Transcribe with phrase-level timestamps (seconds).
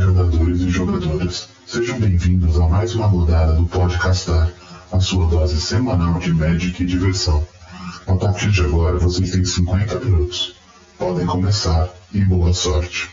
[0.00, 1.48] Jogadores e jogadoras.
[1.66, 4.50] Sejam bem-vindos a mais uma rodada do Podcastar,
[4.90, 7.46] a sua dose semanal de Magic e diversão.
[8.06, 10.54] A partir de agora, vocês têm 50 minutos.
[10.98, 13.10] Podem começar e boa sorte.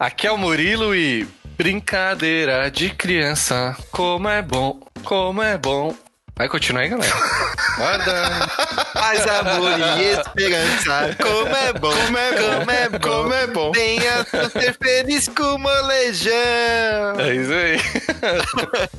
[0.00, 5.94] Aqui é o Murilo e brincadeira de criança, como é bom, como é bom.
[6.38, 7.12] Vai continuar aí, galera.
[8.94, 11.16] Paz, amor e esperança.
[11.20, 12.98] Como é bom, como é bom, como é bom.
[13.00, 13.72] Como é bom.
[13.72, 16.32] Venha ser feliz com o molejão.
[17.18, 17.78] É isso aí.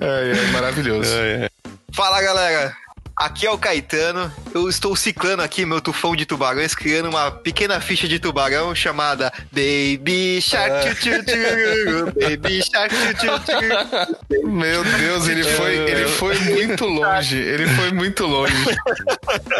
[0.00, 1.14] É, é maravilhoso.
[1.14, 1.50] É, é.
[1.94, 2.76] Fala, galera.
[3.16, 4.32] Aqui é o Caetano.
[4.54, 9.32] Eu estou ciclando aqui meu tufão de tubarões, criando uma pequena ficha de tubarão chamada
[9.50, 14.48] Baby Shark Tchu Tchu Tchu, Baby Shark Tchu Tchu Tchu.
[14.48, 17.36] Meu Deus, ele foi, ele foi muito longe.
[17.36, 18.54] Ele foi muito longe.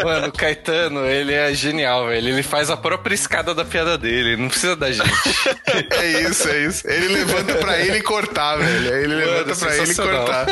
[0.03, 2.29] Mano, o Caetano, ele é genial, velho.
[2.29, 5.03] Ele faz a própria escada da piada dele, não precisa da gente.
[5.93, 6.87] É isso, é isso.
[6.87, 8.93] Ele levanta pra ele cortar, velho.
[8.95, 10.45] Ele Mano, levanta pra ele cortar.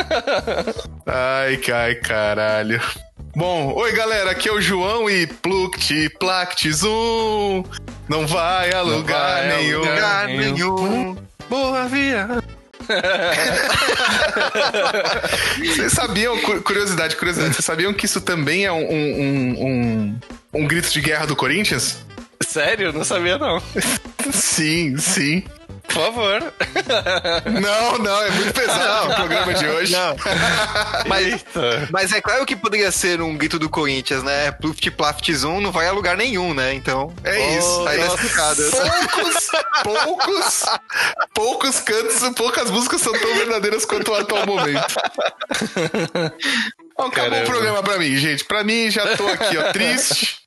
[1.06, 2.80] Ai, ai, caralho.
[3.34, 7.64] Bom, oi galera, aqui é o João e Pluct, Plact, Zoom.
[8.08, 9.78] Não vai a lugar vai a nenhum.
[9.78, 11.16] lugar nenhum.
[11.48, 12.42] Boa viagem.
[15.64, 20.18] Vocês sabiam, cu- curiosidade, curiosidade, vocês sabiam que isso também é um, um, um, um-
[20.54, 21.98] um grito de guerra do Corinthians?
[22.44, 22.92] Sério?
[22.92, 23.62] Não sabia, não.
[24.32, 25.44] Sim, sim.
[25.88, 26.54] Por favor.
[27.60, 29.92] Não, não, é muito pesado o programa de hoje.
[29.92, 30.16] Não.
[31.06, 31.44] Mas,
[31.90, 34.52] mas é claro que poderia ser um grito do Corinthians, né?
[34.52, 36.72] Pluft Plaft Zoom não vai a lugar nenhum, né?
[36.74, 37.12] Então.
[37.24, 37.86] É isso.
[37.88, 38.62] Aí tá explicado.
[38.70, 39.50] Poucos,
[39.82, 40.64] poucos,
[41.34, 44.94] poucos cantos, poucas músicas são tão verdadeiras quanto o atual momento.
[46.96, 47.42] Bom, acabou Caramba.
[47.42, 48.44] o programa pra mim, gente.
[48.44, 50.38] Pra mim, já tô aqui, ó, triste.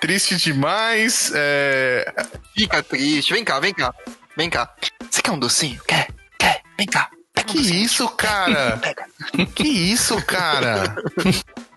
[0.00, 1.30] Triste demais.
[1.34, 2.12] É...
[2.56, 3.32] Fica triste.
[3.32, 3.94] Vem cá, vem cá.
[4.40, 4.70] Vem cá.
[5.10, 5.78] Você quer um docinho?
[5.86, 6.08] Quer?
[6.38, 6.62] Quer?
[6.78, 7.10] Vem cá.
[7.34, 8.80] Pega Que isso, cara?
[9.54, 10.96] Que isso, cara?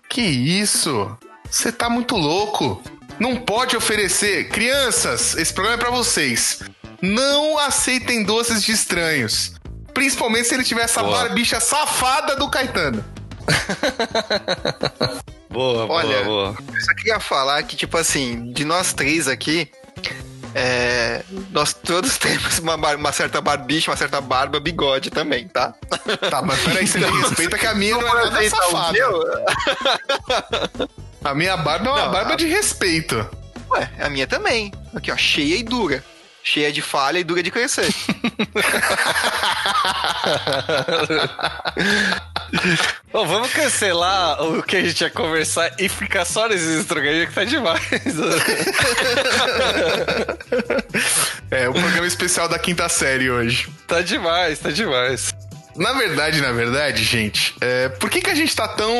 [0.08, 1.14] Que isso?
[1.50, 2.82] Você tá muito louco.
[3.20, 4.48] Não pode oferecer.
[4.48, 6.60] Crianças, esse programa é pra vocês.
[7.02, 9.52] Não aceitem doces de estranhos.
[9.92, 11.18] Principalmente se ele tiver essa Boa.
[11.18, 13.04] barbicha safada do Caetano.
[15.50, 16.56] Boa, Olha, boa, boa.
[16.74, 19.70] Eu só queria falar que, tipo assim, de nós três aqui,
[20.54, 25.74] é, nós todos temos uma, uma certa barbicha, uma certa barba, bigode também, tá?
[26.30, 28.98] Tá, mas peraí, você me respeita que a minha não é nada safada.
[31.24, 33.26] A minha barba é uma Não, barba a- de respeito.
[33.70, 34.70] Ué, a minha também.
[34.94, 36.04] Aqui, ó, cheia e dura.
[36.46, 37.88] Cheia de falha e dura de crescer.
[43.10, 47.34] Bom, vamos cancelar o que a gente ia conversar e ficar só nesses trocadilhos que
[47.34, 47.82] tá demais.
[51.50, 53.68] É, o programa especial da quinta série hoje.
[53.86, 55.32] tá demais, tá demais.
[55.76, 58.94] Na verdade, na verdade, gente, é, por que, que a gente tá tão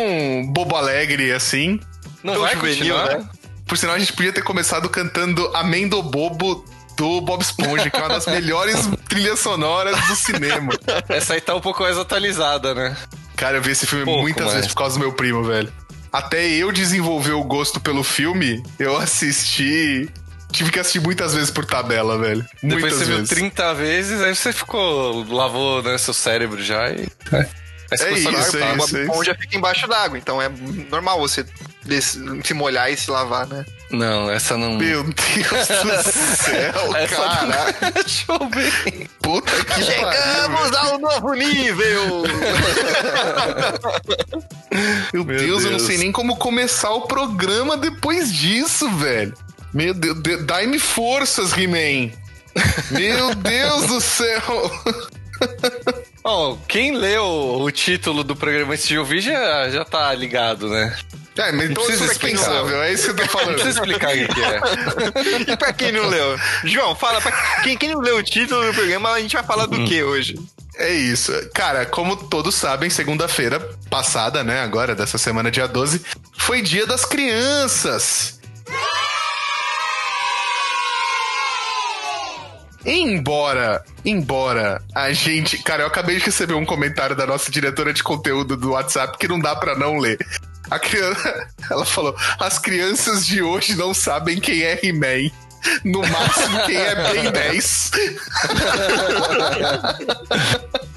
[0.53, 1.81] bobo alegre assim?
[2.23, 3.19] Não Tão vai juvenil, continuar?
[3.19, 3.29] né?
[3.67, 6.65] Por sinal, a gente podia ter começado cantando Amendo Bobo
[6.97, 10.73] do Bob Esponja, que é uma das melhores trilhas sonoras do cinema.
[11.09, 12.97] Essa aí tá um pouco mais atualizada, né?
[13.37, 14.57] Cara, eu vi esse filme Pouco muitas mais.
[14.57, 15.73] vezes por causa do meu primo, velho.
[16.13, 20.09] Até eu desenvolver o gosto pelo filme, eu assisti.
[20.55, 22.45] Tive que assistir muitas vezes por tabela, velho.
[22.63, 23.29] Depois muitas você viu vezes.
[23.31, 25.25] 30 vezes, aí você ficou.
[25.29, 27.09] lavou né, seu cérebro já e.
[27.25, 27.47] Você
[27.91, 28.85] É só isso, com é A barba.
[28.85, 28.95] isso.
[28.95, 30.49] Bob Esponja fica embaixo d'água, então é
[30.91, 31.45] normal você
[32.43, 33.65] se molhar e se lavar, né?
[33.91, 34.75] Não, essa não.
[34.77, 37.47] Meu Deus do céu, essa cara.
[37.83, 37.91] não.
[38.03, 39.09] Deixa eu ver.
[39.21, 39.85] Puta que pariu.
[39.85, 42.23] Chegamos ao novo nível!
[45.13, 45.83] Meu, Meu Deus, eu não Deus.
[45.83, 49.35] sei nem como começar o programa depois disso, velho.
[49.75, 52.13] Meu Deus, de- dai-me forças, He-Man.
[52.93, 54.71] Meu Deus do céu.
[56.23, 60.97] Bom, quem leu o título do programa antes de ouvir já, já tá ligado, né?
[61.37, 63.55] É, mas então isso é dispensável, é isso que eu tô Não falando.
[63.57, 64.61] precisa explicar o que que é.
[65.53, 66.39] E pra quem não leu?
[66.65, 67.33] João, fala pra
[67.63, 70.39] quem, quem não leu o título do programa, a gente vai falar do que hoje?
[70.77, 71.33] É isso.
[71.53, 73.59] Cara, como todos sabem, segunda-feira
[73.91, 76.01] passada, né, agora, dessa semana, dia 12,
[76.39, 78.39] foi dia das crianças.
[82.85, 85.63] Embora, embora a gente.
[85.63, 89.29] Cara, eu acabei de receber um comentário da nossa diretora de conteúdo do WhatsApp que
[89.29, 90.19] não dá pra não ler.
[90.71, 91.49] A criança.
[91.71, 95.31] Ela falou: as crianças de hoje não sabem quem é He-Man.
[95.85, 97.91] No máximo, quem é Ben 10.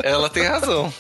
[0.04, 0.94] Ela tem razão.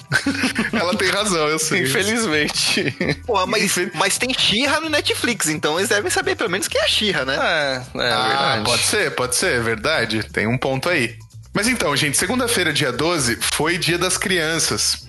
[0.74, 1.84] Ela tem razão, eu sei.
[1.84, 2.96] Infelizmente.
[3.26, 6.88] Pô, mas, mas tem Xirra no Netflix, então eles devem saber pelo menos que é
[6.88, 7.36] Xirra, né?
[7.36, 8.64] É, é ah, verdade.
[8.66, 10.24] pode ser, pode ser, é verdade.
[10.24, 11.18] Tem um ponto aí.
[11.54, 15.08] Mas então, gente, segunda-feira, dia 12, foi dia das crianças.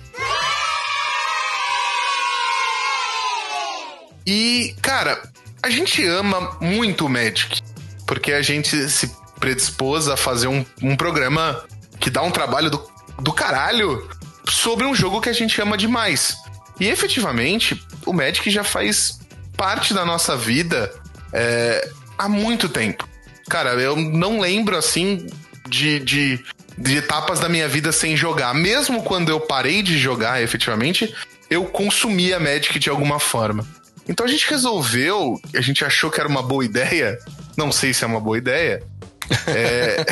[4.25, 5.21] E, cara,
[5.61, 7.61] a gente ama muito o Magic,
[8.09, 11.63] porque a gente se predispôs a fazer um, um programa
[11.99, 12.83] que dá um trabalho do,
[13.21, 14.09] do caralho
[14.49, 16.35] sobre um jogo que a gente ama demais.
[16.79, 19.19] E efetivamente, o Magic já faz
[19.55, 20.91] parte da nossa vida
[21.31, 23.07] é, há muito tempo.
[23.47, 25.27] Cara, eu não lembro assim
[25.67, 26.43] de, de,
[26.79, 28.55] de etapas da minha vida sem jogar.
[28.55, 31.13] Mesmo quando eu parei de jogar efetivamente,
[31.47, 33.67] eu consumia Magic de alguma forma.
[34.09, 37.19] Então a gente resolveu, a gente achou que era uma boa ideia,
[37.55, 38.81] não sei se é uma boa ideia.
[39.45, 40.03] É...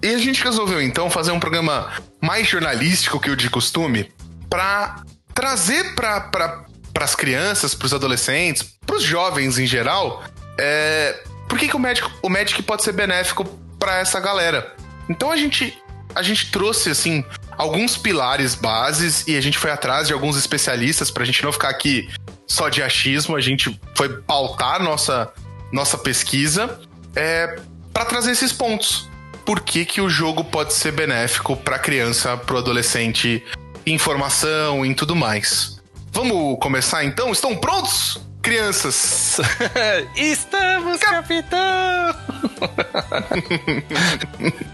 [0.02, 4.10] e a gente resolveu então fazer um programa mais jornalístico que o de costume
[4.48, 5.02] para
[5.34, 6.64] trazer para pra,
[7.00, 10.24] as crianças, para os adolescentes, para os jovens em geral,
[10.58, 11.22] é...
[11.46, 13.44] por que, que o, Magic, o Magic pode ser benéfico
[13.78, 14.74] para essa galera.
[15.06, 15.78] Então a gente
[16.14, 17.24] a gente trouxe assim
[17.58, 21.52] alguns pilares bases e a gente foi atrás de alguns especialistas para a gente não
[21.52, 22.08] ficar aqui
[22.46, 25.32] só de achismo, a gente foi pautar nossa,
[25.72, 26.80] nossa pesquisa
[27.16, 27.58] é,
[27.92, 29.08] para trazer esses pontos.
[29.44, 33.44] Por que, que o jogo pode ser benéfico para criança, para o adolescente,
[33.86, 35.80] informação e tudo mais.
[36.12, 37.32] Vamos começar então?
[37.32, 38.20] Estão prontos?
[38.40, 39.40] Crianças!
[40.16, 42.14] Estamos, capitão!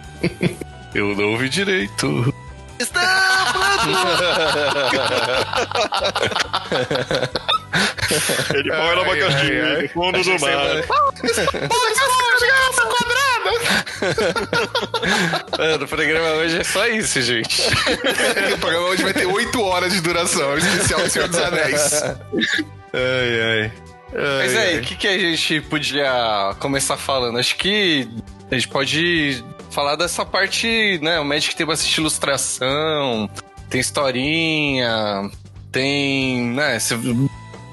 [0.94, 2.34] Eu não ouvi direito.
[2.80, 3.00] Está
[8.54, 10.82] Ele mora no abacaxi, no fundo do mar.
[15.58, 17.62] Mano, o programa hoje é só isso, gente.
[18.54, 22.02] o programa hoje vai ter 8 horas de duração, especial do Senhor dos Anéis.
[22.92, 23.72] Ai, ai.
[24.12, 27.38] Mas aí, o que, que a gente podia começar falando?
[27.38, 28.08] Acho que
[28.50, 31.20] a gente pode falar dessa parte, né?
[31.20, 33.30] O Magic tem bastante ilustração,
[33.68, 35.30] tem historinha,
[35.70, 36.78] tem, né?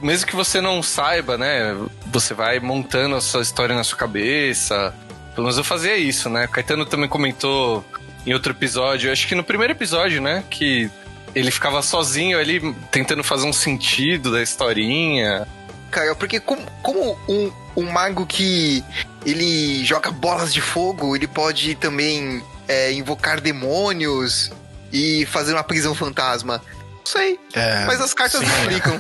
[0.02, 1.76] mesmo que você não saiba, né?
[2.12, 4.94] Você vai montando a sua história na sua cabeça.
[5.34, 6.46] Pelo menos eu fazia isso, né?
[6.46, 7.84] O Caetano também comentou
[8.26, 10.44] em outro episódio, acho que no primeiro episódio, né?
[10.50, 10.90] Que
[11.34, 15.48] ele ficava sozinho ali tentando fazer um sentido da historinha.
[15.90, 18.84] Cara, porque como, como um, um mago que
[19.24, 24.52] ele joga bolas de fogo, ele pode também é, invocar demônios
[24.92, 26.60] e fazer uma prisão fantasma.
[26.90, 27.40] Não sei.
[27.54, 28.48] É, mas as cartas sim.
[28.48, 29.00] não explicam.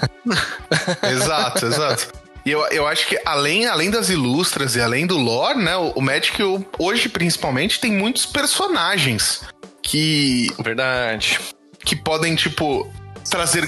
[1.11, 2.13] exato, exato.
[2.45, 5.89] E eu, eu acho que além, além das ilustras e além do lore, né, o,
[5.95, 6.37] o Magic
[6.77, 9.41] hoje principalmente tem muitos personagens
[9.81, 10.47] que.
[10.59, 11.39] Verdade.
[11.83, 12.87] Que podem, tipo,
[13.29, 13.67] trazer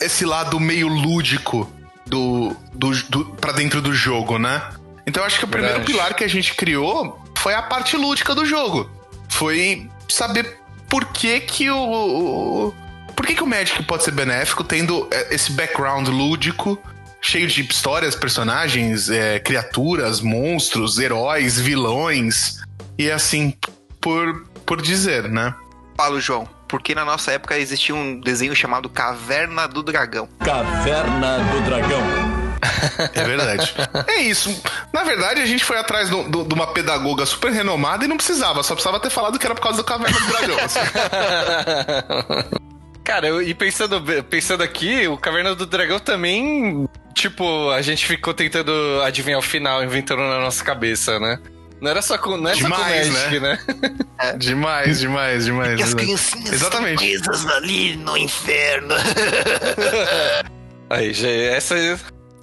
[0.00, 1.70] esse lado meio lúdico
[2.08, 4.62] do, do, do para dentro do jogo, né?
[5.06, 5.92] Então eu acho que o primeiro Verdade.
[5.92, 8.90] pilar que a gente criou foi a parte lúdica do jogo.
[9.28, 10.58] Foi saber
[10.88, 12.74] por que que o, o
[13.14, 16.78] por que que o Magic pode ser benéfico tendo é, esse background lúdico
[17.20, 22.60] cheio de histórias, personagens, é, criaturas, monstros, heróis, vilões
[22.96, 23.54] e assim
[24.00, 25.54] por por dizer, né?
[25.96, 30.28] Fala, João porque na nossa época existia um desenho chamado Caverna do Dragão.
[30.38, 32.02] Caverna do Dragão.
[33.14, 33.74] É verdade.
[34.06, 34.54] É isso.
[34.92, 38.74] Na verdade, a gente foi atrás de uma pedagoga super renomada e não precisava, só
[38.74, 40.58] precisava ter falado que era por causa do Caverna do Dragão.
[40.58, 40.80] Assim.
[43.04, 46.88] Cara, eu, e pensando, pensando aqui, o Caverna do Dragão também.
[47.14, 51.38] Tipo, a gente ficou tentando adivinhar o final, inventando na nossa cabeça, né?
[51.80, 53.58] Não era só com, não é demais, só com Magic, né?
[53.66, 53.94] né?
[54.18, 54.36] É.
[54.36, 55.78] Demais, demais, demais.
[55.78, 56.98] E as criancinhas Exatamente.
[56.98, 58.94] presas ali no inferno.
[60.90, 61.76] Aí, já, essa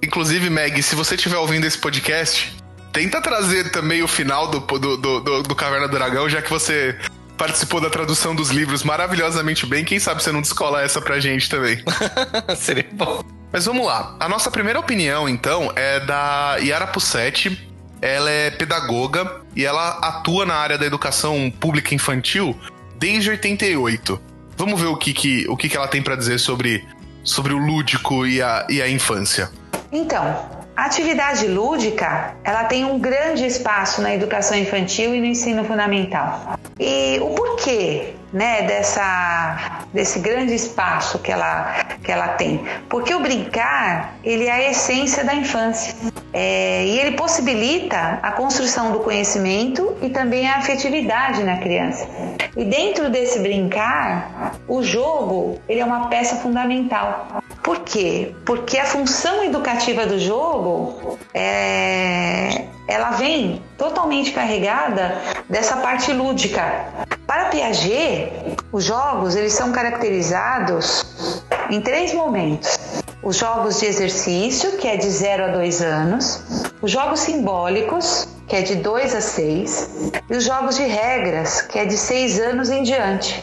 [0.02, 2.54] Inclusive, Meg, se você estiver ouvindo esse podcast,
[2.92, 6.96] tenta trazer também o final do, do, do, do Caverna do Dragão, já que você
[7.36, 9.84] participou da tradução dos livros maravilhosamente bem.
[9.84, 11.82] Quem sabe você não descola essa pra gente também.
[12.56, 13.22] Seria bom.
[13.52, 14.16] Mas vamos lá.
[14.18, 17.68] A nossa primeira opinião, então, é da Yara Pussetti.
[18.00, 22.58] Ela é pedagoga e ela atua na área da educação pública infantil
[22.98, 24.20] desde 88.
[24.56, 26.84] Vamos ver o que, que, o que, que ela tem para dizer sobre,
[27.22, 29.50] sobre o lúdico e a, e a infância.
[29.92, 35.64] Então, a atividade lúdica, ela tem um grande espaço na educação infantil e no ensino
[35.64, 36.58] fundamental.
[36.78, 41.74] E o porquê né, dessa, desse grande espaço que ela,
[42.04, 42.62] que ela tem.
[42.86, 45.94] Porque o brincar, ele é a essência da infância.
[46.34, 52.06] É, e ele possibilita a construção do conhecimento e também a afetividade na criança.
[52.54, 57.42] E dentro desse brincar, o jogo ele é uma peça fundamental.
[57.66, 58.32] Por quê?
[58.44, 66.86] Porque a função educativa do jogo é, ela vem totalmente carregada dessa parte lúdica.
[67.26, 72.78] Para Piaget, os jogos eles são caracterizados em três momentos:
[73.20, 78.54] os jogos de exercício, que é de 0 a 2 anos, os jogos simbólicos, que
[78.54, 82.70] é de 2 a 6, e os jogos de regras, que é de 6 anos
[82.70, 83.42] em diante.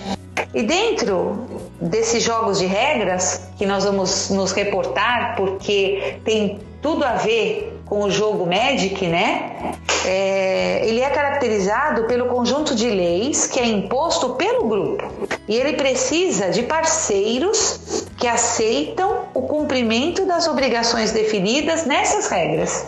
[0.53, 1.52] E dentro
[1.83, 8.03] desses jogos de regras, que nós vamos nos reportar, porque tem tudo a ver com
[8.03, 9.75] o jogo Magic, né?
[10.05, 15.03] É, ele é caracterizado pelo conjunto de leis que é imposto pelo grupo.
[15.47, 22.85] E ele precisa de parceiros que aceitam o cumprimento das obrigações definidas nessas regras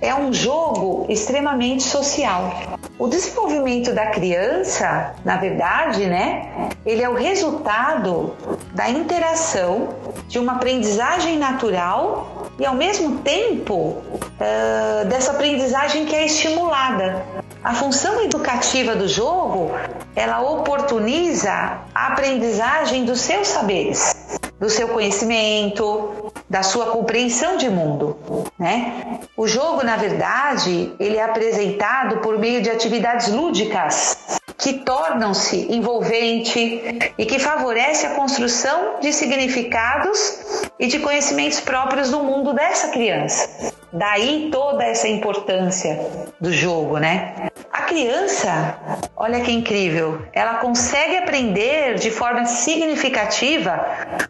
[0.00, 2.78] é um jogo extremamente social.
[2.98, 8.34] O desenvolvimento da criança, na verdade, né, ele é o resultado
[8.72, 9.88] da interação
[10.28, 17.24] de uma aprendizagem natural e, ao mesmo tempo, uh, dessa aprendizagem que é estimulada.
[17.62, 19.70] A função educativa do jogo,
[20.16, 21.52] ela oportuniza
[21.94, 24.14] a aprendizagem dos seus saberes,
[24.58, 28.16] do seu conhecimento, da sua compreensão de mundo,
[28.58, 29.20] né?
[29.36, 37.12] O jogo, na verdade, ele é apresentado por meio de atividades lúdicas que tornam-se envolvente
[37.16, 43.72] e que favorece a construção de significados e de conhecimentos próprios do mundo dessa criança.
[43.92, 45.98] Daí toda essa importância
[46.40, 47.48] do jogo, né?
[47.72, 48.78] A criança,
[49.16, 53.84] olha que incrível, ela consegue aprender de forma significativa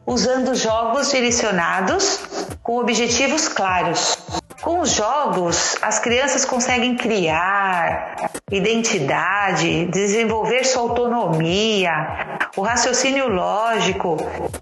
[0.07, 2.21] usando jogos direcionados
[2.63, 4.17] com objetivos claros.
[4.61, 8.17] Com os jogos, as crianças conseguem criar
[8.51, 14.19] identidade, desenvolver sua autonomia, o raciocínio lógico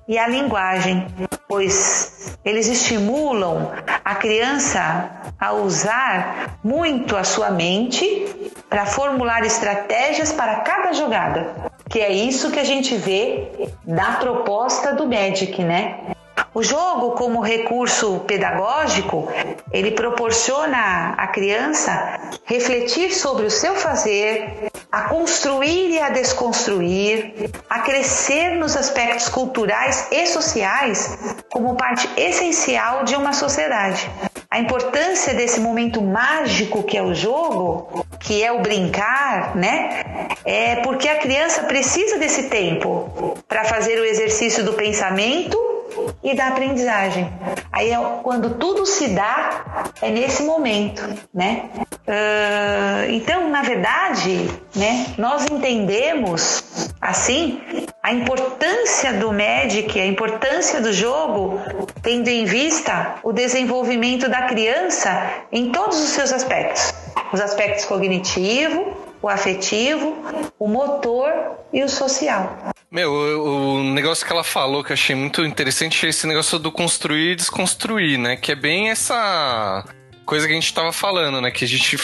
[0.07, 1.07] e a linguagem,
[1.49, 3.73] pois eles estimulam
[4.05, 11.99] a criança a usar muito a sua mente para formular estratégias para cada jogada, que
[11.99, 16.15] é isso que a gente vê na proposta do Magic, né?
[16.59, 19.29] O jogo, como recurso pedagógico,
[19.73, 27.79] ele proporciona à criança refletir sobre o seu fazer, a construir e a desconstruir, a
[27.79, 31.17] crescer nos aspectos culturais e sociais
[31.49, 34.11] como parte essencial de uma sociedade.
[34.51, 40.27] A importância desse momento mágico que é o jogo, que é o brincar, né?
[40.45, 45.78] É porque a criança precisa desse tempo para fazer o exercício do pensamento
[46.23, 47.31] e da aprendizagem.
[47.73, 51.03] Aí é quando tudo se dá, é nesse momento,
[51.33, 51.71] né?
[52.07, 57.61] Uh, então, na verdade, né, nós entendemos assim
[58.03, 61.61] a importância do Magic, a importância do jogo,
[62.03, 66.95] tendo em vista o desenvolvimento da criança em todos os seus aspectos,
[67.33, 70.17] os aspectos cognitivo, o afetivo,
[70.59, 71.33] o motor
[71.73, 72.57] e o social.
[72.91, 76.73] Meu, o, negócio que ela falou que eu achei muito interessante é esse negócio do
[76.73, 78.35] construir e desconstruir, né?
[78.35, 79.85] Que é bem essa
[80.25, 81.51] coisa que a gente tava falando, né?
[81.51, 81.99] Que a gente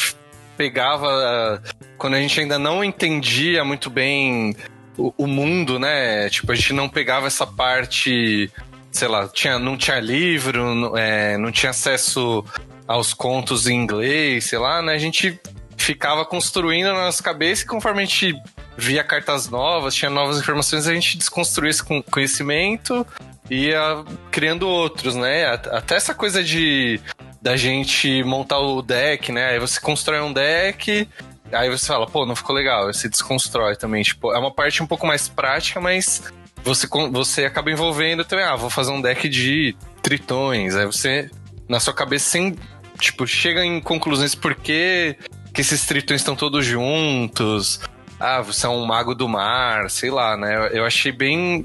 [0.59, 1.63] pegava
[1.97, 4.55] quando a gente ainda não entendia muito bem
[4.99, 6.29] o, o mundo, né?
[6.29, 8.51] Tipo, a gente não pegava essa parte,
[8.93, 12.45] sei lá, tinha, não tinha livro, não, é, não tinha acesso
[12.87, 14.93] aos contos em inglês, sei lá, né?
[14.93, 15.41] A gente
[15.79, 18.35] ficava construindo na nossa cabeça e conforme a gente
[18.77, 23.07] via cartas novas, tinha novas informações, a gente desconstruía esse conhecimento
[23.51, 25.47] e ia criando outros, né?
[25.47, 27.01] Até essa coisa de
[27.41, 29.51] da gente montar o deck, né?
[29.51, 31.07] Aí você constrói um deck,
[31.53, 34.03] aí você fala, pô, não ficou legal, aí você desconstrói também.
[34.03, 36.23] Tipo, é uma parte um pouco mais prática, mas
[36.63, 40.75] você, você acaba envolvendo também, ah, vou fazer um deck de tritões.
[40.75, 41.31] Aí você,
[41.69, 42.57] na sua cabeça, sem,
[42.99, 45.19] tipo, chega em conclusões porque
[45.53, 47.79] que esses tritões estão todos juntos.
[48.25, 50.71] Ah, você é um mago do mar, sei lá, né?
[50.73, 51.63] Eu achei bem,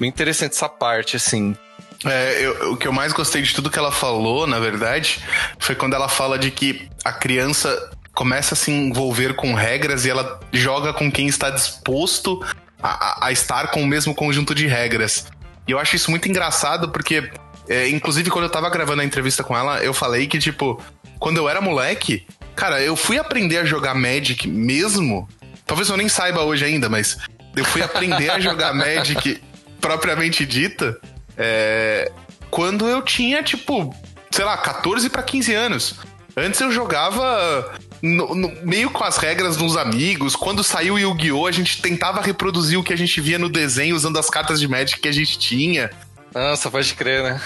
[0.00, 1.54] bem interessante essa parte, assim.
[2.02, 5.20] É, eu, o que eu mais gostei de tudo que ela falou, na verdade,
[5.58, 10.10] foi quando ela fala de que a criança começa a se envolver com regras e
[10.10, 12.42] ela joga com quem está disposto
[12.82, 15.26] a, a estar com o mesmo conjunto de regras.
[15.66, 17.30] E eu acho isso muito engraçado porque,
[17.68, 20.82] é, inclusive, quando eu tava gravando a entrevista com ela, eu falei que, tipo,
[21.18, 22.26] quando eu era moleque,
[22.58, 25.28] Cara, eu fui aprender a jogar Magic mesmo.
[25.68, 27.18] Talvez eu nem saiba hoje ainda, mas
[27.54, 29.40] eu fui aprender a jogar Magic
[29.78, 30.98] propriamente dita
[31.36, 32.10] é,
[32.50, 33.94] quando eu tinha, tipo,
[34.30, 35.94] sei lá, 14 para 15 anos.
[36.34, 40.34] Antes eu jogava no, no, meio com as regras dos amigos.
[40.34, 43.94] Quando saiu o Yu-Gi-Oh!, a gente tentava reproduzir o que a gente via no desenho
[43.94, 45.90] usando as cartas de Magic que a gente tinha.
[46.34, 47.40] Nossa, pode crer, né?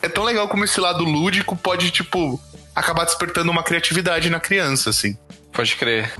[0.00, 2.40] é tão legal como esse lado lúdico pode, tipo,
[2.74, 5.18] acabar despertando uma criatividade na criança, assim.
[5.54, 6.12] Pode crer.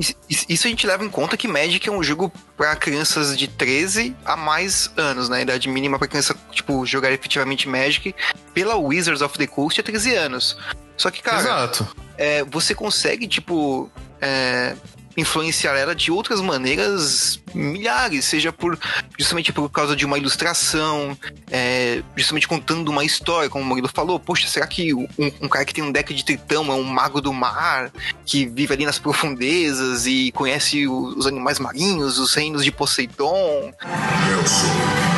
[0.49, 4.15] Isso a gente leva em conta que Magic é um jogo para crianças de 13
[4.25, 5.39] a mais anos, né?
[5.39, 8.15] A idade mínima para criança, tipo, jogar efetivamente Magic
[8.55, 10.57] pela Wizards of the Coast é 13 anos.
[10.97, 11.97] Só que, cara, Exato.
[12.17, 14.77] É, você consegue, tipo, é,
[15.17, 18.79] influenciar ela de outras maneiras milhares, seja por
[19.19, 21.17] justamente por causa de uma ilustração,
[21.51, 24.19] é, justamente contando uma história, como o Murilo falou.
[24.19, 25.07] Poxa, será que um,
[25.41, 27.93] um, cara que tem um deck de tritão é um mago do mar
[28.25, 33.73] que vive ali nas profundezas e conhece os animais marinhos, os reinos de Poseidon?
[34.31, 35.15] Eu sou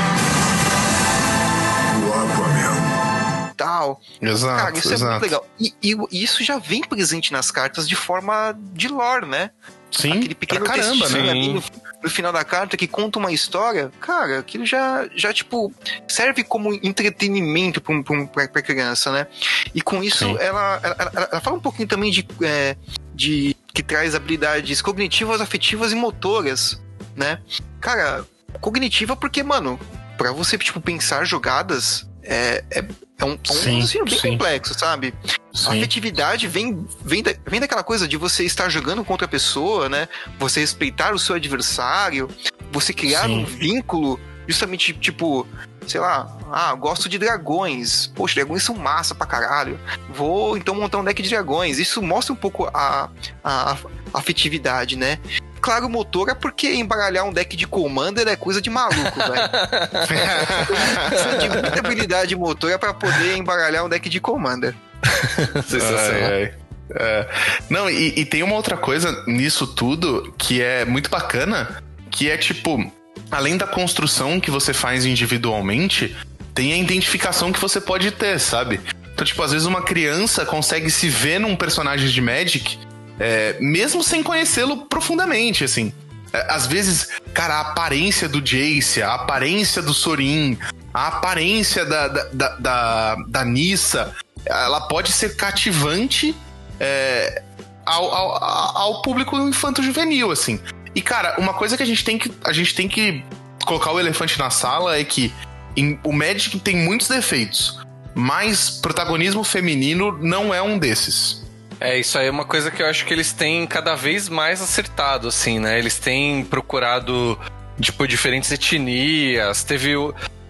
[3.56, 4.00] tal.
[4.20, 5.04] Exato, Cara, isso exato.
[5.04, 5.46] é muito legal.
[5.58, 9.50] E, e, isso já vem presente nas cartas de forma de lore, né?
[9.90, 11.30] Sim, Aquele pequeno caramba, né?
[11.30, 11.62] Ali no,
[12.02, 15.72] no, final da carta que conta uma história, cara, aquilo já, já tipo,
[16.08, 17.94] serve como entretenimento pra,
[18.26, 19.26] pra, pra criança, né?
[19.74, 22.76] E com isso, ela, ela, ela, ela, fala um pouquinho também de, é,
[23.14, 26.80] de que traz habilidades cognitivas, afetivas e motoras,
[27.14, 27.40] né?
[27.80, 28.24] Cara,
[28.60, 29.78] cognitiva porque, mano,
[30.18, 32.84] para você, tipo, pensar jogadas é, é,
[33.18, 34.30] é um, é um sim, raciocínio bem sim.
[34.32, 35.14] complexo, sabe?
[35.54, 35.68] Sim.
[35.68, 39.88] A afetividade vem, vem, da, vem daquela coisa de você estar jogando contra a pessoa,
[39.88, 40.08] né?
[40.38, 42.28] Você respeitar o seu adversário,
[42.70, 45.46] você criar um vínculo, justamente tipo,
[45.86, 48.08] sei lá, ah, gosto de dragões.
[48.08, 49.78] Poxa, dragões são massa pra caralho.
[50.10, 51.78] Vou então montar um deck de dragões.
[51.78, 53.08] Isso mostra um pouco a,
[53.42, 53.78] a, a
[54.12, 55.18] afetividade, né?
[55.66, 59.50] Claro motor é porque embaralhar um deck de Commander é coisa de maluco, velho.
[61.10, 64.76] Precisa de muita habilidade motora para poder embaralhar um deck de Commander.
[65.66, 66.30] Sensacional.
[66.30, 66.54] Ai, ai.
[66.94, 67.26] É.
[67.68, 71.82] Não, e, e, tem uma outra coisa nisso tudo que é muito bacana,
[72.12, 72.88] que é tipo,
[73.28, 76.16] além da construção que você faz individualmente,
[76.54, 78.80] tem a identificação que você pode ter, sabe?
[79.12, 82.78] Então, tipo, às vezes uma criança consegue se ver num personagem de Magic
[83.18, 85.92] é, mesmo sem conhecê-lo profundamente, assim.
[86.32, 90.58] É, às vezes, cara, a aparência do Jace, a aparência do Sorin,
[90.92, 96.34] a aparência da, da, da, da, da Nissa, ela pode ser cativante
[96.78, 97.42] é,
[97.84, 100.60] ao, ao, ao público infanto-juvenil, assim.
[100.94, 103.24] E, cara, uma coisa que a gente tem que, a gente tem que
[103.64, 105.32] colocar o elefante na sala é que
[105.76, 107.78] em, o Magic tem muitos defeitos,
[108.14, 111.45] mas protagonismo feminino não é um desses.
[111.80, 114.62] É, isso aí é uma coisa que eu acho que eles têm cada vez mais
[114.62, 115.78] acertado, assim, né?
[115.78, 117.38] Eles têm procurado,
[117.80, 119.62] tipo, diferentes etnias.
[119.62, 119.94] Teve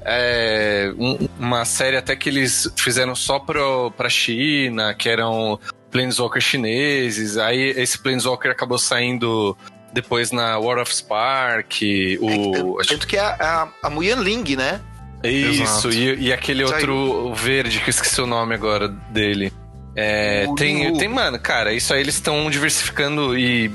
[0.05, 5.59] é, um, uma série até que eles fizeram só pro, pra China, que eram
[5.91, 7.37] Planeswalker chineses.
[7.37, 9.57] Aí esse Planeswalker acabou saindo
[9.93, 11.73] depois na War of Spark.
[12.21, 14.81] O, é, tanto, que é a, a, a Muyan Ling, né?
[15.25, 19.53] Isso, e, e, aquele outro verde que eu esqueci o nome agora dele.
[19.97, 23.73] É, tem, tem, mano, cara, isso aí eles estão diversificando e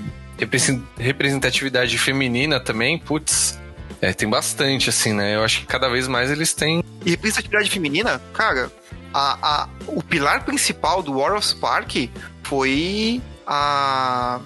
[0.97, 3.59] representatividade feminina também, putz.
[3.99, 5.35] É, tem bastante, assim, né?
[5.35, 6.83] Eu acho que cada vez mais eles têm.
[7.05, 8.71] E representatividade feminina, cara,
[9.13, 12.09] a, a, o pilar principal do War of Spark
[12.43, 14.39] foi a.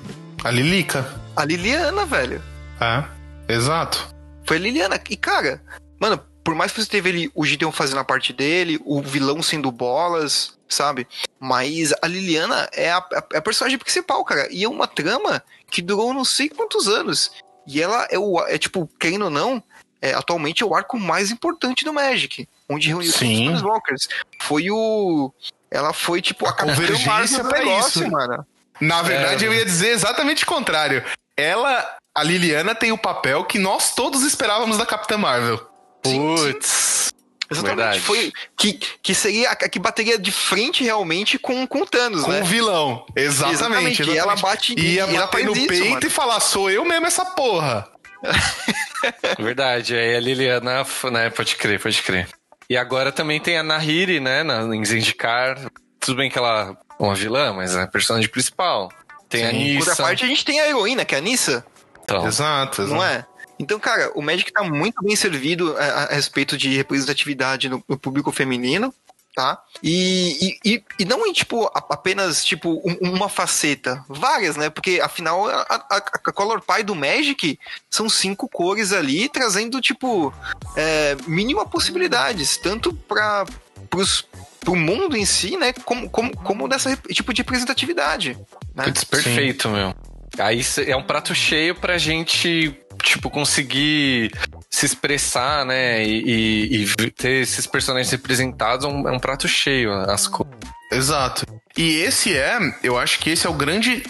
[0.43, 1.05] A Lilica.
[1.35, 2.41] A Liliana, velho.
[2.79, 3.03] É,
[3.53, 4.13] exato.
[4.45, 4.99] Foi a Liliana.
[5.09, 5.61] E, cara,
[5.99, 9.41] mano, por mais que você teve ali o Gideon fazendo a parte dele, o vilão
[9.41, 11.07] sendo bolas, sabe?
[11.39, 14.47] Mas a Liliana é a, a, a, personagem principal, cara.
[14.51, 17.31] E é uma trama que durou não sei quantos anos.
[17.67, 18.39] E ela é o.
[18.47, 19.61] É tipo, querendo ou não,
[20.01, 22.47] é, atualmente é o arco mais importante do Magic.
[22.69, 23.45] Onde reuniu Sim.
[23.45, 24.09] todos os Walkers.
[24.41, 25.31] Foi o.
[25.69, 28.11] Ela foi, tipo, a, a convergência para negócio, isso.
[28.11, 28.45] mano.
[28.79, 29.47] Na verdade, é.
[29.47, 31.03] eu ia dizer exatamente o contrário.
[31.35, 35.59] Ela, a Liliana, tem o papel que nós todos esperávamos da Capitã Marvel.
[36.01, 37.13] Putz.
[37.49, 37.77] Exatamente.
[37.77, 37.99] Verdade.
[37.99, 42.41] Foi que, que seria que bateria de frente realmente com, com o Thanos, com né?
[42.41, 43.05] o vilão.
[43.15, 43.55] Exatamente.
[43.55, 44.01] exatamente.
[44.01, 44.15] exatamente.
[44.15, 46.07] E ela bate Ia e bater no isso, peito mano.
[46.07, 47.87] e falar: sou eu mesmo essa porra.
[49.37, 49.95] Verdade.
[49.95, 51.29] Aí a Liliana, né?
[51.29, 52.27] Pode crer, pode crer.
[52.69, 54.43] E agora também tem a Nahiri, né?
[54.43, 55.57] Na, em Zendikar.
[55.99, 58.89] Tudo bem que ela é uma vilã, mas é a personagem principal.
[59.29, 59.47] Tem Sim.
[59.47, 59.95] a Nissa.
[59.95, 61.65] Por parte, a gente tem a heroína, que é a Nissa.
[62.03, 62.95] Então, exato, exato.
[62.95, 63.25] Não é?
[63.59, 67.97] Então, cara, o Magic tá muito bem servido a, a respeito de representatividade no, no,
[67.97, 68.93] público feminino.
[69.35, 69.61] tá?
[69.81, 74.03] E, e, e não em, tipo, apenas, tipo, um, uma faceta.
[74.07, 74.69] Várias, né?
[74.69, 80.33] Porque, afinal, a, a, a, Color Pie do Magic são cinco cores ali, trazendo, tipo,
[80.75, 83.45] é, mínima possibilidades, tanto para
[84.59, 85.71] pro mundo em si, né?
[85.85, 88.37] Como, como, como dessa tipo de representatividade.
[88.73, 88.91] Né?
[89.09, 89.73] perfeito, Sim.
[89.73, 89.95] meu.
[90.37, 94.31] Aí é um prato cheio pra gente, tipo, conseguir
[94.69, 96.03] se expressar, né?
[96.05, 100.55] E, e ter esses personagens representados é um, é um prato cheio, as coisas.
[100.91, 101.45] Exato.
[101.77, 104.03] E esse é, eu acho que esse é o grande.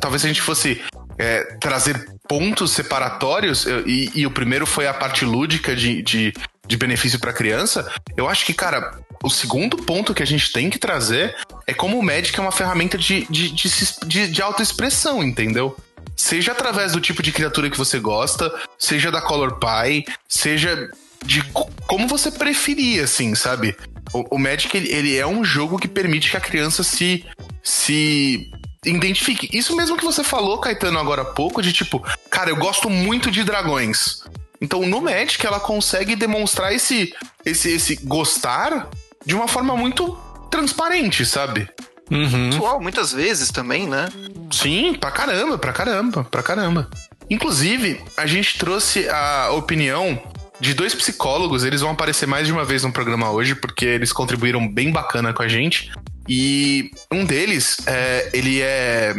[0.00, 0.82] Talvez se a gente fosse
[1.18, 6.32] é, trazer pontos separatórios, e, e, o primeiro foi a parte lúdica de, de,
[6.66, 10.70] de benefício para criança, eu acho que, cara, o segundo ponto que a gente tem
[10.70, 11.36] que trazer
[11.66, 13.68] é como o Magic é uma ferramenta de, de, de,
[14.06, 15.76] de, de autoexpressão, entendeu?
[16.20, 20.90] Seja através do tipo de criatura que você gosta, seja da Color Pie, seja
[21.24, 21.42] de
[21.86, 23.74] como você preferir, assim, sabe?
[24.12, 27.24] O, o Magic, ele, ele, é um jogo que permite que a criança se,
[27.62, 28.50] se
[28.84, 29.48] identifique.
[29.50, 33.30] Isso mesmo que você falou, Caetano, agora há pouco, de tipo, cara, eu gosto muito
[33.30, 34.22] de dragões.
[34.60, 37.14] Então, no Magic, ela consegue demonstrar esse,
[37.46, 38.90] esse, esse gostar
[39.24, 40.12] de uma forma muito
[40.50, 41.66] transparente, sabe?
[42.10, 42.50] Uhum.
[42.50, 44.08] Pessoal, muitas vezes também, né?
[44.50, 46.90] Sim, pra caramba, pra caramba, pra caramba.
[47.28, 50.20] Inclusive, a gente trouxe a opinião
[50.58, 54.12] de dois psicólogos, eles vão aparecer mais de uma vez no programa hoje, porque eles
[54.12, 55.90] contribuíram bem bacana com a gente.
[56.28, 59.14] E um deles, é, ele é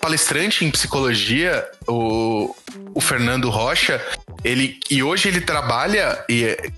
[0.00, 2.54] palestrante em psicologia, o,
[2.94, 4.04] o Fernando Rocha,
[4.44, 6.24] ele, e hoje ele trabalha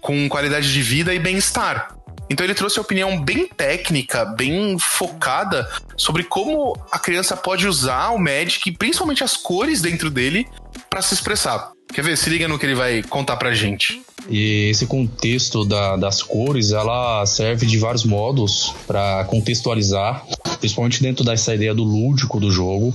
[0.00, 1.96] com qualidade de vida e bem-estar.
[2.28, 8.10] Então ele trouxe a opinião bem técnica, bem focada sobre como a criança pode usar
[8.10, 10.46] o Magic, principalmente as cores dentro dele,
[10.88, 11.72] para se expressar.
[11.92, 12.16] Quer ver?
[12.16, 14.02] Se liga no que ele vai contar pra gente.
[14.28, 20.24] E esse contexto da, das cores, ela serve de vários modos para contextualizar,
[20.58, 22.94] principalmente dentro dessa ideia do lúdico do jogo.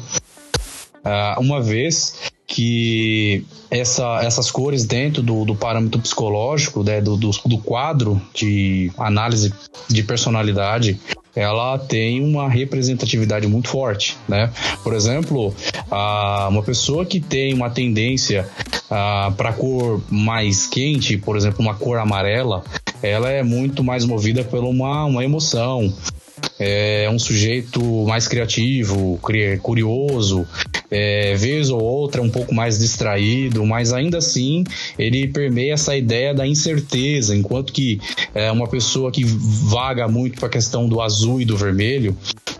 [0.97, 2.15] Uh, uma vez
[2.49, 8.91] que essa, essas cores dentro do, do parâmetro psicológico, né, do, do, do, quadro de
[8.97, 9.53] análise
[9.87, 10.99] de personalidade,
[11.35, 14.51] ela tem uma representatividade muito forte, né?
[14.83, 15.53] Por exemplo,
[15.91, 18.49] a, uma pessoa que tem uma tendência
[19.37, 22.63] para cor mais quente, por exemplo, uma cor amarela,
[23.03, 25.93] ela é muito mais movida por uma, uma emoção,
[26.59, 29.19] é um sujeito mais criativo,
[29.61, 30.47] curioso,
[30.91, 34.63] é, vez ou outra um pouco mais distraído, mas ainda assim
[34.97, 37.99] ele permeia essa ideia da incerteza, enquanto que
[38.33, 42.15] é uma pessoa que vaga muito para a questão do azul e do vermelho,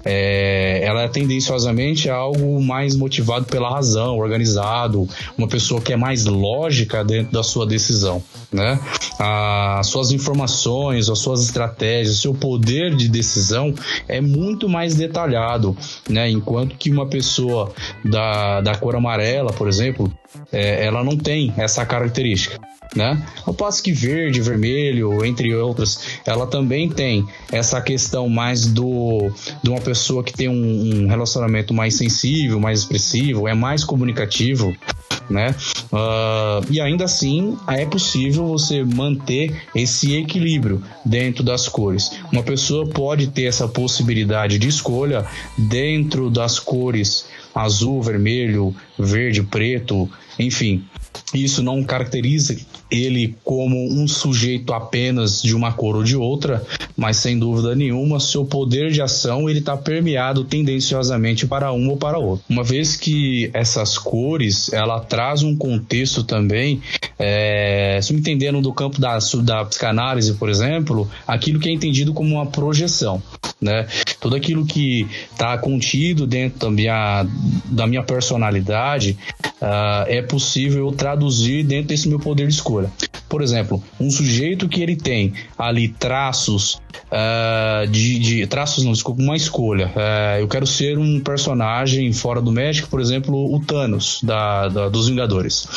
[0.06, 6.26] é, ela é tendenciosamente algo mais motivado pela razão, organizado, uma pessoa que é mais
[6.26, 8.80] lógica dentro da sua decisão, né?
[9.20, 13.74] As suas informações, as suas estratégias, seu poder de decisão
[14.08, 15.76] é muito mais detalhado,
[16.10, 16.30] né?
[16.30, 17.72] Enquanto que uma pessoa
[18.04, 18.18] da,
[18.62, 20.12] da cor amarela, por exemplo,
[20.51, 22.60] é, ela não tem essa característica
[22.95, 23.21] né?
[23.45, 29.32] Ao passo que verde, vermelho, entre outras, ela também tem essa questão mais do
[29.63, 34.75] de uma pessoa que tem um, um relacionamento mais sensível, mais expressivo, é mais comunicativo,
[35.29, 35.53] né?
[35.91, 42.12] Uh, e ainda assim é possível você manter esse equilíbrio dentro das cores.
[42.32, 45.25] Uma pessoa pode ter essa possibilidade de escolha
[45.58, 50.84] dentro das cores azul, vermelho, verde, preto, enfim.
[51.34, 52.56] Isso não caracteriza
[52.91, 56.63] ele como um sujeito apenas de uma cor ou de outra,
[56.95, 61.97] mas sem dúvida nenhuma, seu poder de ação ele está permeado tendenciosamente para um ou
[61.97, 62.45] para outro.
[62.49, 66.82] Uma vez que essas cores ela traz um contexto também,
[67.17, 72.13] é, se me entendendo do campo da, da psicanálise, por exemplo, aquilo que é entendido
[72.13, 73.21] como uma projeção,
[73.62, 73.88] né?
[74.19, 77.28] Tudo aquilo que está contido dentro da minha,
[77.65, 79.17] da minha personalidade
[79.62, 82.79] uh, é possível traduzir dentro desse meu poder de escolha.
[83.28, 86.80] Por exemplo, um sujeito que ele tem ali traços
[87.12, 89.88] uh, de, de, traços não, desculpa, uma escolha.
[89.88, 94.89] Uh, eu quero ser um personagem fora do México, por exemplo, o Thanos da, da
[94.89, 95.68] dos Vingadores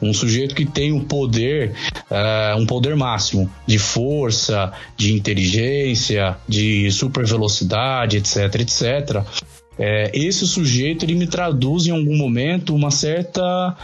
[0.00, 1.74] um sujeito que tem um poder,
[2.10, 9.24] uh, um poder máximo de força, de inteligência, de super velocidade, etc, etc.
[9.78, 13.76] É, esse sujeito ele me traduz em algum momento uma certa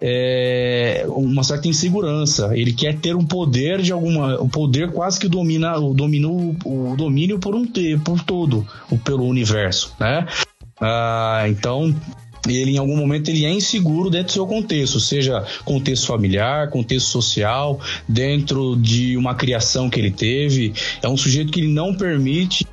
[0.00, 2.56] é, uma certa insegurança.
[2.56, 6.94] Ele quer ter um poder de alguma, um poder quase que domina, o domínio, o
[6.96, 7.66] domínio por um
[8.04, 8.66] por todo,
[9.04, 10.26] pelo universo, né?
[10.80, 11.94] Ah, então
[12.46, 17.08] ele em algum momento ele é inseguro dentro do seu contexto, seja contexto familiar, contexto
[17.08, 20.72] social, dentro de uma criação que ele teve.
[21.02, 22.64] É um sujeito que ele não permite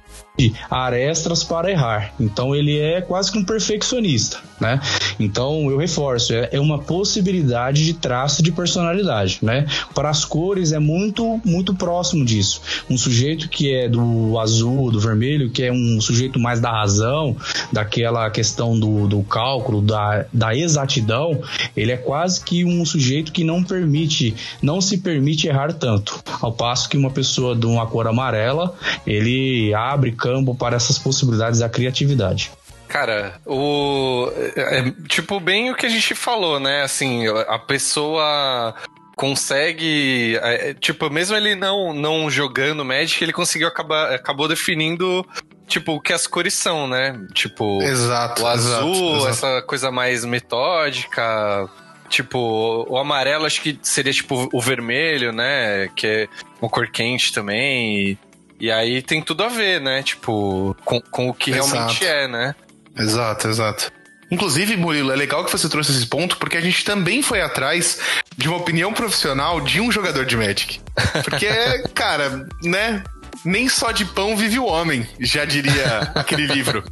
[0.69, 2.13] arestas para errar.
[2.19, 4.79] Então ele é quase que um perfeccionista, né?
[5.19, 9.65] Então eu reforço, é, é uma possibilidade de traço de personalidade, né?
[9.93, 12.61] Para as cores é muito muito próximo disso.
[12.89, 17.35] Um sujeito que é do azul, do vermelho, que é um sujeito mais da razão,
[17.71, 21.41] daquela questão do, do cálculo, da, da exatidão,
[21.75, 26.19] ele é quase que um sujeito que não permite, não se permite errar tanto.
[26.41, 31.59] Ao passo que uma pessoa de uma cor amarela, ele abre campo para essas possibilidades
[31.59, 32.51] da criatividade.
[32.87, 34.31] Cara, o.
[34.55, 36.81] É, é, tipo, bem o que a gente falou, né?
[36.83, 38.73] Assim, a pessoa
[39.15, 40.37] consegue.
[40.41, 45.25] É, tipo, mesmo ele não, não jogando Magic, ele conseguiu acabar, acabou definindo.
[45.67, 47.19] Tipo, o que as cores são, né?
[47.33, 49.27] Tipo, exato, o azul, exato, exato.
[49.29, 51.67] essa coisa mais metódica,
[52.07, 55.89] Tipo, o amarelo acho que seria tipo o vermelho, né?
[55.95, 56.27] Que é
[56.61, 58.17] uma cor quente também.
[58.59, 60.01] E, aí tem tudo a ver, né?
[60.03, 61.73] Tipo, com, com o que Exato.
[61.73, 62.55] realmente é, né?
[62.97, 63.91] Exato, exato.
[64.31, 67.99] Inclusive, Murilo, é legal que você trouxe esse ponto, porque a gente também foi atrás
[68.35, 70.79] de uma opinião profissional de um jogador de Magic.
[71.23, 71.47] Porque,
[71.93, 73.03] cara, né?
[73.43, 76.83] Nem só de pão vive o homem, já diria aquele livro.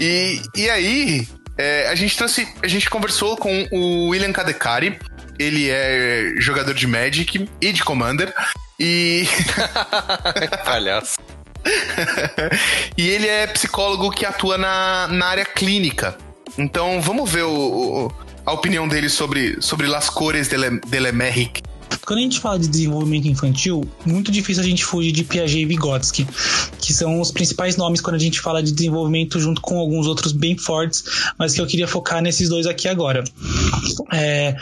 [0.00, 2.48] E, e aí, é, a gente trouxe.
[2.62, 4.98] A gente conversou com o William Kadekari.
[5.38, 8.34] Ele é jogador de Magic e de Commander.
[8.78, 9.26] E.
[10.64, 11.18] Palhaço.
[12.96, 16.16] e ele é psicólogo que atua na, na área clínica.
[16.58, 18.12] Então vamos ver o, o,
[18.44, 21.00] a opinião dele sobre, sobre Las Cores de, Le, de.
[22.06, 25.66] Quando a gente fala de desenvolvimento infantil, muito difícil a gente fugir de Piaget e
[25.66, 26.24] Vygotsky,
[26.80, 30.30] que são os principais nomes quando a gente fala de desenvolvimento, junto com alguns outros
[30.30, 31.02] bem fortes,
[31.36, 33.24] mas que eu queria focar nesses dois aqui agora.
[34.12, 34.54] É,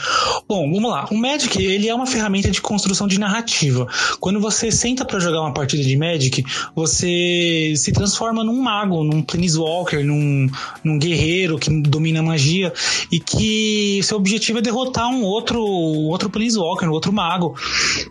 [0.49, 1.07] bom, vamos lá.
[1.11, 3.87] O Magic ele é uma ferramenta de construção de narrativa.
[4.21, 6.43] Quando você senta para jogar uma partida de Magic,
[6.75, 10.49] você se transforma num mago, num planeswalker, num,
[10.83, 12.73] num guerreiro que domina a magia
[13.13, 17.34] e que seu objetivo é derrotar um outro outro planeswalker, um outro mago.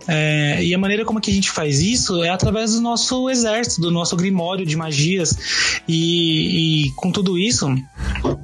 [0.06, 3.80] É, e a maneira como que a gente faz isso é através do nosso exército,
[3.80, 5.36] do nosso grimório de magias.
[5.88, 7.66] E, e com tudo isso,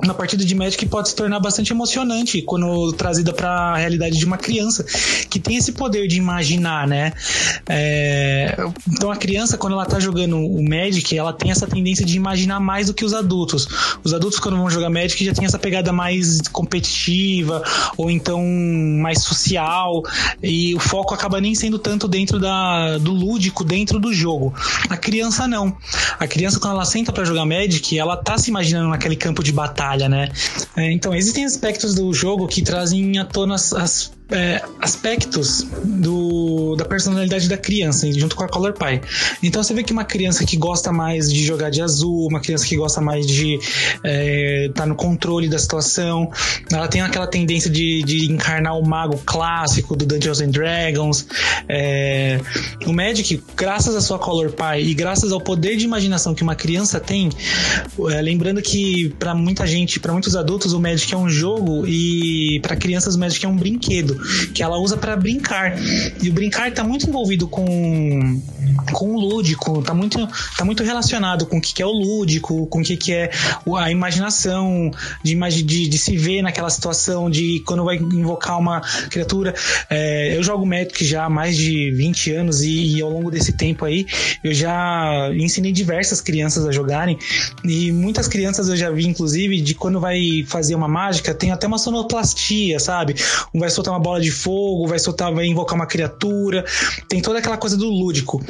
[0.02, 4.24] uma partida de Magic pode se tornar bastante emocionante quando trazida para a realidade de
[4.24, 4.84] uma criança
[5.28, 7.12] que tem esse poder de imaginar, né?
[7.68, 8.56] É,
[8.88, 12.60] então a criança, quando ela tá jogando o Magic, ela tem essa tendência de imaginar
[12.60, 13.68] mais do que os adultos.
[14.02, 17.62] Os adultos, quando vão jogar Magic, já tem essa pegada mais competitiva
[17.96, 18.42] ou então
[19.00, 20.02] mais social
[20.42, 24.54] e o foco acaba nem sendo tanto dentro da, do lúdico, dentro do jogo.
[24.88, 25.76] A criança não.
[26.18, 29.52] A criança, quando ela senta para jogar Magic, ela tá se imaginando naquele campo de
[29.52, 30.30] batalha, né?
[30.76, 36.76] É, então, existem aspectos do jogo que trazem à tona as, as é, aspectos do,
[36.76, 39.00] da personalidade da criança, junto com a Color Pie.
[39.42, 42.66] Então você vê que uma criança que gosta mais de jogar de azul, uma criança
[42.66, 46.30] que gosta mais de estar é, tá no controle da situação,
[46.72, 51.26] ela tem aquela tendência de, de encarnar o mago clássico do Dungeons and Dragons.
[51.68, 52.40] É,
[52.86, 56.54] o Magic, graças à sua Color Pie e graças ao poder de imaginação que uma
[56.54, 57.30] criança tem,
[58.10, 62.60] é, lembrando que para muita gente, para muitos adultos, o Magic é um jogo e
[62.60, 64.19] para crianças o Magic é um brinquedo
[64.54, 65.74] que ela usa para brincar.
[66.22, 68.40] E o brincar está muito envolvido com
[68.92, 72.80] com o lúdico, tá muito, tá muito relacionado com o que, é o lúdico, com
[72.80, 73.30] o que, que é
[73.76, 74.90] a imaginação,
[75.22, 78.80] de, de, de se ver naquela situação, de quando vai invocar uma
[79.10, 79.54] criatura.
[79.88, 83.52] É, eu jogo Magic já há mais de 20 anos e, e, ao longo desse
[83.52, 84.06] tempo aí
[84.42, 87.18] eu já ensinei diversas crianças a jogarem
[87.64, 91.66] e muitas crianças eu já vi, inclusive, de quando vai fazer uma mágica, tem até
[91.66, 93.14] uma sonoplastia, sabe?
[93.54, 96.64] Um vai soltar uma bola de fogo, vai soltar, vai invocar uma criatura,
[97.08, 98.42] tem toda aquela coisa do lúdico.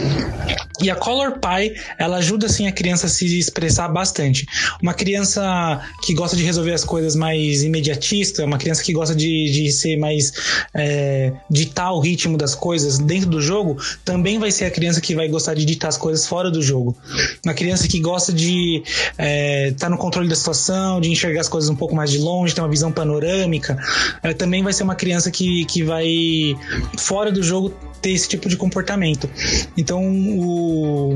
[0.81, 4.46] E a Color Pie, ela ajuda assim a criança a se expressar bastante.
[4.81, 9.51] Uma criança que gosta de resolver as coisas mais imediatista, uma criança que gosta de,
[9.51, 10.33] de ser mais
[10.75, 15.14] é, ditar o ritmo das coisas dentro do jogo, também vai ser a criança que
[15.14, 16.96] vai gostar de ditar as coisas fora do jogo.
[17.44, 21.49] Uma criança que gosta de estar é, tá no controle da situação, de enxergar as
[21.49, 23.77] coisas um pouco mais de longe, ter uma visão panorâmica,
[24.23, 26.57] é, também vai ser uma criança que, que vai
[26.98, 29.29] fora do jogo ter esse tipo de comportamento.
[29.76, 31.14] Então, o,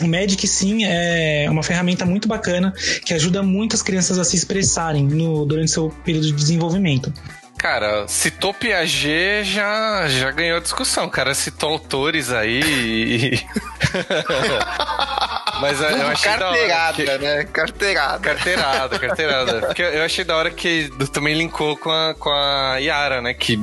[0.00, 2.72] o Magic, sim, é uma ferramenta muito bacana
[3.04, 7.12] que ajuda muitas crianças a se expressarem no, durante seu período de desenvolvimento.
[7.58, 11.08] Cara, citou Piaget já, já ganhou discussão.
[11.08, 13.40] Cara, citou autores aí.
[15.60, 17.18] Mas eu, eu achei carteirada, que...
[17.18, 17.44] né?
[17.44, 18.18] Carteirada.
[18.20, 19.60] Carteirada, carteirada.
[19.66, 23.32] Porque eu achei da hora que também linkou com a, com a Yara, né?
[23.32, 23.58] Que,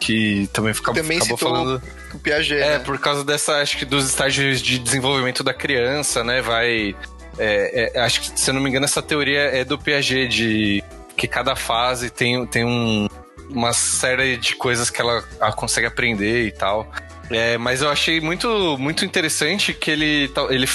[0.00, 1.80] que também ficava, também acabou falando.
[2.12, 2.60] O Piaget.
[2.60, 2.78] É, né?
[2.80, 6.42] por causa dessa, acho que dos estágios de desenvolvimento da criança, né?
[6.42, 6.96] Vai.
[7.38, 10.84] É, é, acho que, se eu não me engano, essa teoria é do Piaget, de
[11.16, 13.08] que cada fase tem, tem um,
[13.50, 15.22] uma série de coisas que ela,
[15.56, 16.90] consegue aprender e tal.
[17.30, 20.68] É, mas eu achei muito, muito interessante que ele, ele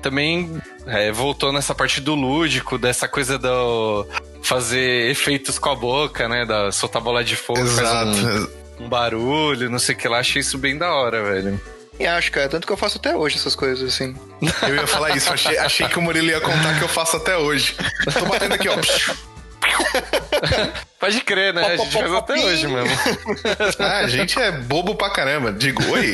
[0.00, 4.06] também é, voltou nessa parte do lúdico, dessa coisa do
[4.42, 6.44] fazer efeitos com a boca, né?
[6.44, 8.50] Da soltar bola de fogo, Exato.
[8.80, 10.18] Um, um, barulho, não sei o que lá.
[10.18, 11.60] Achei isso bem da hora, velho.
[12.00, 14.16] E acho, cara, tanto que eu faço até hoje essas coisas, assim.
[14.66, 17.36] Eu ia falar isso, achei, achei que o Murilo ia contar que eu faço até
[17.36, 17.76] hoje.
[18.12, 18.74] Tô batendo aqui, ó.
[21.02, 21.66] Pode crer, né?
[21.66, 22.88] A gente faz até hoje mesmo.
[23.80, 25.52] Ah, a gente é bobo pra caramba.
[25.52, 26.12] Digo, oi.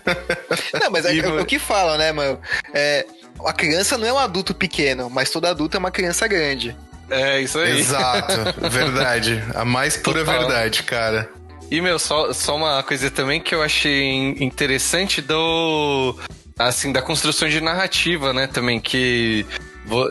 [0.80, 2.40] Não, mas é, é o que falam, né, mano?
[2.72, 3.04] É,
[3.44, 6.74] a criança não é um adulto pequeno, mas todo adulto é uma criança grande.
[7.10, 7.78] É, isso aí.
[7.78, 8.32] Exato,
[8.70, 9.44] verdade.
[9.54, 10.48] A mais pura Total.
[10.48, 11.28] verdade, cara.
[11.70, 16.18] E, meu, só, só uma coisa também que eu achei interessante do.
[16.58, 18.46] Assim, da construção de narrativa, né?
[18.46, 19.44] Também, que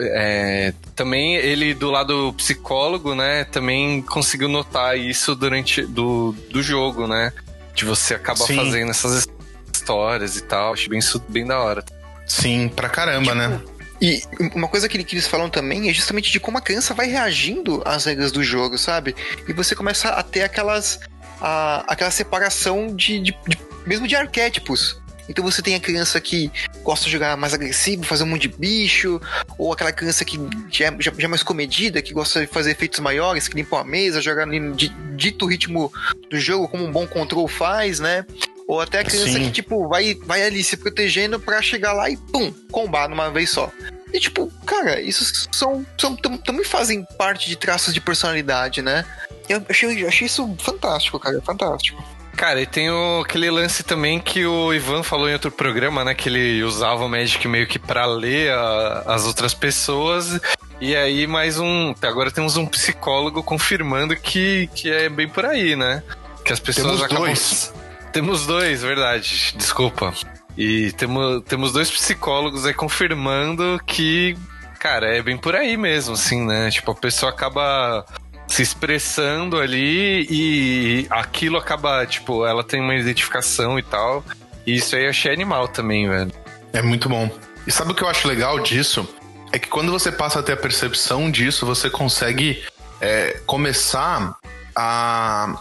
[0.01, 7.07] é, também ele do lado psicólogo, né, também conseguiu notar isso durante do, do jogo,
[7.07, 7.31] né?
[7.73, 8.57] De você acabar Sim.
[8.57, 9.27] fazendo essas
[9.73, 10.73] histórias e tal.
[10.73, 11.83] Acho bem, bem da hora.
[12.27, 13.57] Sim, pra caramba, né?
[13.57, 13.79] tipo, né?
[14.01, 14.21] E
[14.55, 18.05] uma coisa que, eles falam também é justamente de como a criança vai reagindo às
[18.05, 19.15] regras do jogo, sabe?
[19.47, 20.99] E você começa a ter aquelas.
[21.41, 25.01] A, aquela separação de, de, de mesmo de arquétipos.
[25.29, 26.51] Então você tem a criança que
[26.83, 29.21] gosta de jogar mais agressivo, fazer um monte de bicho,
[29.57, 30.39] ou aquela criança que
[30.71, 33.79] já é, já, já é mais comedida, que gosta de fazer efeitos maiores, que limpa
[33.79, 34.75] a mesa, jogar no
[35.15, 35.93] dito ritmo
[36.29, 38.25] do jogo, como um bom control faz, né?
[38.67, 39.45] Ou até a criança Sim.
[39.45, 43.49] que, tipo, vai, vai ali se protegendo para chegar lá e, pum, combar numa vez
[43.49, 43.71] só.
[44.13, 49.05] E, tipo, cara, isso são, são também fazem parte de traços de personalidade, né?
[49.47, 52.03] Eu achei, eu achei isso fantástico, cara, fantástico.
[52.39, 56.15] Cara, e tem o, aquele lance também que o Ivan falou em outro programa, né?
[56.15, 60.39] Que ele usava o Magic meio que pra ler a, as outras pessoas.
[60.79, 61.93] E aí, mais um.
[62.01, 66.01] Agora temos um psicólogo confirmando que, que é bem por aí, né?
[66.45, 67.25] Que as pessoas temos acabam.
[67.25, 67.73] Dois.
[68.13, 69.53] Temos dois, verdade.
[69.57, 70.13] Desculpa.
[70.57, 74.37] E temos, temos dois psicólogos aí confirmando que,
[74.79, 76.71] cara, é bem por aí mesmo, assim, né?
[76.71, 78.05] Tipo, a pessoa acaba
[78.49, 84.25] se expressando ali e aquilo acaba, tipo, ela tem uma identificação e tal.
[84.65, 86.31] E isso aí eu achei animal também, velho.
[86.73, 87.29] É muito bom.
[87.65, 89.07] E sabe o que eu acho legal disso?
[89.51, 92.63] É que quando você passa a ter a percepção disso, você consegue
[92.99, 94.35] é, começar
[94.75, 95.55] a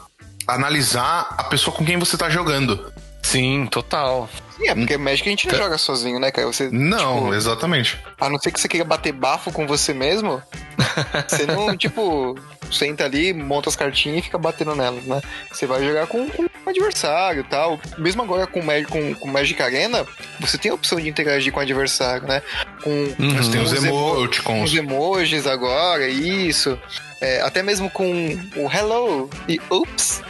[0.46, 2.90] analisar a pessoa com quem você tá jogando.
[3.22, 4.28] Sim, total.
[4.58, 5.62] Sim, é porque Magic a gente não tá.
[5.62, 6.46] joga sozinho, né, cara?
[6.48, 7.98] Você, não, tipo, exatamente.
[8.20, 10.42] A não ser que você queira bater bafo com você mesmo,
[11.28, 12.34] você não, tipo,
[12.70, 15.20] senta ali, monta as cartinhas e fica batendo nelas, né?
[15.50, 17.80] Você vai jogar com, com o adversário e tal.
[17.96, 20.04] Mesmo agora com, com, com Magic Arena,
[20.40, 22.42] você tem a opção de interagir com o adversário, né?
[22.82, 24.70] Com, uhum, tem os, os emoticons.
[24.70, 26.78] Os emojis agora, isso.
[27.20, 28.10] É, até mesmo com
[28.56, 30.22] o Hello e Oops,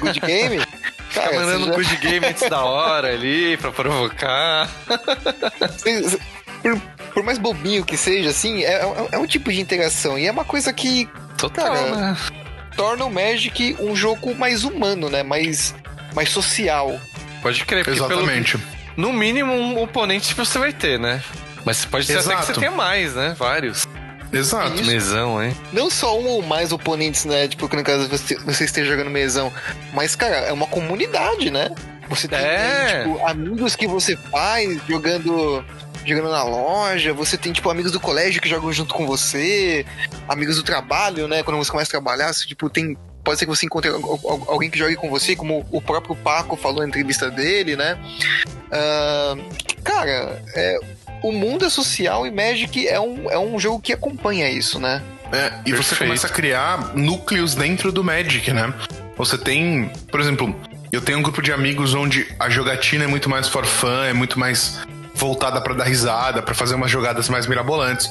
[0.00, 0.58] Good Game.
[1.14, 1.72] Cara, Fica mandando já...
[1.72, 4.68] good game antes da hora ali pra provocar.
[6.62, 6.80] por,
[7.14, 10.18] por, mais bobinho que seja, assim, é, é, é, um tipo de interação.
[10.18, 12.16] E é uma coisa que Total, cara, né?
[12.76, 15.22] torna o Magic um jogo mais humano, né?
[15.22, 15.74] Mais,
[16.14, 16.98] mais social.
[17.40, 18.58] Pode crer, porque Exatamente.
[18.58, 21.22] Pelo, no mínimo, um oponente você vai ter, né?
[21.64, 22.36] Mas pode ser Exato.
[22.36, 23.34] até que você tenha mais, né?
[23.38, 23.86] Vários.
[24.38, 24.74] Exato.
[24.74, 24.90] Isso.
[24.90, 25.56] Mesão, hein?
[25.72, 27.48] Não só um ou mais oponentes, né?
[27.48, 29.52] Tipo, que no caso você, você esteja jogando mesão.
[29.92, 31.70] Mas, cara, é uma comunidade, né?
[32.08, 33.02] Você tem, é.
[33.02, 35.64] tipo, amigos que você faz jogando
[36.04, 39.86] jogando na loja, você tem, tipo, amigos do colégio que jogam junto com você,
[40.28, 41.42] amigos do trabalho, né?
[41.42, 42.96] Quando você começa a trabalhar, você, tipo, tem.
[43.22, 46.80] Pode ser que você encontre alguém que jogue com você, como o próprio Paco falou
[46.80, 47.98] na entrevista dele, né?
[48.66, 50.78] Uh, cara, é,
[51.24, 55.02] o mundo é social e Magic é um, é um jogo que acompanha isso, né?
[55.32, 55.82] É, e Perfeito.
[55.82, 58.74] você começa a criar núcleos dentro do Magic, né?
[59.16, 60.54] Você tem, por exemplo,
[60.92, 64.12] eu tenho um grupo de amigos onde a jogatina é muito mais for fun, é
[64.12, 64.80] muito mais
[65.14, 68.10] voltada para dar risada, para fazer umas jogadas mais mirabolantes.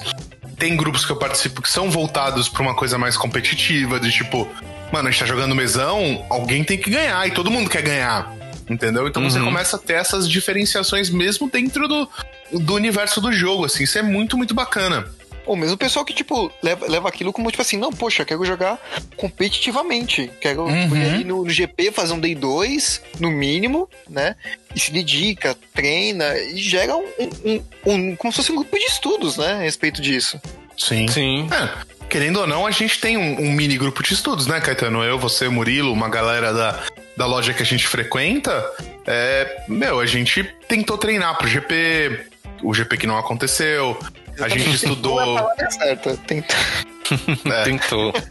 [0.58, 4.50] Tem grupos que eu participo que são voltados para uma coisa mais competitiva, de tipo,
[4.92, 8.34] mano, a gente tá jogando mesão, alguém tem que ganhar e todo mundo quer ganhar.
[8.70, 9.08] Entendeu?
[9.08, 9.30] Então uhum.
[9.30, 12.10] você começa a ter essas diferenciações mesmo dentro do,
[12.52, 13.84] do universo do jogo, assim.
[13.84, 15.06] Isso é muito, muito bacana.
[15.46, 18.46] Ou mesmo o pessoal que, tipo, leva, leva aquilo como, tipo assim, não, poxa, quero
[18.46, 18.80] jogar
[19.18, 20.32] competitivamente.
[20.40, 20.96] Quero Uhum.
[21.20, 24.36] ir no, no GP fazer um Day 2, no mínimo, né?
[24.74, 27.06] E se dedica, treina e gera um,
[27.44, 29.54] um- um- como se fosse um grupo de estudos, né?
[29.54, 30.40] A respeito disso.
[30.78, 31.08] Sim.
[31.10, 31.50] Sim.
[31.52, 35.04] É, querendo ou não, a gente tem um, um mini grupo de estudos, né, Caetano?
[35.04, 36.80] Eu, você, Murilo, uma galera da,
[37.18, 38.64] da loja que a gente frequenta.
[39.06, 42.28] É, meu, a gente tentou treinar pro GP,
[42.62, 43.98] o GP que não aconteceu.
[44.40, 45.24] A gente estudou.
[45.26, 46.10] Não é a certa.
[46.12, 47.64] É.
[47.64, 48.14] Tentou.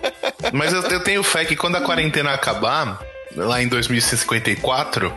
[0.52, 3.00] Mas eu, eu tenho fé que quando a quarentena acabar,
[3.34, 5.12] lá em 2154,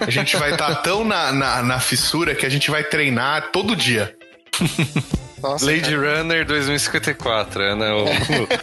[0.00, 3.76] a gente vai estar tão na, na, na fissura que a gente vai treinar todo
[3.76, 4.14] dia.
[5.42, 7.92] Nossa, Lady Runner 2054, é, né?
[7.92, 8.08] O, o-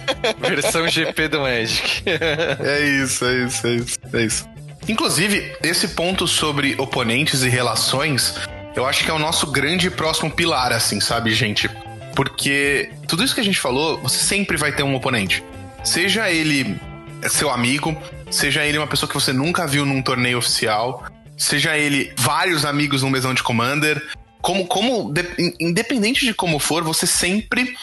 [0.48, 2.04] versão GP do Magic.
[2.64, 4.50] É isso, é isso, é isso, é isso.
[4.88, 8.36] Inclusive, esse ponto sobre oponentes e relações,
[8.76, 11.70] eu acho que é o nosso grande e próximo pilar, assim, sabe, gente?
[12.16, 15.44] Porque tudo isso que a gente falou, você sempre vai ter um oponente.
[15.84, 16.80] Seja ele
[17.30, 17.98] seu amigo,
[18.30, 21.04] seja ele uma pessoa que você nunca viu num torneio oficial,
[21.36, 24.02] seja ele vários amigos num mesão de Commander.
[24.46, 27.76] Como, como de- in- independente de como for, você sempre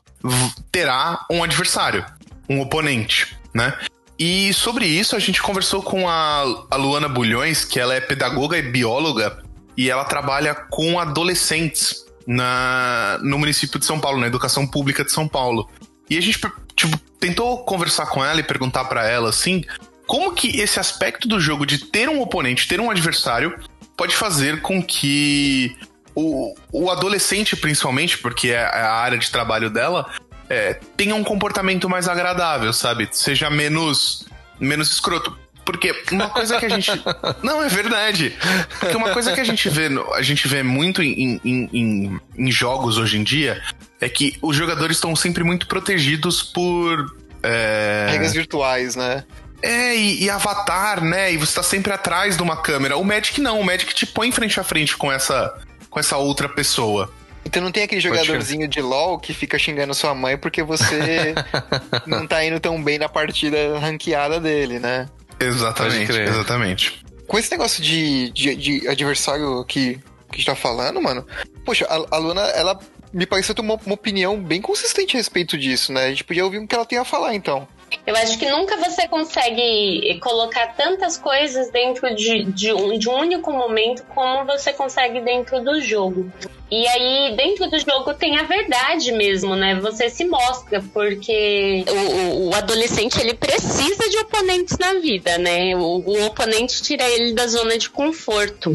[0.70, 2.06] terá um adversário,
[2.48, 3.76] um oponente, né?
[4.16, 8.56] E sobre isso a gente conversou com a, a Luana Bulhões, que ela é pedagoga
[8.56, 9.42] e bióloga,
[9.76, 15.10] e ela trabalha com adolescentes na, no município de São Paulo, na educação pública de
[15.10, 15.68] São Paulo.
[16.08, 16.38] E a gente
[16.76, 19.64] tipo, tentou conversar com ela e perguntar pra ela assim,
[20.06, 23.58] como que esse aspecto do jogo de ter um oponente, ter um adversário,
[23.96, 25.76] pode fazer com que
[26.14, 30.10] o, o adolescente, principalmente, porque é a área de trabalho dela,
[30.48, 33.08] é, tenha um comportamento mais agradável, sabe?
[33.12, 34.26] Seja menos,
[34.60, 35.36] menos escroto.
[35.64, 36.90] Porque uma coisa que a gente.
[37.42, 38.36] Não, é verdade.
[38.80, 42.50] Porque uma coisa que a gente vê, a gente vê muito em, em, em, em
[42.50, 43.62] jogos hoje em dia
[44.00, 47.16] é que os jogadores estão sempre muito protegidos por.
[47.44, 49.24] É, Regras virtuais, né?
[49.62, 51.32] é, e, e avatar, né?
[51.32, 52.96] E você tá sempre atrás de uma câmera.
[52.96, 55.54] O Magic não, o Magic te põe frente a frente com essa,
[55.92, 57.12] com essa outra pessoa.
[57.44, 61.34] Então não tem aquele jogadorzinho de LOL que fica xingando sua mãe porque você
[62.06, 65.06] não tá indo tão bem na partida ranqueada dele, né?
[65.38, 67.04] Exatamente, exatamente.
[67.26, 71.26] Com esse negócio de, de, de adversário que, que a gente tá falando, mano,
[71.64, 72.78] poxa, a, a Luna, ela
[73.12, 76.06] me pareceu ter uma, uma opinião bem consistente a respeito disso, né?
[76.06, 77.68] A gente podia ouvir o que ela tem a falar, então.
[78.06, 83.14] Eu acho que nunca você consegue colocar tantas coisas dentro de, de, um, de um
[83.14, 86.32] único momento como você consegue dentro do jogo.
[86.74, 89.74] E aí, dentro do jogo tem a verdade mesmo, né?
[89.74, 95.76] Você se mostra, porque o, o- adolescente ele precisa de oponentes na vida, né?
[95.76, 98.72] O, o oponente tira ele da zona de conforto.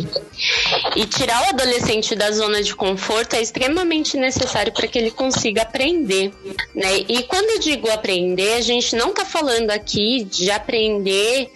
[0.95, 5.63] E tirar o adolescente da zona de conforto é extremamente necessário para que ele consiga
[5.63, 6.31] aprender,
[6.75, 6.99] né?
[7.09, 11.49] E quando eu digo aprender, a gente não tá falando aqui de aprender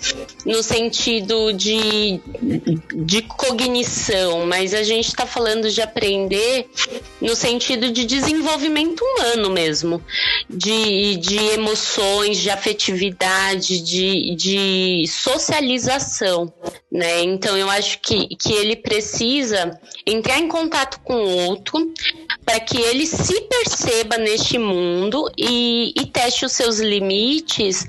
[0.44, 2.20] no sentido de,
[2.96, 6.31] de cognição, mas a gente tá falando de aprender
[7.20, 10.02] no sentido de desenvolvimento humano mesmo,
[10.50, 16.52] de, de emoções, de afetividade, de, de socialização,
[16.92, 17.22] né?
[17.24, 21.94] Então eu acho que, que ele precisa entrar em contato com o outro
[22.44, 27.86] para que ele se perceba neste mundo e, e teste os seus limites,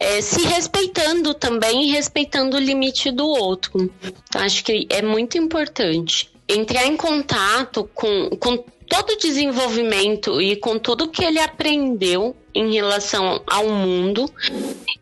[0.00, 3.90] é, se respeitando também e respeitando o limite do outro.
[4.34, 10.78] Acho que é muito importante entrar em contato com, com todo o desenvolvimento e com
[10.78, 14.30] tudo que ele aprendeu em relação ao mundo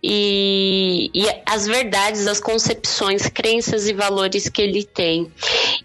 [0.03, 5.31] e, e as verdades, as concepções, crenças e valores que ele tem.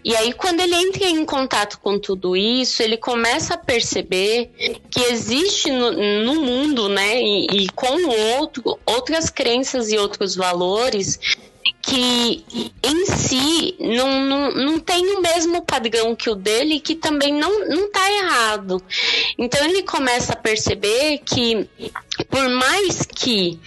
[0.02, 4.50] E aí, quando ele entra em contato com tudo isso, ele começa a perceber
[4.90, 5.92] que existe no,
[6.24, 11.18] no mundo, né, e, e com o outro, outras crenças e outros valores
[11.88, 12.44] que
[12.82, 17.66] em si não, não, não tem o mesmo padrão que o dele que também não,
[17.66, 18.82] não tá errado.
[19.38, 21.66] Então ele começa a perceber que
[22.24, 23.58] por mais que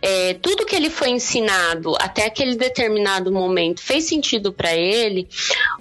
[0.00, 5.28] é, tudo que ele foi ensinado até aquele determinado momento fez sentido para ele,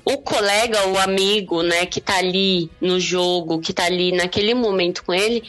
[0.06, 5.04] o colega, o amigo, né, que tá ali no jogo, que tá ali naquele momento
[5.04, 5.44] com ele,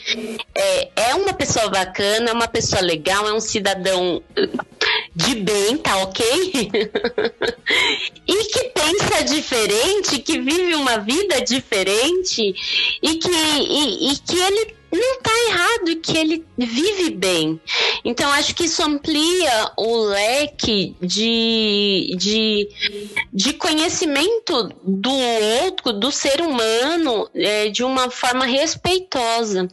[0.55, 4.23] é, é uma pessoa bacana, é uma pessoa legal, é um cidadão
[5.14, 6.25] de bem, tá ok?
[8.27, 12.55] e que pensa diferente, que vive uma vida diferente
[13.03, 17.61] e que, e, e que ele não tá errado que ele vive bem.
[18.05, 22.68] Então acho que isso amplia o leque de, de,
[23.32, 25.12] de conhecimento do
[25.64, 29.66] outro, do ser humano, é, de uma forma respeitosa,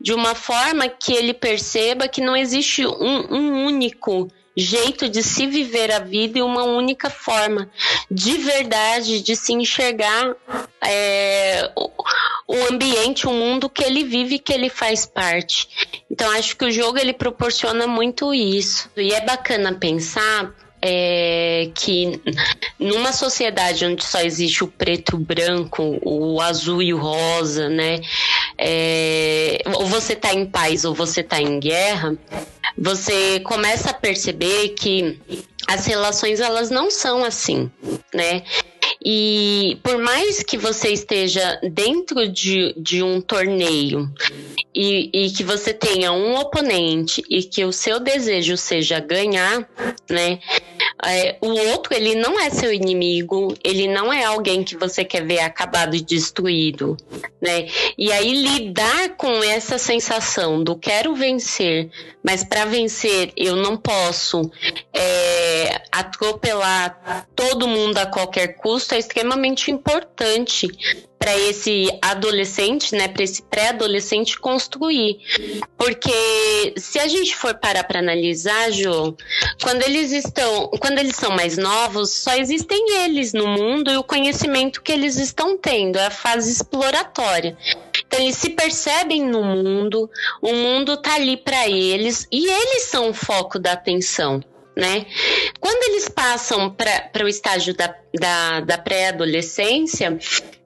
[0.00, 5.46] de uma forma que ele perceba que não existe um, um único jeito de se
[5.46, 7.68] viver a vida e uma única forma
[8.10, 10.36] de verdade de se enxergar
[10.80, 11.70] é,
[12.46, 15.68] o ambiente, o mundo que ele vive, que ele faz parte.
[16.10, 20.54] Então acho que o jogo ele proporciona muito isso e é bacana pensar
[20.86, 22.20] é que
[22.78, 28.00] numa sociedade onde só existe o preto, o branco, o azul e o rosa, né?
[28.58, 32.14] É, ou você está em paz ou você está em guerra,
[32.76, 35.18] você começa a perceber que
[35.66, 37.70] as relações elas não são assim,
[38.12, 38.42] né?
[39.04, 44.10] E por mais que você esteja dentro de, de um torneio
[44.74, 49.68] e, e que você tenha um oponente e que o seu desejo seja ganhar,
[50.08, 50.40] né?
[51.02, 55.24] É, o outro, ele não é seu inimigo, ele não é alguém que você quer
[55.26, 56.96] ver acabado e destruído,
[57.40, 57.68] né?
[57.98, 61.90] E aí lidar com essa sensação do quero vencer,
[62.22, 64.50] mas para vencer eu não posso
[64.92, 70.68] é, atropelar todo mundo a qualquer custo é extremamente importante
[71.18, 75.18] para esse adolescente, né, para esse pré-adolescente construir.
[75.76, 79.16] Porque se a gente for parar para analisar, Jo,
[79.62, 84.04] quando eles estão, quando eles são mais novos, só existem eles no mundo e o
[84.04, 87.56] conhecimento que eles estão tendo, é a fase exploratória.
[88.06, 90.10] Então eles se percebem no mundo,
[90.42, 94.42] o mundo tá ali para eles e eles são o foco da atenção
[94.76, 95.06] né?
[95.60, 100.18] Quando eles passam para o estágio da, da, da pré-adolescência,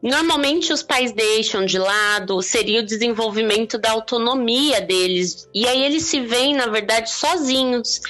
[0.03, 6.05] normalmente os pais deixam de lado, seria o desenvolvimento da autonomia deles, e aí eles
[6.05, 8.01] se veem, na verdade, sozinhos.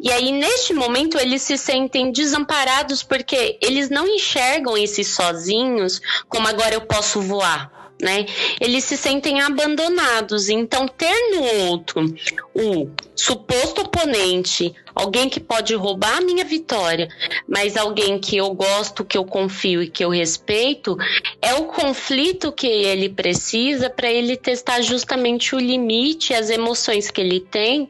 [0.00, 6.48] E aí, neste momento, eles se sentem desamparados porque eles não enxergam esses sozinhos como
[6.48, 8.26] agora eu posso voar né?
[8.60, 10.48] Eles se sentem abandonados.
[10.48, 12.12] Então, ter no outro
[12.52, 17.08] o suposto oponente, alguém que pode roubar a minha vitória,
[17.48, 20.96] mas alguém que eu gosto, que eu confio e que eu respeito,
[21.40, 27.20] é o conflito que ele precisa para ele testar justamente o limite, as emoções que
[27.20, 27.88] ele tem,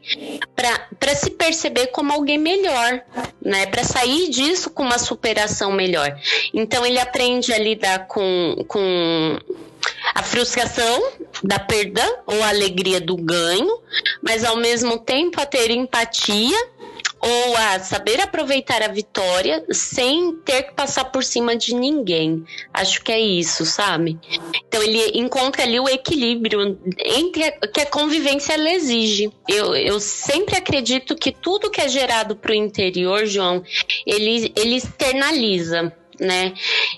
[0.55, 3.01] para se perceber como alguém melhor,
[3.41, 3.65] né?
[3.65, 6.15] Para sair disso com uma superação melhor.
[6.53, 9.39] Então, ele aprende a lidar com, com
[10.13, 11.11] a frustração
[11.43, 13.79] da perda ou a alegria do ganho,
[14.21, 16.57] mas ao mesmo tempo a ter empatia
[17.23, 22.43] ou a saber aproveitar a vitória sem ter que passar por cima de ninguém.
[22.73, 24.19] Acho que é isso, sabe?
[24.67, 29.31] Então ele encontra ali o equilíbrio entre a, que a convivência ela exige.
[29.47, 33.63] Eu, eu sempre acredito que tudo que é gerado para o interior, João,
[34.05, 36.53] ele, ele externaliza né?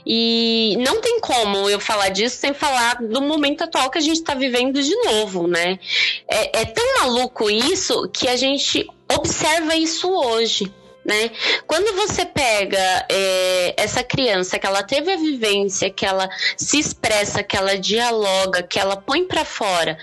[0.06, 4.18] E não tem como eu falar disso sem falar do momento atual que a gente
[4.18, 5.80] está vivendo de novo, né?
[6.28, 10.72] É, é tão maluco isso que a gente observa isso hoje.
[11.04, 11.30] Né?
[11.68, 17.44] Quando você pega é, essa criança que ela teve a vivência, que ela se expressa,
[17.44, 20.00] que ela dialoga, que ela põe para fora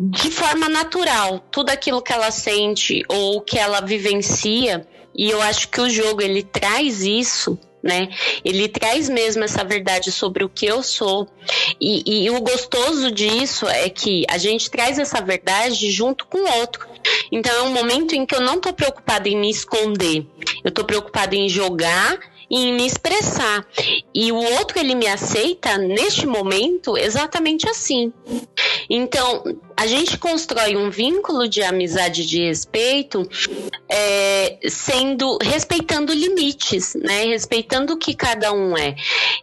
[0.00, 4.84] de forma natural tudo aquilo que ela sente ou que ela vivencia,
[5.14, 8.08] e eu acho que o jogo ele traz isso né?
[8.44, 11.28] Ele traz mesmo essa verdade sobre o que eu sou.
[11.80, 16.58] E, e, o gostoso disso é que a gente traz essa verdade junto com o
[16.58, 16.86] outro.
[17.30, 20.26] Então é um momento em que eu não estou preocupada em me esconder.
[20.62, 22.18] Eu estou preocupada em jogar
[22.52, 23.66] em me expressar.
[24.14, 28.12] E o outro ele me aceita neste momento exatamente assim.
[28.90, 29.42] Então,
[29.74, 33.26] a gente constrói um vínculo de amizade de respeito
[33.88, 37.24] é, sendo respeitando limites, né?
[37.24, 38.94] Respeitando o que cada um é.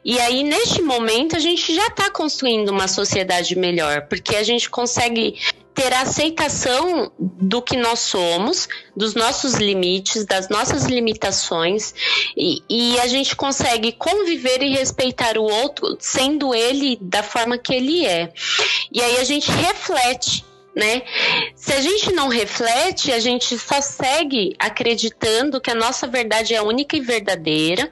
[0.05, 4.69] E aí, neste momento, a gente já está construindo uma sociedade melhor, porque a gente
[4.69, 5.35] consegue
[5.73, 11.93] ter a aceitação do que nós somos, dos nossos limites, das nossas limitações,
[12.35, 17.73] e, e, a gente consegue conviver e respeitar o outro, sendo ele da forma que
[17.73, 18.31] ele é.
[18.91, 20.43] E aí a gente reflete
[20.79, 21.01] né?
[21.55, 26.61] Se a gente não reflete, a gente só segue acreditando que a nossa verdade é
[26.61, 27.91] única e verdadeira,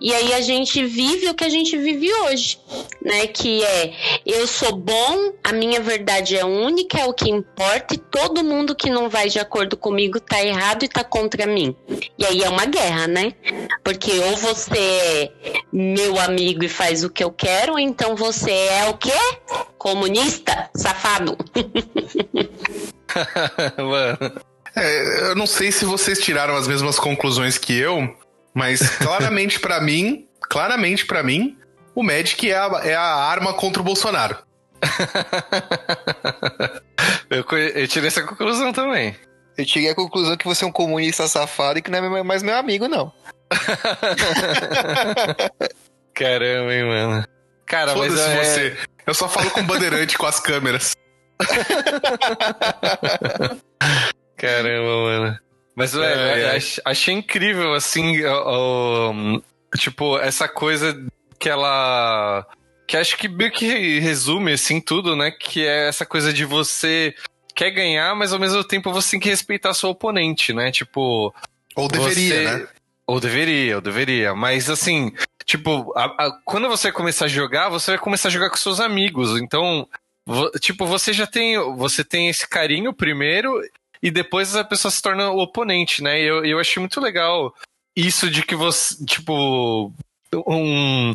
[0.00, 2.58] e aí a gente vive o que a gente vive hoje,
[3.02, 3.26] né?
[3.26, 3.92] Que é
[4.24, 8.76] eu sou bom, a minha verdade é única, é o que importa, e todo mundo
[8.76, 11.74] que não vai de acordo comigo tá errado e tá contra mim.
[12.16, 13.34] E aí é uma guerra, né?
[13.82, 15.32] Porque ou você é
[15.72, 19.10] meu amigo e faz o que eu quero, ou então você é o quê?
[19.76, 20.70] Comunista?
[20.76, 21.36] Safado.
[23.78, 24.18] Mano.
[24.76, 28.16] É, eu não sei se vocês tiraram as mesmas conclusões que eu,
[28.54, 31.56] mas claramente para mim, claramente para mim,
[31.94, 34.38] o Magic é a, é a arma contra o Bolsonaro.
[37.28, 37.44] eu,
[37.74, 39.16] eu tirei essa conclusão também.
[39.58, 42.42] Eu tirei a conclusão que você é um comunista safado e que não é mais
[42.42, 43.12] meu amigo, não.
[46.14, 47.26] Caramba, hein, mano.
[47.66, 48.44] Cara, mas é...
[48.44, 48.76] você.
[49.06, 50.94] Eu só falo com bandeirante com as câmeras.
[54.36, 55.38] Caramba, mano.
[55.74, 56.60] Mas, velho, é, é.
[56.84, 59.12] achei incrível, assim, o,
[59.72, 60.94] o, tipo, essa coisa
[61.38, 62.46] que ela.
[62.86, 65.30] Que acho que meio que resume, assim, tudo, né?
[65.30, 67.14] Que é essa coisa de você
[67.54, 70.70] quer ganhar, mas ao mesmo tempo você tem que respeitar seu oponente, né?
[70.70, 71.34] Tipo.
[71.76, 72.44] Ou deveria, você...
[72.44, 72.68] né?
[73.06, 74.34] Ou deveria, ou deveria.
[74.34, 75.12] Mas assim,
[75.44, 78.80] tipo, a, a, quando você começar a jogar, você vai começar a jogar com seus
[78.80, 79.40] amigos.
[79.40, 79.88] Então,
[80.60, 81.58] tipo, você já tem.
[81.76, 83.60] Você tem esse carinho primeiro,
[84.02, 86.20] e depois a pessoa se torna o oponente, né?
[86.20, 87.54] E eu, eu achei muito legal
[87.96, 89.92] isso de que você, tipo,
[90.46, 91.14] um,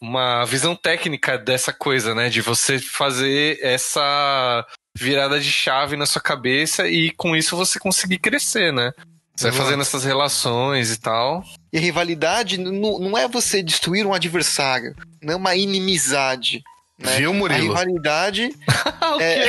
[0.00, 2.28] uma visão técnica dessa coisa, né?
[2.28, 4.66] De você fazer essa
[4.96, 8.92] virada de chave na sua cabeça e com isso você conseguir crescer, né?
[9.34, 11.44] Você vai fazendo essas relações e tal.
[11.72, 16.62] E a rivalidade não é você destruir um adversário, não é uma inimizade.
[16.98, 17.16] Né?
[17.18, 17.72] Viu, Murilo?
[17.74, 18.54] A rivalidade.
[19.20, 19.46] é,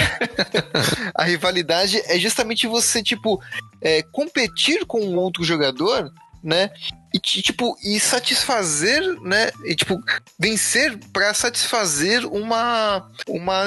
[1.16, 3.42] a rivalidade é justamente você, tipo,
[3.82, 6.12] é, competir com um outro jogador,
[6.44, 6.70] né?
[7.12, 10.00] e tipo e satisfazer né e tipo
[10.38, 13.66] vencer para satisfazer uma uma,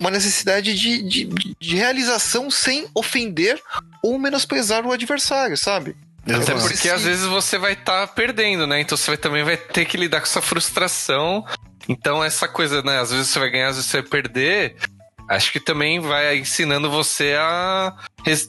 [0.00, 3.60] uma necessidade de, de, de realização sem ofender
[4.02, 5.94] ou menosprezar o adversário sabe
[6.34, 8.80] até porque às vezes você vai estar tá perdendo, né?
[8.80, 11.42] Então você vai, também vai ter que lidar com essa frustração.
[11.88, 13.00] Então essa coisa, né?
[13.00, 14.76] Às vezes você vai ganhar, às vezes você vai perder.
[15.28, 17.94] Acho que também vai ensinando você a.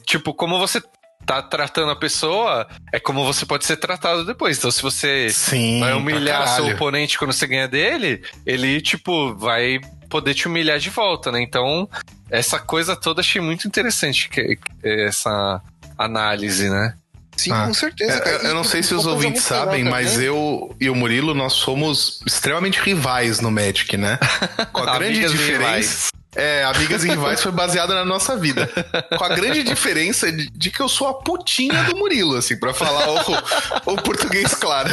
[0.06, 0.82] Tipo, como você
[1.26, 4.58] tá tratando a pessoa, é como você pode ser tratado depois.
[4.58, 9.78] Então, se você Sim, vai humilhar seu oponente quando você ganha dele, ele, tipo, vai
[10.08, 11.40] poder te humilhar de volta, né?
[11.40, 11.88] Então,
[12.30, 15.62] essa coisa toda achei muito interessante, que, essa
[15.96, 16.94] análise, né?
[17.40, 18.22] Sim, ah, com certeza.
[18.22, 22.20] É, eu não sei se os ouvintes sabem, mas eu e o Murilo, nós somos
[22.26, 24.18] extremamente rivais no Magic, né?
[24.72, 26.10] Com a grande diferença.
[26.34, 28.70] É, Amigas e Rivais foi baseada na nossa vida.
[29.18, 32.72] Com a grande diferença de, de, que eu sou a putinha do Murilo, assim, para
[32.72, 34.90] falar o, o, português claro.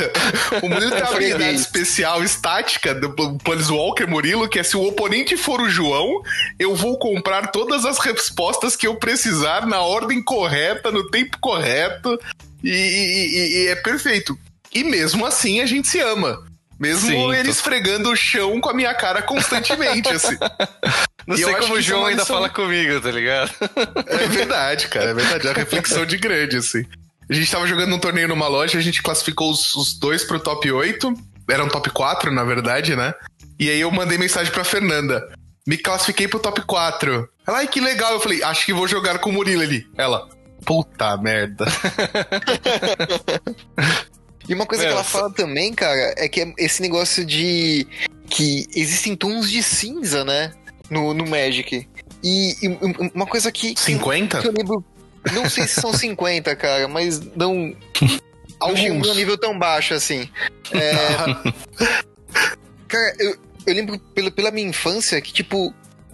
[0.64, 5.38] O Murilo tem uma habilidade especial, estática, do Planeswalker Murilo, que é se o oponente
[5.38, 6.24] for o João,
[6.58, 12.20] eu vou comprar todas as respostas que eu precisar na ordem correta, no tempo correto,
[12.64, 14.38] e, e, e é perfeito.
[14.74, 16.47] E mesmo assim a gente se ama.
[16.80, 17.50] Mesmo Sim, ele tô...
[17.50, 20.38] esfregando o chão com a minha cara constantemente, assim.
[21.26, 23.52] Não e sei como o João ainda fala comigo, tá ligado?
[24.06, 25.48] É verdade, cara, é verdade.
[25.48, 26.86] É uma reflexão de grande, assim.
[27.30, 30.40] A gente tava jogando um torneio numa loja, a gente classificou os, os dois pro
[30.40, 31.14] top 8.
[31.50, 33.14] Era um top 4, na verdade, né?
[33.60, 35.28] E aí eu mandei mensagem pra Fernanda.
[35.68, 37.30] Me classifiquei pro top 4.
[37.46, 38.14] Ela, ai, que legal.
[38.14, 39.86] Eu falei, acho que vou jogar com o Murilo ali.
[39.98, 40.30] Ela,
[40.66, 41.66] puta merda.
[44.48, 47.86] E uma coisa é, que ela fala também, cara, é que é esse negócio de
[48.30, 50.54] que existem tons de cinza, né?
[50.90, 51.88] No, no Magic.
[52.24, 52.68] E, e
[53.14, 53.76] uma coisa que.
[53.78, 54.40] 50?
[54.40, 54.84] Que eu lembro.
[55.34, 57.76] Não sei se são 50, cara, mas não.
[58.60, 60.28] Algum um nível tão baixo assim.
[60.72, 60.92] É,
[62.88, 63.38] cara, eu,
[63.68, 65.72] eu lembro pela, pela minha infância que, tipo,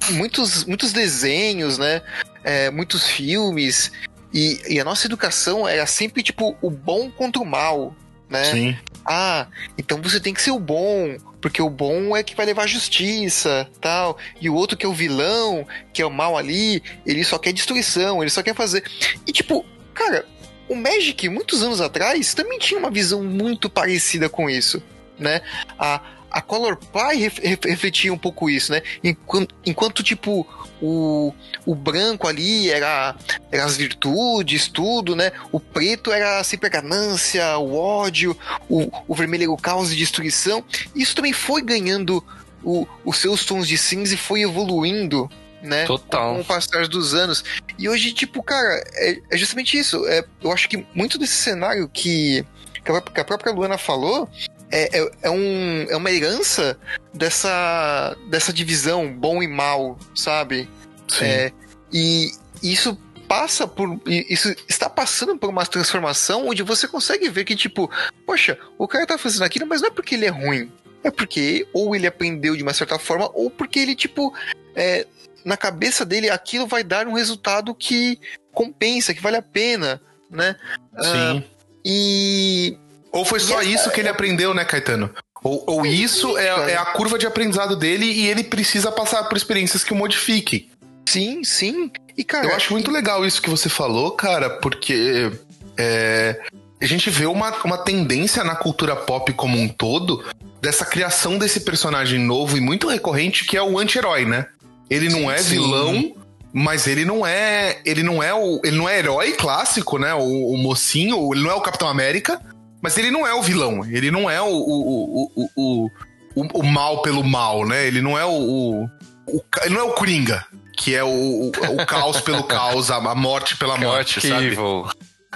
[0.09, 2.01] muitos, muitos desenhos, né?
[2.43, 3.93] É, muitos filmes.
[4.33, 7.95] E, e, a nossa educação era sempre, tipo, o bom contra o mal
[8.33, 8.45] né?
[8.45, 8.77] Sim.
[9.05, 12.67] Ah, então você tem que ser o bom, porque o bom é que vai levar
[12.67, 14.17] justiça, tal.
[14.41, 17.53] E o outro que é o vilão, que é o mal ali, ele só quer
[17.53, 18.83] destruição, ele só quer fazer.
[19.27, 19.63] E tipo,
[19.93, 20.25] cara,
[20.67, 24.81] o Magic, muitos anos atrás, também tinha uma visão muito parecida com isso,
[25.19, 25.41] né?
[25.77, 26.01] A,
[26.33, 27.31] a Color Pie
[27.63, 28.81] refletia um pouco isso, né?
[29.03, 30.47] Enquanto, enquanto tipo,
[30.81, 31.31] o,
[31.63, 33.15] o branco ali era,
[33.51, 35.31] era as virtudes, tudo, né?
[35.51, 38.35] O preto era sempre a ganância, o ódio,
[38.67, 40.65] o, o vermelho era o caos e destruição.
[40.95, 42.23] Isso também foi ganhando
[42.63, 45.29] o, os seus tons de cinza e foi evoluindo,
[45.61, 45.85] né?
[45.85, 46.33] Total.
[46.33, 47.43] Com o passar dos anos.
[47.77, 50.03] E hoje, tipo, cara, é, é justamente isso.
[50.07, 52.43] É, eu acho que muito desse cenário que,
[52.83, 54.27] que a própria Luana falou
[54.73, 56.79] é, é, é, um, é uma herança
[57.13, 60.67] dessa, dessa divisão bom e mal, sabe?
[61.07, 61.25] Sim.
[61.25, 61.51] É,
[61.93, 62.31] e
[62.63, 62.97] isso
[63.27, 64.01] passa por.
[64.07, 67.89] Isso está passando por uma transformação onde você consegue ver que, tipo,
[68.25, 70.71] poxa, o cara tá fazendo aquilo, mas não é porque ele é ruim.
[71.03, 74.33] É porque ou ele aprendeu de uma certa forma, ou porque ele, tipo,
[74.75, 75.05] é,
[75.45, 78.19] na cabeça dele aquilo vai dar um resultado que
[78.51, 80.01] compensa, que vale a pena,
[80.31, 80.55] né?
[80.99, 81.37] Sim.
[81.37, 81.43] Uh,
[81.85, 82.77] e.
[83.13, 85.09] Ou foi só isso que ele aprendeu, né, Caetano?
[85.43, 89.37] Ou, ou isso é, é, a curva de aprendizado dele e ele precisa passar por
[89.37, 90.69] experiências que o modifiquem.
[91.07, 91.91] Sim, sim.
[92.17, 92.47] E, cara.
[92.47, 95.31] Eu acho muito legal isso que você falou, cara, porque.
[95.77, 96.39] É,
[96.81, 100.23] a gente vê uma, uma tendência na cultura pop como um todo
[100.61, 104.47] dessa criação desse personagem novo e muito recorrente que é o anti-herói, né?
[104.89, 106.15] Ele não sim, é vilão, sim.
[106.51, 107.79] mas ele não é.
[107.85, 108.59] Ele não é o.
[108.63, 110.13] Ele não é herói clássico, né?
[110.13, 112.39] O, o mocinho, ele não é o Capitão América,
[112.83, 113.85] mas ele não é o vilão.
[113.85, 115.89] Ele não é o, o, o, o,
[116.35, 117.87] o, o mal pelo mal, né?
[117.87, 118.29] Ele não é o.
[118.29, 122.97] o, ele não é o Coringa, que é o, o, o caos pelo caos, a,
[122.97, 124.45] a morte pela morte, Chaotic sabe?
[124.47, 124.89] Evil.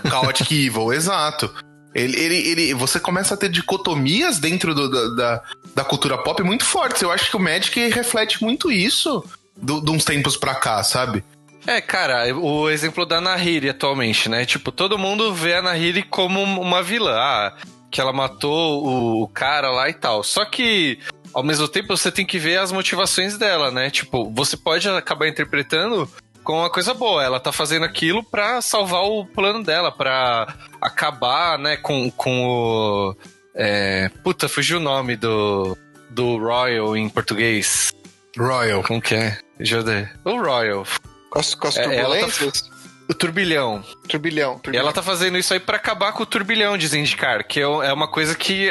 [0.09, 1.49] Chaotic Evil, exato.
[1.95, 5.43] Ele, ele, ele, você começa a ter dicotomias dentro do, da, da,
[5.73, 7.01] da, cultura pop muito fortes.
[7.01, 9.23] Eu acho que o Magic reflete muito isso
[9.59, 11.23] de uns tempos pra cá, sabe?
[11.67, 14.45] É, cara, o exemplo da Nahiri atualmente, né?
[14.45, 17.13] Tipo, todo mundo vê a Nahiri como uma vilã.
[17.13, 17.53] Ah,
[17.91, 20.23] que ela matou o cara lá e tal.
[20.23, 20.97] Só que,
[21.33, 23.89] ao mesmo tempo, você tem que ver as motivações dela, né?
[23.89, 26.09] Tipo, você pode acabar interpretando
[26.41, 27.21] com uma coisa boa.
[27.21, 33.15] Ela tá fazendo aquilo pra salvar o plano dela, pra acabar, né, com, com o.
[33.53, 35.77] É, puta, fugiu o nome do,
[36.09, 37.91] do Royal em português.
[38.37, 38.83] Royal.
[38.83, 39.37] Como que é?
[40.23, 40.85] O Royal.
[41.37, 42.69] Com as, com as É, tá- turbulências?
[43.09, 43.83] O turbilhão.
[44.07, 44.83] Turbilhão, E turbilhão.
[44.83, 47.93] ela tá fazendo isso aí pra acabar com o turbilhão de Zendikar, que é é
[47.93, 48.69] uma coisa que,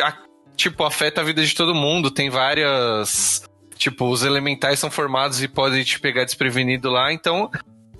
[0.56, 2.10] tipo, afeta a vida de todo mundo.
[2.10, 3.42] Tem várias.
[3.76, 7.50] Tipo, os elementais são formados e podem te pegar desprevenido lá, então.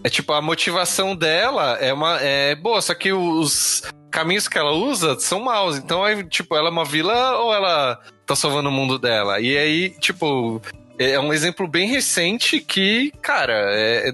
[0.05, 4.73] É tipo, a motivação dela é uma é boa, só que os caminhos que ela
[4.73, 5.77] usa são maus.
[5.79, 9.41] Então, é, tipo, ela é uma vilã ou ela tá salvando o mundo dela?
[9.41, 10.61] E aí, tipo,
[10.99, 14.11] é um exemplo bem recente que, cara, é,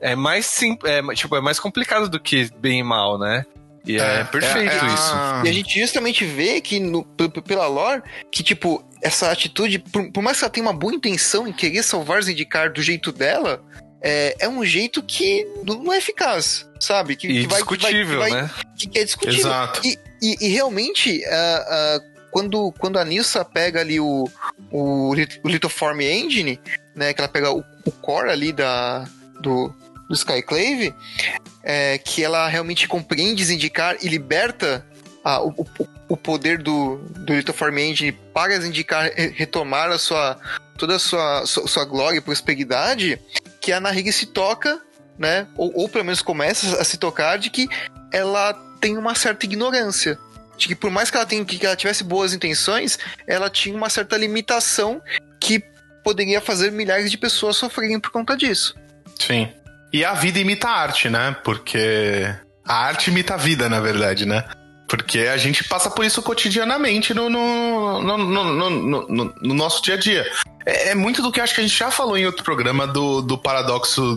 [0.00, 3.44] é mais sim, é, tipo, é mais complicado do que bem e mal, né?
[3.86, 5.12] E é, perfeito é, é isso.
[5.14, 7.04] a- E a gente justamente vê que, no-
[7.46, 11.46] pela lore, que, tipo, essa atitude, por, por mais que ela tenha uma boa intenção
[11.48, 13.62] em querer salvar Zendikar do jeito dela,
[14.02, 17.16] é, é um jeito que não é eficaz, sabe?
[17.16, 18.50] Que, E que vai- que vai- discutível, que vai- né?
[18.76, 19.38] Que, que é discutível.
[19.40, 19.80] Exato.
[19.84, 24.28] E, e- e realmente, ah, ah, quando, quando a Nilsa pega ali o,
[24.70, 25.10] o,
[25.42, 26.60] o Lithoform Engine,
[26.94, 29.04] né, que ela pega o, o core ali da,
[29.40, 29.72] do,
[30.08, 30.94] do Skyclave,
[31.62, 34.84] é, que ela realmente compreende Zendikar e liberta
[35.24, 35.66] ah, o,
[36.08, 40.38] o- poder do, do Lithoform Engine para Zendikar re- retomar a sua,
[40.78, 43.20] toda a sua, sua, sua glória e prosperidade,
[43.60, 44.80] que a Nahiri se toca,
[45.18, 47.68] né, ou, ou pelo menos começa a se tocar de que
[48.12, 50.18] ela tem uma certa ignorância.
[50.56, 53.88] De que por mais que ela, tenha, que ela tivesse boas intenções, ela tinha uma
[53.90, 55.00] certa limitação
[55.40, 55.62] que
[56.02, 58.74] poderia fazer milhares de pessoas sofrerem por conta disso.
[59.20, 59.52] Sim.
[59.92, 61.36] E a vida imita a arte, né?
[61.44, 62.28] Porque
[62.66, 64.44] a arte imita a vida, na verdade, né?
[64.88, 69.82] Porque a gente passa por isso cotidianamente no, no, no, no, no- no- no nosso
[69.82, 70.26] dia a dia.
[70.64, 73.20] É, é muito do que acho que a gente já falou em outro programa do,
[73.20, 74.16] do paradoxo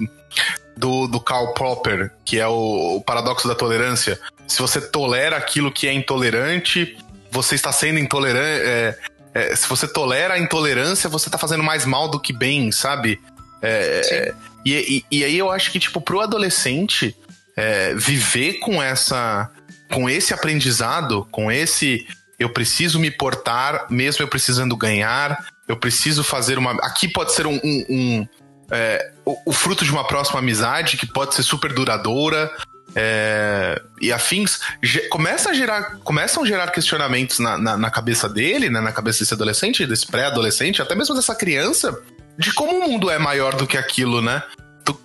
[0.78, 4.20] do, do Karl Popper, que é o, o paradoxo da tolerância.
[4.48, 6.98] Se você tolera aquilo que é intolerante,
[7.30, 8.64] você está sendo intolerante.
[8.66, 8.98] é,
[9.34, 13.20] é, se você tolera a intolerância, você está fazendo mais mal do que bem, sabe?
[13.62, 14.34] É,
[14.66, 17.16] e, e, e aí eu acho que, tipo, pro adolescente
[17.56, 19.50] é, viver com essa.
[19.92, 22.08] com esse aprendizado, com esse.
[22.40, 25.46] Eu preciso me portar, mesmo eu precisando ganhar.
[25.68, 26.72] Eu preciso fazer uma.
[26.84, 27.60] Aqui pode ser um.
[27.64, 28.28] um- um,
[28.72, 32.50] é, o, o fruto de uma próxima amizade que pode ser super duradoura.
[32.96, 34.60] é, e afins
[35.10, 39.20] começa a gerar, começam a gerar questionamentos na, na, na cabeça dele, né, na cabeça
[39.20, 41.98] desse adolescente, desse pré-adolescente, até mesmo dessa criança,
[42.42, 44.42] de como o mundo é maior do que aquilo, né?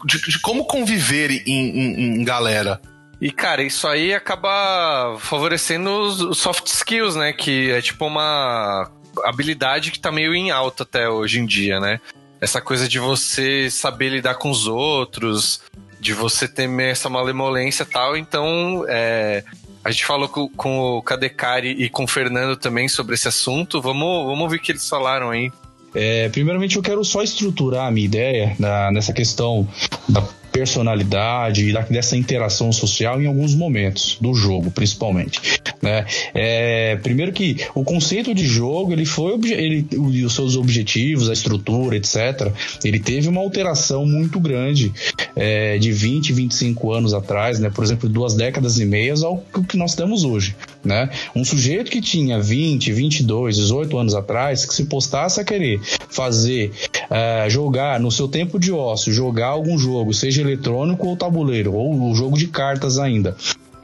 [0.05, 2.81] De, de como conviver em, em- em galera.
[3.21, 7.33] E, cara, isso aí acaba favorecendo os, soft skills, né?
[7.33, 8.91] Que é tipo uma
[9.25, 12.01] habilidade que tá meio em alta até hoje em dia, né?
[12.41, 15.61] Essa coisa de você saber lidar com os outros,
[16.01, 18.17] de você ter essa malemolência e tal.
[18.17, 19.43] Então, é,
[19.83, 23.81] a gente falou com, com o Kadekari e com o Fernando também sobre esse assunto.
[23.81, 25.51] Vamos, vamos ouvir o que eles falaram aí.
[25.97, 29.67] É, primeiramente, eu quero só estruturar a minha ideia na- nessa questão
[30.09, 30.23] da
[30.53, 35.39] personalidade e dessa interação social em alguns momentos do jogo, principalmente.
[35.83, 36.07] Né?
[36.35, 39.87] É, primeiro que o conceito de jogo ele foi ele,
[40.25, 42.51] os seus objetivos, a estrutura, etc.
[42.83, 44.91] Ele teve uma alteração muito grande
[45.35, 47.69] é, de 20, 25 anos atrás, né?
[47.69, 51.11] Por exemplo, duas décadas e meias ao que nós temos hoje, né?
[51.35, 56.73] Um sujeito que tinha 20, 22, 18 anos atrás, que se postasse a querer fazer
[57.11, 62.11] é, jogar no seu tempo de ócio, jogar algum jogo, seja eletrônico ou tabuleiro, ou
[62.11, 63.37] o jogo de cartas ainda,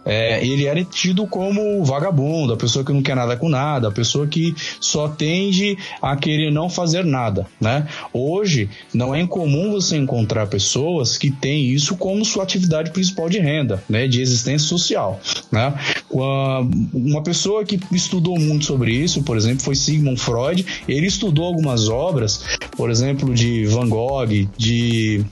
[0.04, 3.92] é, ele era tido como vagabundo, a pessoa que não quer nada com nada, a
[3.92, 7.86] pessoa que só tende a querer não fazer nada, né?
[8.12, 13.38] Hoje não é incomum você encontrar pessoas que têm isso como sua atividade principal de
[13.38, 14.06] renda, né?
[14.08, 15.74] De existência social, né?
[16.10, 20.64] Uma pessoa que estudou muito sobre isso, por exemplo, foi Sigmund Freud.
[20.88, 22.44] Ele estudou algumas obras,
[22.76, 25.24] por exemplo, de Van Gogh, de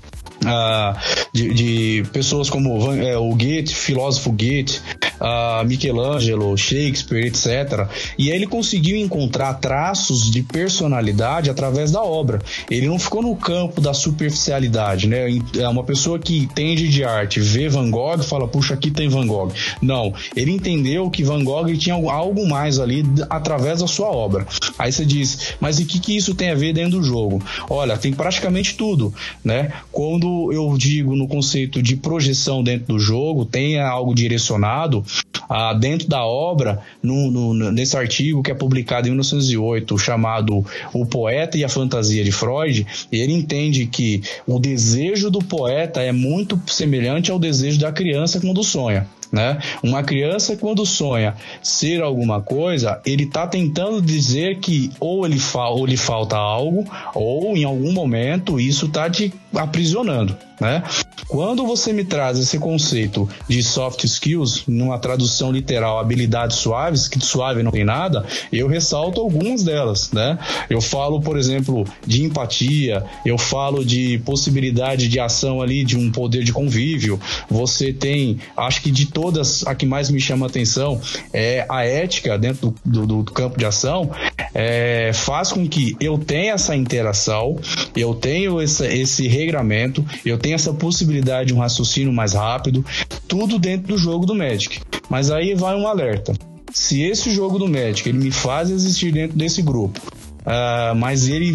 [0.43, 0.99] Uh,
[1.33, 4.81] de, de, pessoas como Van, é, o Goethe, filósofo Goethe,
[5.21, 7.89] uh, Michelangelo, Shakespeare, etc.
[8.19, 12.41] E aí ele conseguiu encontrar traços de personalidade através da obra.
[12.71, 15.27] Ele não ficou no campo da superficialidade, né?
[15.59, 19.27] É uma pessoa que entende de arte, vê Van Gogh, fala, puxa, aqui tem Van
[19.27, 19.53] Gogh.
[19.81, 24.47] Não, ele entendeu que Van Gogh tinha algo mais ali através da sua obra.
[24.79, 27.43] Aí você diz, mas e o que, que isso tem a ver dentro do jogo?
[27.69, 29.13] Olha, tem praticamente tudo,
[29.45, 29.73] né?
[29.93, 35.05] Quando eu digo no conceito de projeção dentro do jogo, tenha algo direcionado
[35.49, 41.05] ah, dentro da obra, no, no, nesse artigo que é publicado em 1908, chamado O
[41.05, 46.61] Poeta e a Fantasia de Freud, ele entende que o desejo do poeta é muito
[46.69, 49.09] semelhante ao desejo da criança quando sonha.
[49.33, 49.59] Né?
[49.83, 55.69] Uma criança quando sonha ser alguma coisa, ele está tentando dizer que ou ele fa
[55.69, 56.85] ou lhe falta algo,
[57.15, 60.37] ou em algum momento isso está te aprisionando.
[60.61, 60.83] Né?
[61.27, 67.19] Quando você me traz esse conceito de soft skills, numa tradução literal, habilidades suaves, que
[67.25, 70.39] suave não tem nada, eu ressalto algumas delas, né?
[70.69, 76.11] Eu falo, por exemplo, de empatia, eu falo de possibilidade de ação ali, de um
[76.11, 77.19] poder de convívio.
[77.49, 81.01] Você tem, acho que de todas, a que mais me chama atenção
[81.33, 84.11] é a ética dentro do, do, do campo de ação,
[84.53, 87.57] é, faz com que eu tenha essa interação,
[87.97, 92.85] eu tenho esse, esse regramento, eu tenho essa possibilidade de um raciocínio mais rápido,
[93.27, 94.81] tudo dentro do jogo do Magic.
[95.09, 96.33] Mas aí vai um alerta.
[96.73, 100.01] Se esse jogo do Magic ele me faz existir dentro desse grupo,
[100.41, 101.49] Uh, mas ele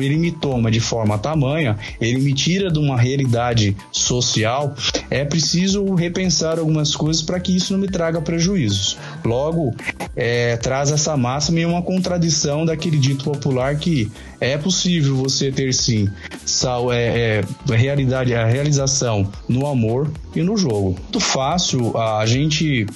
[0.00, 4.74] ele me toma de forma tamanha, ele me tira de uma realidade social,
[5.10, 8.96] é preciso repensar algumas coisas para que isso não me traga prejuízos.
[9.24, 9.74] Logo,
[10.16, 14.10] é, traz essa máxima e uma contradição daquele dito popular que
[14.40, 16.08] é possível você ter sim
[16.44, 20.96] sal, é, é, realidade, a realização no amor e no jogo.
[21.00, 22.86] Muito fácil a gente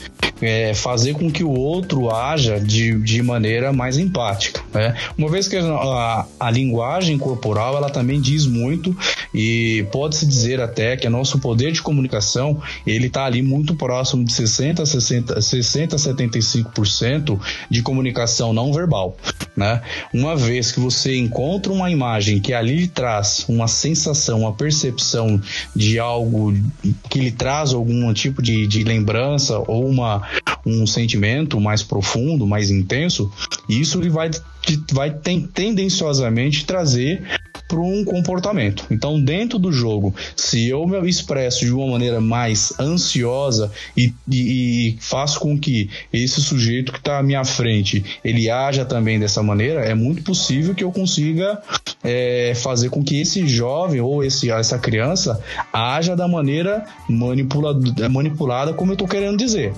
[0.40, 4.62] é, fazer com que o outro haja de, de maneira mais empática.
[4.72, 4.94] Né?
[5.16, 8.96] Uma vez que a, a, linguagem corporal ela também diz muito
[9.34, 14.24] e pode-se dizer até que o nosso poder de comunicação ele está ali muito próximo
[14.24, 17.38] de 60, 60, 60 75%
[17.70, 19.16] de comunicação não verbal.
[19.56, 19.80] Né?
[20.12, 25.40] Uma vez que você encontra uma imagem que ali lhe traz uma sensação, uma percepção
[25.74, 26.54] de algo
[27.10, 30.22] que lhe traz algum tipo de, de lembrança ou uma,
[30.64, 33.30] um sentimento mais profundo, mais intenso,
[33.68, 34.30] isso ele vai,
[34.92, 37.22] vai tendenciosamente trazer
[37.68, 38.86] para um comportamento.
[38.90, 44.88] Então, dentro do jogo, se eu me expresso de uma maneira mais ansiosa e, e,
[44.88, 49.42] e faço com que esse sujeito que está à minha frente ele haja também dessa
[49.42, 51.62] maneira, é muito possível que eu consiga
[52.02, 55.38] é, fazer com que esse jovem ou esse, essa criança
[55.70, 59.74] haja da maneira manipulada, manipulada como eu estou querendo dizer.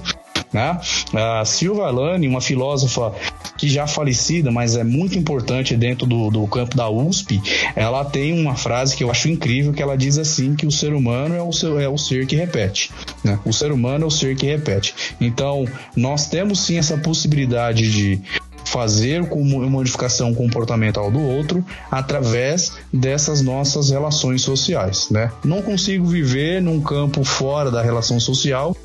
[0.52, 0.80] Né?
[1.14, 3.12] A Silva Lani, uma filósofa
[3.56, 7.40] que já falecida, mas é muito importante dentro do, do campo da USP,
[7.76, 10.94] ela tem uma frase que eu acho incrível, que ela diz assim que o ser
[10.94, 12.90] humano é o, seu, é o ser que repete.
[13.22, 13.38] Né?
[13.44, 14.94] O ser humano é o ser que repete.
[15.20, 18.22] Então, nós temos sim essa possibilidade de
[18.64, 25.32] fazer uma modificação comportamental do outro através dessas nossas relações sociais, né?
[25.44, 28.76] Não consigo viver num campo fora da relação social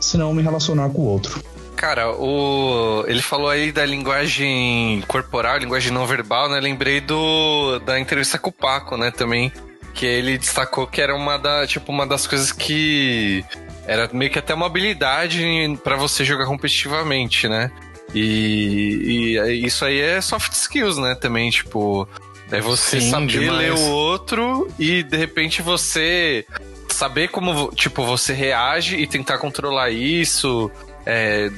[0.00, 1.42] se não me relacionar com o outro.
[1.76, 3.04] Cara, o...
[3.06, 6.60] ele falou aí da linguagem corporal, linguagem não verbal, né?
[6.60, 9.50] Lembrei do da entrevista com o Paco, né, também,
[9.94, 13.44] que ele destacou que era uma da, tipo, uma das coisas que
[13.86, 15.42] era meio que até uma habilidade
[15.82, 17.70] para você jogar competitivamente, né?
[18.14, 21.14] E, e, isso aí é soft skills, né?
[21.14, 22.06] Também, tipo,
[22.50, 23.58] é você Sim, saber demais.
[23.58, 26.44] ler o outro e de repente você
[26.88, 30.70] saber como, tipo, você reage e tentar controlar isso.
[31.06, 31.50] É,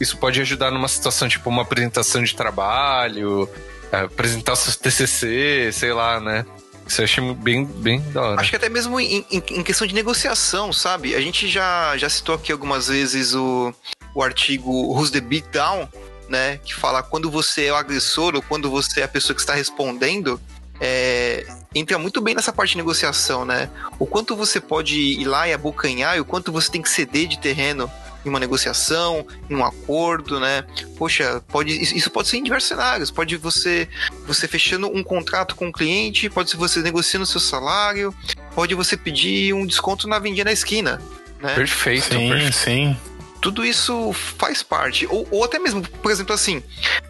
[0.00, 3.48] isso pode ajudar numa situação, tipo, uma apresentação de trabalho,
[3.90, 6.46] é, apresentar o seu TCC, sei lá, né?
[6.86, 8.40] Isso eu achei bem, bem da hora.
[8.40, 11.16] Acho que até mesmo em, em, em, questão de negociação, sabe?
[11.16, 13.74] A gente já, já citou aqui algumas vezes o,
[14.14, 15.88] o artigo Who's the Beat Down,
[16.28, 16.58] né?
[16.58, 19.54] Que fala quando você é o agressor ou quando você é a pessoa que está
[19.54, 20.40] respondendo,
[20.80, 23.70] é, entra muito bem nessa parte de negociação, né?
[23.98, 27.26] O quanto você pode ir lá e abocanhar e o quanto você tem que ceder
[27.26, 27.90] de terreno
[28.24, 30.64] em uma negociação, em um acordo, né?
[30.98, 33.10] Poxa, pode, isso pode ser em diversos cenários.
[33.10, 33.88] Pode você
[34.26, 38.14] você fechando um contrato com o um cliente, pode ser você negociando seu salário,
[38.54, 41.00] pode você pedir um desconto na vendinha na esquina,
[41.40, 41.54] né?
[41.54, 42.54] Perfeito, sim, perfeito.
[42.54, 42.96] sim.
[43.40, 45.06] Tudo isso faz parte.
[45.06, 46.62] Ou, ou até mesmo, por exemplo, assim,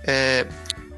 [0.04, 0.46] é,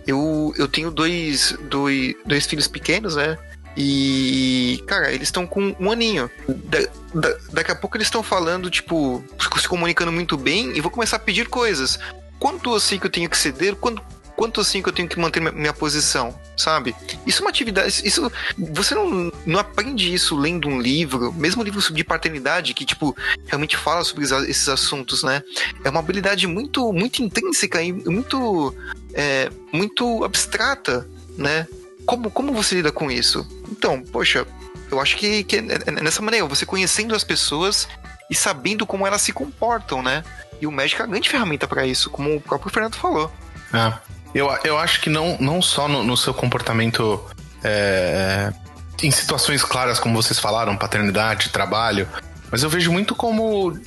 [0.06, 3.36] eu, eu tenho dois, dois, dois filhos pequenos, né?
[3.76, 6.28] E, cara, eles estão com um aninho.
[6.48, 6.78] Da,
[7.14, 9.22] da, daqui a pouco eles estão falando, tipo,
[9.56, 11.98] se comunicando muito bem e vou começar a pedir coisas.
[12.40, 13.76] Quanto assim que eu tenho que ceder?
[13.76, 14.02] Quanto,
[14.38, 16.94] quanto assim que eu tenho que manter minha, posição, sabe?
[17.26, 18.02] Isso é uma atividade.
[18.06, 18.30] Isso.
[18.56, 23.16] Você não, não aprende isso lendo um livro, mesmo um livro de paternidade, que, tipo,
[23.46, 25.42] realmente fala sobre esses assuntos, né?
[25.82, 28.72] É uma habilidade muito, muito intrínseca e muito.
[29.12, 31.66] É, muito abstrata, né?
[32.08, 33.46] como, como você lida com isso?
[33.70, 34.46] Então, poxa,
[34.90, 37.86] eu acho que, que é, é nessa maneira, você conhecendo as pessoas
[38.30, 40.24] e sabendo como elas se comportam, né?
[40.58, 43.30] E o médico é uma grande ferramenta para isso, como o próprio Fernando falou.
[43.74, 43.92] É.
[44.34, 47.24] Eu, eu acho que não, não só no, no seu comportamento
[47.62, 48.52] é,
[49.02, 52.08] em situações claras, como vocês falaram, paternidade, trabalho,
[52.50, 53.78] mas eu vejo muito como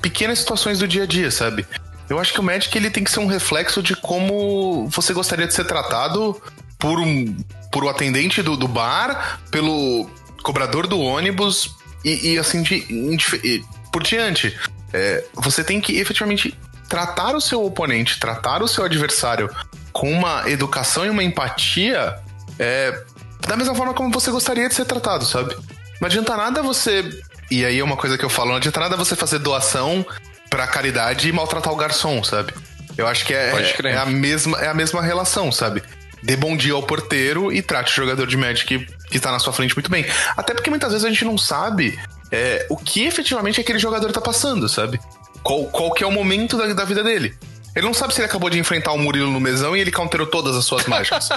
[0.00, 1.66] pequenas situações do dia a dia, sabe?
[2.08, 5.46] Eu acho que o médico ele tem que ser um reflexo de como você gostaria
[5.46, 6.40] de ser tratado
[6.78, 7.36] por um
[7.72, 10.08] por o atendente do, do bar, pelo
[10.42, 12.80] cobrador do ônibus e, e assim de,
[13.16, 14.56] de, por diante.
[14.92, 16.56] É, você tem que efetivamente
[16.88, 19.50] tratar o seu oponente, tratar o seu adversário
[19.96, 22.16] com uma educação e uma empatia
[22.58, 23.02] é,
[23.40, 25.56] da mesma forma como você gostaria de ser tratado, sabe?
[25.98, 27.02] Não adianta nada você.
[27.50, 30.04] E aí é uma coisa que eu falo, não adianta nada você fazer doação
[30.50, 32.52] pra caridade e maltratar o garçom, sabe?
[32.98, 35.82] Eu acho que é, é, é, a, mesma, é a mesma relação, sabe?
[36.22, 39.52] dê bom dia ao porteiro e trate o jogador de Magic que está na sua
[39.52, 40.04] frente muito bem.
[40.36, 41.98] Até porque muitas vezes a gente não sabe
[42.30, 45.00] é, o que efetivamente aquele jogador está passando, sabe?
[45.42, 47.34] Qual, qual que é o momento da, da vida dele.
[47.76, 50.26] Ele não sabe se ele acabou de enfrentar o Murilo no mesão e ele counterou
[50.26, 51.28] todas as suas mágicas.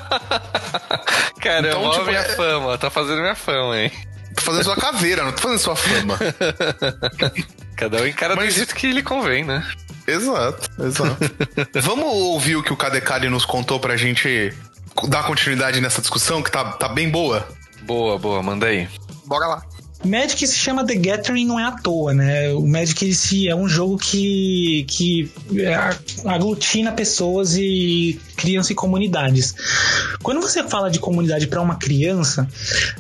[1.42, 2.36] Caramba, então, tipo, minha é...
[2.36, 3.92] fama, tá fazendo minha fama, hein?
[4.36, 6.18] Tô fazendo sua caveira, não tô fazendo sua fama.
[7.76, 8.54] Cada um encara Mas...
[8.54, 9.68] do jeito que lhe convém, né?
[10.08, 11.18] Exato, exato.
[11.82, 14.54] Vamos ouvir o que o Kadekali nos contou pra gente
[15.10, 17.46] dar continuidade nessa discussão que tá, tá bem boa?
[17.82, 18.88] Boa, boa, manda aí.
[19.26, 19.62] Bora lá.
[20.04, 22.54] Magic se chama The Gathering não é à toa, né?
[22.54, 25.76] O Magic é um jogo que, que é,
[26.26, 29.54] aglutina pessoas e criam-se comunidades.
[30.24, 32.48] Quando você fala de comunidade para uma criança,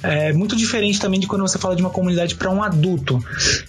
[0.03, 3.23] é muito diferente também de quando você fala de uma comunidade para um adulto.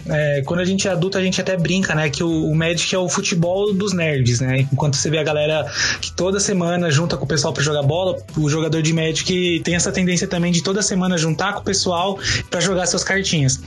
[0.06, 2.10] É, quando a gente é adulto, a gente até brinca, né?
[2.10, 4.66] Que o, o Magic é o futebol dos nerds, né?
[4.72, 5.70] Enquanto você vê a galera
[6.00, 9.76] que toda semana junta com o pessoal para jogar bola, o jogador de Magic tem
[9.76, 12.18] essa tendência também de toda semana juntar com o pessoal
[12.50, 13.60] para jogar seus cartinhas.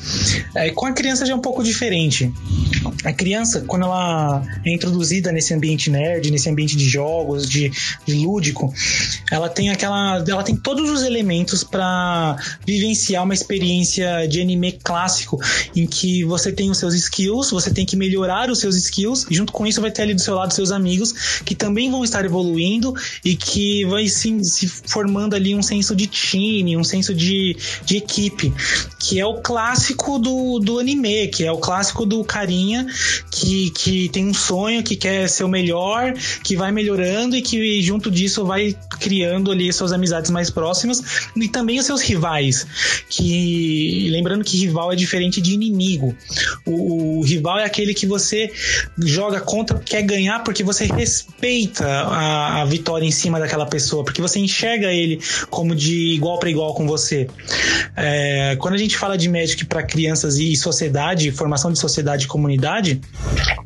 [0.55, 2.31] É, com a criança já é um pouco diferente.
[3.03, 7.71] A criança, quando ela é introduzida nesse ambiente nerd, nesse ambiente de jogos, de
[8.05, 8.73] de lúdico,
[9.31, 12.35] ela tem aquela, ela tem todos os elementos para
[12.65, 15.39] vivenciar uma experiência de anime clássico
[15.75, 19.35] em que você tem os seus skills, você tem que melhorar os seus skills e
[19.35, 22.25] junto com isso vai ter ali do seu lado seus amigos que também vão estar
[22.25, 27.55] evoluindo e que vai se, se formando ali um senso de time, um senso de,
[27.85, 28.53] de equipe,
[28.99, 32.82] que é o clássico do, do anime, que é o clássico do carinha
[33.31, 36.13] que, que tem um sonho, que quer ser o melhor,
[36.43, 41.47] que vai melhorando e que junto disso vai criando ali suas amizades mais próximas e
[41.47, 42.65] também os seus rivais.
[43.09, 46.15] Que lembrando que rival é diferente de inimigo.
[46.65, 48.51] O, o rival é aquele que você
[48.99, 54.21] joga contra, quer ganhar porque você respeita a, a vitória em cima daquela pessoa, porque
[54.21, 55.19] você enxerga ele
[55.49, 57.27] como de igual para igual com você.
[57.95, 62.27] É, quando a gente fala de Magic para crianças e sociedade, formação de sociedade e
[62.27, 62.72] comunidade,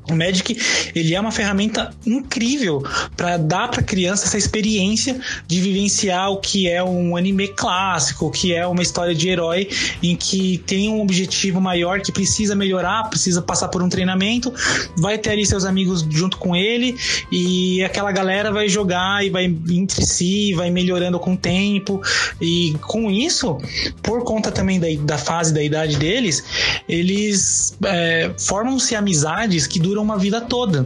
[0.10, 0.58] o Magic
[0.95, 2.84] ele é uma ferramenta incrível
[3.16, 8.32] para dar para criança essa experiência de vivenciar o que é um anime clássico, o
[8.32, 9.70] que é uma história de herói
[10.01, 14.53] em que tem um objetivo maior que precisa melhorar, precisa passar por um treinamento,
[14.97, 16.95] vai ter ali seus amigos junto com ele
[17.32, 22.01] e aquela galera vai jogar e vai entre si, vai melhorando com o tempo
[22.41, 23.58] e com isso,
[24.01, 26.43] por conta também da, da fase da idade deles,
[26.88, 30.86] eles é, formam-se amizades que duram uma vida toda.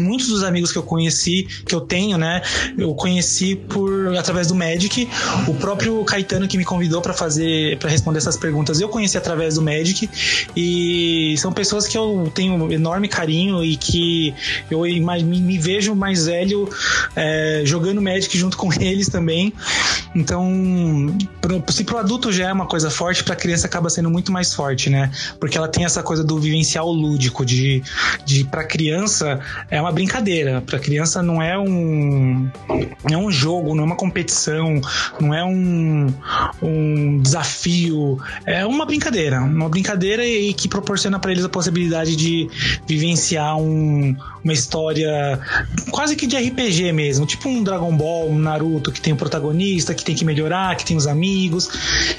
[0.00, 2.42] Muitos dos amigos que eu conheci, que eu tenho, né,
[2.76, 5.08] eu conheci por através do Magic.
[5.46, 9.54] O próprio Caetano que me convidou para fazer, para responder essas perguntas, eu conheci através
[9.54, 10.08] do Magic.
[10.56, 14.34] E são pessoas que eu tenho enorme carinho e que
[14.70, 16.68] eu me, vejo mais velho
[17.14, 19.52] é, jogando Magic junto com eles também.
[20.14, 24.32] Então, pro, se pro adulto já é uma coisa forte, pra criança acaba sendo muito
[24.32, 25.10] mais forte, né?
[25.38, 27.82] Porque ela tem essa coisa do vivencial lúdico, de,
[28.24, 29.40] de pra criança
[29.70, 30.62] é uma brincadeira.
[30.62, 32.48] Pra criança não é um,
[33.04, 34.80] não é um jogo, não é uma competição,
[35.20, 36.12] não é um,
[36.62, 38.18] um desafio.
[38.46, 39.40] É uma brincadeira.
[39.40, 42.48] Uma brincadeira e que proporciona para eles a possibilidade de
[42.86, 45.38] vivenciar um, uma história
[45.90, 49.94] quase que de RPG mesmo, tipo um Dragon Ball, um Naruto que tem o protagonista,
[49.94, 51.68] que tem que melhorar, que tem os amigos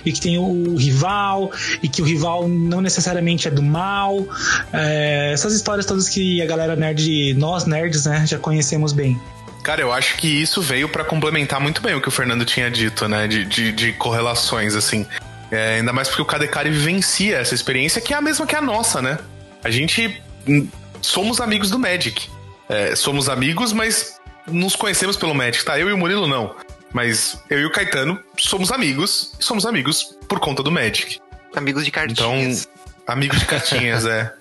[0.06, 4.26] e que tem o rival e que o rival não necessariamente é do mal.
[4.72, 4.91] É,
[5.34, 9.20] essas histórias todas que a galera nerd, nós nerds, né, já conhecemos bem.
[9.64, 12.70] Cara, eu acho que isso veio para complementar muito bem o que o Fernando tinha
[12.70, 13.28] dito, né?
[13.28, 15.06] De, de, de correlações, assim.
[15.52, 18.62] É, ainda mais porque o Kadekari vivencia essa experiência que é a mesma que a
[18.62, 19.20] nossa, né?
[19.64, 20.68] A gente hum,
[21.02, 22.28] somos amigos do Magic.
[22.68, 25.78] É, somos amigos, mas nos conhecemos pelo Magic, tá?
[25.78, 26.56] Eu e o Murilo não.
[26.94, 31.20] Mas eu e o Caetano somos amigos, e somos amigos por conta do Magic.
[31.56, 32.64] Amigos de cartinhas.
[32.64, 32.72] Então,
[33.06, 34.34] amigos de cartinhas, é.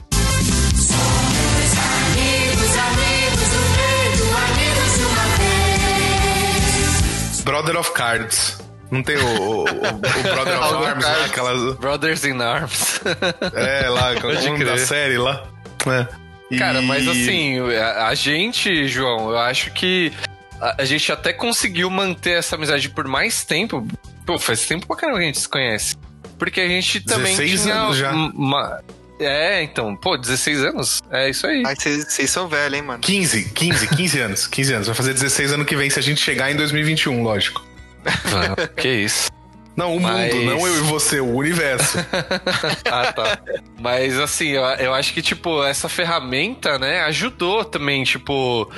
[7.50, 8.58] Brother of Cards.
[8.92, 11.76] Não tem o, o, o Brother of Arms lá, aquelas.
[11.78, 13.00] Brothers in Arms.
[13.54, 15.48] É, lá, com o nome da série lá.
[15.84, 16.06] É.
[16.48, 16.56] E...
[16.56, 20.12] Cara, mas assim, a, a, gente, João, eu acho que
[20.60, 23.84] a, a, gente até conseguiu manter essa amizade por mais tempo.
[24.24, 25.96] Pô, faz tempo pra caramba que a gente se conhece.
[26.38, 28.12] Porque a gente também 16 tinha anos já.
[28.12, 28.80] Uma,
[29.20, 31.02] é, então, pô, 16 anos?
[31.10, 31.62] É isso aí.
[31.66, 33.00] Ai, vocês são velhos, hein, mano?
[33.00, 34.46] 15, 15, 15 anos.
[34.46, 34.86] 15 anos.
[34.86, 37.64] Vai fazer 16 ano que vem se a gente chegar em 2021, lógico.
[38.06, 39.30] Ah, que isso.
[39.76, 40.34] Não, o Mas...
[40.34, 41.98] mundo, não eu e você, o universo.
[42.90, 43.38] ah, tá.
[43.80, 48.70] Mas assim, eu, eu acho que, tipo, essa ferramenta, né, ajudou também, tipo.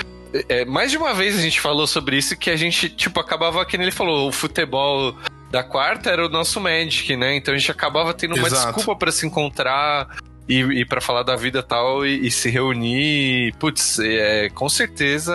[0.49, 3.65] É, mais de uma vez a gente falou sobre isso que a gente, tipo, acabava,
[3.67, 5.15] que ele falou, o futebol
[5.51, 7.37] da quarta era o nosso Magic, né?
[7.37, 8.75] Então a gente acabava tendo uma Exato.
[8.75, 10.09] desculpa para se encontrar
[10.49, 13.55] e, e para falar da vida tal e, e se reunir.
[13.59, 15.35] Putz, é, com certeza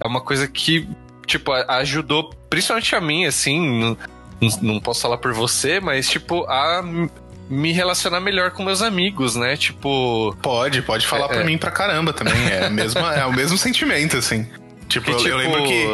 [0.00, 0.88] é uma coisa que,
[1.26, 3.80] tipo, ajudou, principalmente a mim, assim.
[3.80, 3.96] Não,
[4.60, 6.82] não posso falar por você, mas, tipo, a
[7.48, 9.56] me relacionar melhor com meus amigos, né?
[9.56, 10.36] Tipo.
[10.42, 11.44] Pode, pode falar é, por é.
[11.44, 12.34] mim pra caramba também.
[12.48, 14.46] É, mesma, é o mesmo sentimento, assim.
[14.88, 15.86] Tipo, eu, tipo, eu lembro que.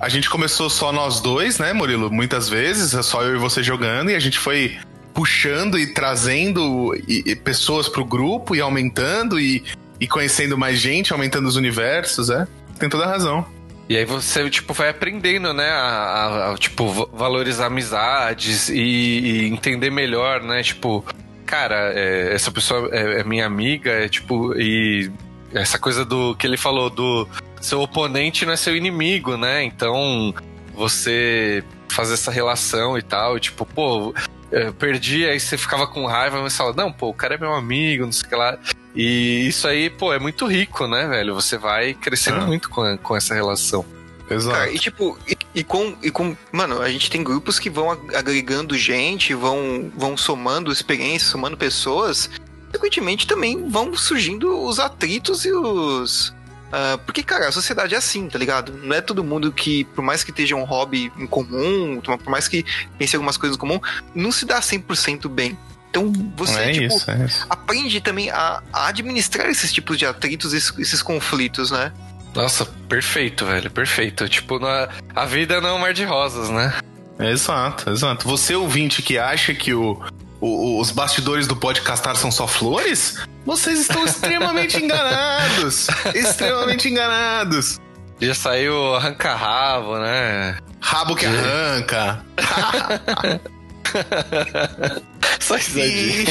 [0.00, 2.10] A gente começou só nós dois, né, Murilo?
[2.10, 4.76] Muitas vezes, é só eu e você jogando, e a gente foi
[5.14, 9.62] puxando e trazendo e, e pessoas pro grupo e aumentando e,
[10.00, 12.46] e conhecendo mais gente, aumentando os universos, é.
[12.78, 13.46] Tem toda a razão.
[13.88, 19.46] E aí você, tipo, vai aprendendo, né, a, a, a tipo, valorizar amizades e, e,
[19.48, 21.04] entender melhor, né, tipo,
[21.44, 25.10] cara, é, essa pessoa é, é, minha amiga, é tipo, e
[25.52, 27.28] essa coisa do que ele falou do
[27.60, 30.34] seu oponente não é seu inimigo, né, então
[30.74, 34.14] você fazer essa relação e tal, e, tipo, pô,
[34.52, 37.54] é, perdi, aí você ficava com raiva, mas fala, não, pô, o cara é meu
[37.54, 38.58] amigo, não sei o que lá.
[38.94, 41.34] E isso aí, pô, é muito rico, né, velho?
[41.34, 42.46] Você vai crescendo ah.
[42.46, 43.84] muito com, com essa relação.
[44.30, 44.56] Exato.
[44.56, 46.36] Cara, e tipo, e, e, com, e com.
[46.52, 52.30] Mano, a gente tem grupos que vão agregando gente, vão, vão somando experiências, somando pessoas.
[52.66, 56.34] Consequentemente, também vão surgindo os atritos e os
[56.72, 58.72] Uh, porque, cara, a sociedade é assim, tá ligado?
[58.72, 62.48] Não é todo mundo que, por mais que esteja um hobby em comum, por mais
[62.48, 62.64] que
[62.98, 63.78] pense em algumas coisas em comum,
[64.14, 65.56] não se dá 100% bem.
[65.90, 67.46] Então você é tipo, isso, é isso.
[67.50, 71.92] aprende também a, a, administrar esses tipos de atritos, esses, esses conflitos, né?
[72.34, 74.26] Nossa, perfeito, velho, perfeito.
[74.26, 76.72] Tipo, na, a vida não é um mar de rosas, né?
[77.18, 78.26] Exato, exato.
[78.26, 80.02] Você ouvinte que acha que o,
[80.42, 83.16] o, os bastidores do podcastar são só flores,
[83.46, 85.86] vocês estão extremamente enganados.
[86.12, 87.80] extremamente enganados.
[88.20, 90.58] Já saiu arranca-rabo, né?
[90.80, 92.24] Rabo que arranca.
[95.40, 96.24] Só isso e...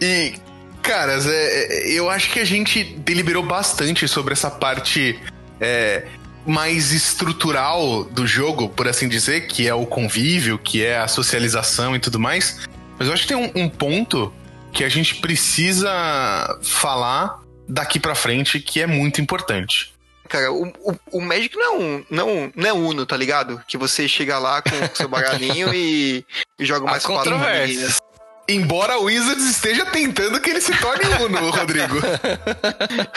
[0.00, 0.34] e,
[0.82, 5.18] caras, é, é, eu acho que a gente deliberou bastante sobre essa parte
[5.60, 6.06] é,
[6.46, 11.94] mais estrutural do jogo, por assim dizer, que é o convívio, que é a socialização
[11.96, 12.60] e tudo mais.
[12.98, 14.32] Mas eu acho que tem um, um ponto
[14.72, 19.94] que a gente precisa falar daqui para frente que é muito importante.
[20.28, 23.62] Cara, o, o, o Magic não é, um, não, não é Uno, tá ligado?
[23.66, 26.24] Que você chega lá com o seu baralhinho e,
[26.58, 27.36] e joga mais quatro.
[28.48, 31.98] Embora o Wizards esteja tentando que ele se torne Uno, Rodrigo.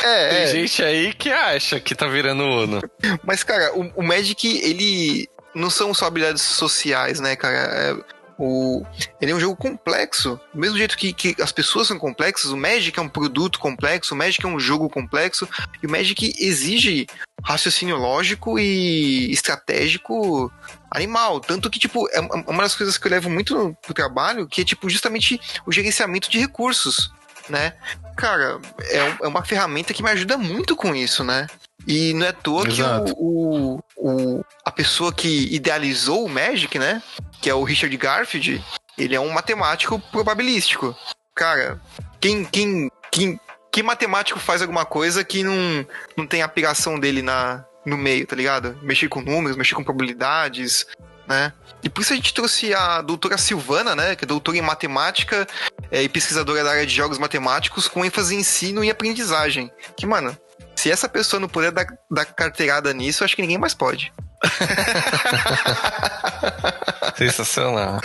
[0.03, 0.47] É, Tem é.
[0.47, 2.81] gente aí que acha que tá virando Uno.
[3.23, 7.57] Mas, cara, o, o Magic, ele não são só habilidades sociais, né, cara?
[7.57, 7.95] É,
[8.39, 8.85] O,
[9.19, 10.39] ele é um jogo complexo.
[10.53, 14.15] Do mesmo jeito que, que as pessoas são complexas, o Magic é um produto complexo,
[14.15, 15.47] o Magic é um jogo complexo,
[15.83, 17.05] e o Magic exige
[17.43, 20.51] raciocínio lógico e estratégico
[20.89, 21.41] animal.
[21.41, 24.65] Tanto que, tipo, é uma das coisas que eu levo muito pro trabalho, que é,
[24.65, 27.11] tipo, justamente o gerenciamento de recursos,
[27.49, 27.73] né?
[28.15, 31.47] Cara, é, é uma ferramenta que me ajuda muito com isso, né?
[31.87, 33.05] E não é à toa Exato.
[33.05, 37.01] que o, o, o, a pessoa que idealizou o Magic, né?
[37.41, 38.63] Que é o Richard Garfield,
[38.97, 40.95] ele é um matemático probabilístico.
[41.35, 41.79] Cara,
[42.19, 43.39] quem, quem, quem,
[43.71, 45.85] que matemático faz alguma coisa que não,
[46.17, 48.77] não tem a aplicação dele na, no meio, tá ligado?
[48.81, 50.85] Mexer com números, mexer com probabilidades,
[51.27, 51.53] né?
[51.81, 54.15] E por isso a gente trouxe a doutora Silvana, né?
[54.15, 55.47] Que é doutora em matemática
[55.91, 59.71] é, e pesquisadora da área de jogos matemáticos com ênfase em ensino e aprendizagem.
[59.95, 60.37] Que, mano,
[60.75, 64.11] se essa pessoa não puder dar, dar carteirada nisso, acho que ninguém mais pode.
[67.17, 67.99] Sensacional.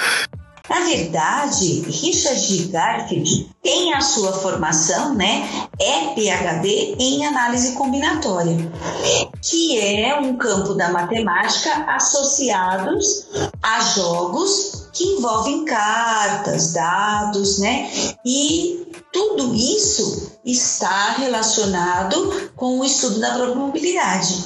[0.69, 5.47] Na verdade, Richard Garfield tem a sua formação, né?
[5.79, 8.57] É PhD em análise combinatória,
[9.43, 13.27] que é um campo da matemática associados
[13.63, 17.91] a jogos que envolvem cartas, dados, né?
[18.25, 24.45] E tudo isso está relacionado com o estudo da probabilidade.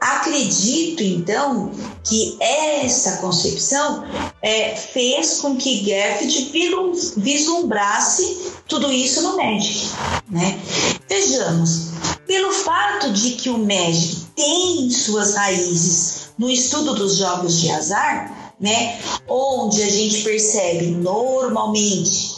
[0.00, 1.70] Acredito, então,
[2.04, 4.04] que essa concepção
[4.42, 9.88] é, fez com que Garfield vislumbrasse tudo isso no Magic.
[10.28, 10.60] Né?
[11.08, 11.90] Vejamos,
[12.26, 18.41] pelo fato de que o Magic tem suas raízes no estudo dos jogos de azar,
[18.62, 18.96] né,
[19.28, 22.32] onde a gente percebe normalmente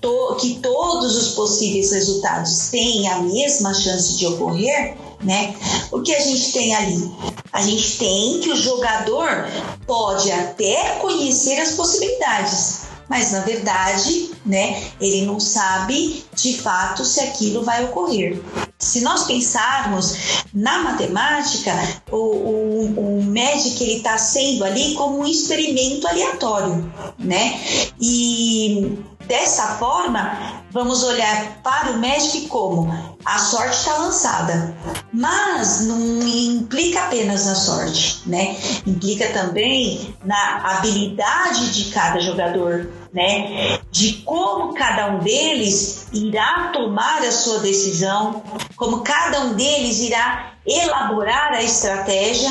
[0.00, 5.54] to que todos os possíveis resultados têm a mesma chance de ocorrer, né?
[5.90, 7.10] O que a gente tem ali?
[7.52, 9.48] A gente tem que o jogador
[9.86, 17.20] pode até conhecer as possibilidades, mas na verdade, né, ele não sabe de fato se
[17.20, 18.40] aquilo vai ocorrer.
[18.78, 21.72] Se nós pensarmos na matemática,
[22.10, 27.60] o, o, o Magic ele está sendo ali como um experimento aleatório, né?
[28.00, 28.98] E
[29.28, 32.90] Dessa forma, vamos olhar para o Magic como
[33.22, 34.74] a sorte está lançada,
[35.12, 38.56] mas não implica apenas na sorte, né?
[38.86, 43.78] Implica também na habilidade de cada jogador, né?
[43.90, 48.42] De como cada um deles irá tomar a sua decisão,
[48.76, 52.50] como cada um deles irá elaborar a estratégia,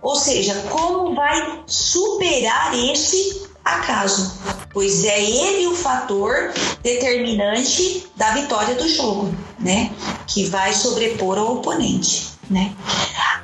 [0.00, 4.40] ou seja, como vai superar esse acaso,
[4.72, 6.52] pois é ele o fator
[6.82, 9.90] determinante da vitória do jogo, né?
[10.26, 12.72] Que vai sobrepor ao oponente, né?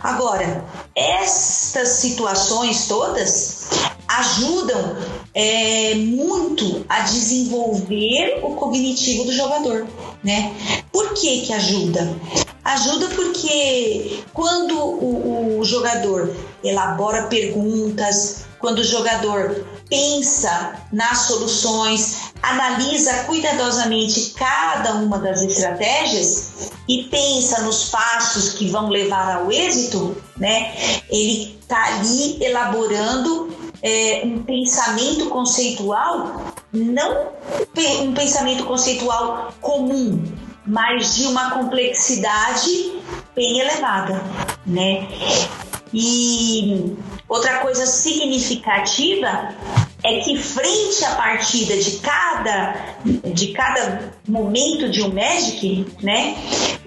[0.01, 0.65] Agora,
[0.95, 3.69] estas situações todas
[4.19, 4.97] ajudam
[5.35, 9.87] é, muito a desenvolver o cognitivo do jogador,
[10.23, 10.55] né?
[10.93, 12.15] Por que que ajuda?
[12.65, 23.25] Ajuda porque quando o, o jogador elabora perguntas, quando o jogador pensa nas soluções, analisa
[23.25, 30.73] cuidadosamente cada uma das estratégias e pensa nos passos que vão levar ao êxito, né?
[31.11, 37.33] Ele está ali elaborando é, um pensamento conceitual, não
[38.03, 40.23] um pensamento conceitual comum,
[40.67, 42.93] mas de uma complexidade
[43.35, 44.23] bem elevada,
[44.65, 45.09] né?
[45.93, 46.97] E
[47.29, 49.55] outra coisa significativa
[50.05, 56.37] é que frente à partida de cada de cada momento de um Magic, né,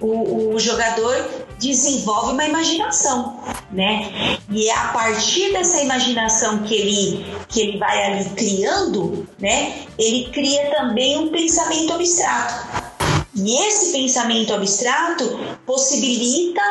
[0.00, 4.38] o, o jogador desenvolve uma imaginação, né?
[4.50, 9.82] E é a partir dessa imaginação que ele que ele vai ali criando, né?
[9.98, 12.86] Ele cria também um pensamento abstrato.
[13.34, 16.62] E esse pensamento abstrato possibilita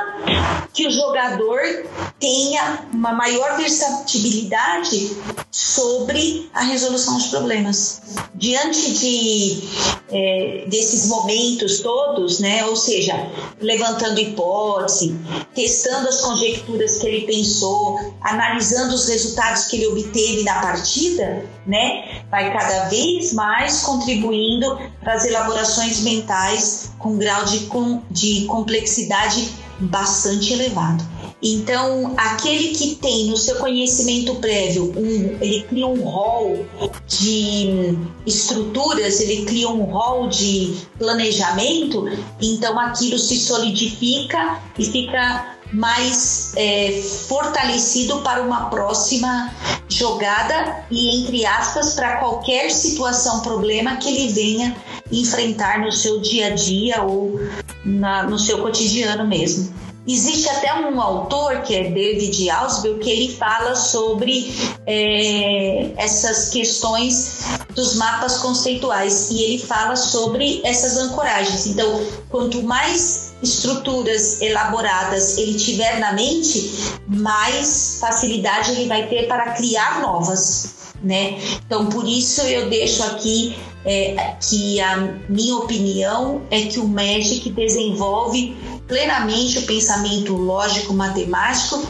[0.73, 1.59] que o jogador
[2.19, 5.15] tenha uma maior versatilidade
[5.51, 8.01] sobre a resolução dos problemas.
[8.33, 9.69] Diante de,
[10.09, 13.13] é, desses momentos todos, né, ou seja,
[13.59, 15.15] levantando hipótese,
[15.53, 22.23] testando as conjecturas que ele pensou, analisando os resultados que ele obteve na partida, né,
[22.29, 29.49] vai cada vez mais contribuindo para as elaborações mentais com grau de, com, de complexidade
[29.79, 31.03] bastante elevado.
[31.41, 36.65] Então, aquele que tem no seu conhecimento prévio, um, ele cria um rol
[37.07, 42.05] de estruturas, ele cria um rol de planejamento,
[42.41, 49.53] então aquilo se solidifica e fica mais é, fortalecido para uma próxima
[49.89, 54.75] jogada e, entre aspas, para qualquer situação, problema que ele venha
[55.11, 57.39] enfrentar no seu dia a dia ou
[57.83, 59.73] na, no seu cotidiano mesmo.
[60.07, 64.53] Existe até um autor, que é David Ausubel, que ele fala sobre
[64.85, 67.39] é, essas questões
[67.73, 71.65] dos mapas conceituais e ele fala sobre essas ancoragens.
[71.65, 76.71] Então, quanto mais estruturas elaboradas ele tiver na mente,
[77.07, 80.93] mais facilidade ele vai ter para criar novas.
[81.03, 81.39] Né?
[81.65, 83.55] Então, por isso eu deixo aqui
[83.85, 84.97] é, que a
[85.29, 88.57] minha opinião é que o Magic desenvolve
[88.87, 91.85] plenamente o pensamento lógico-matemático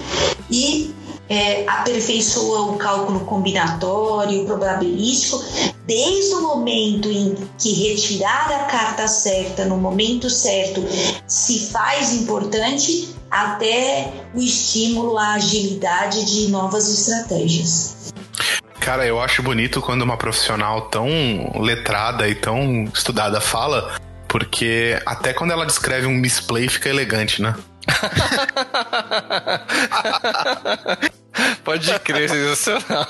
[0.49, 0.93] e
[1.29, 5.43] é, aperfeiçoa o cálculo combinatório, probabilístico,
[5.85, 10.83] desde o momento em que retirar a carta certa no momento certo
[11.27, 18.13] se faz importante, até o estímulo à agilidade de novas estratégias.
[18.79, 21.07] Cara, eu acho bonito quando uma profissional tão
[21.59, 23.95] letrada e tão estudada fala
[24.27, 27.55] porque até quando ela descreve um misplay fica elegante, né?
[31.63, 33.07] Pode crer, sensacional.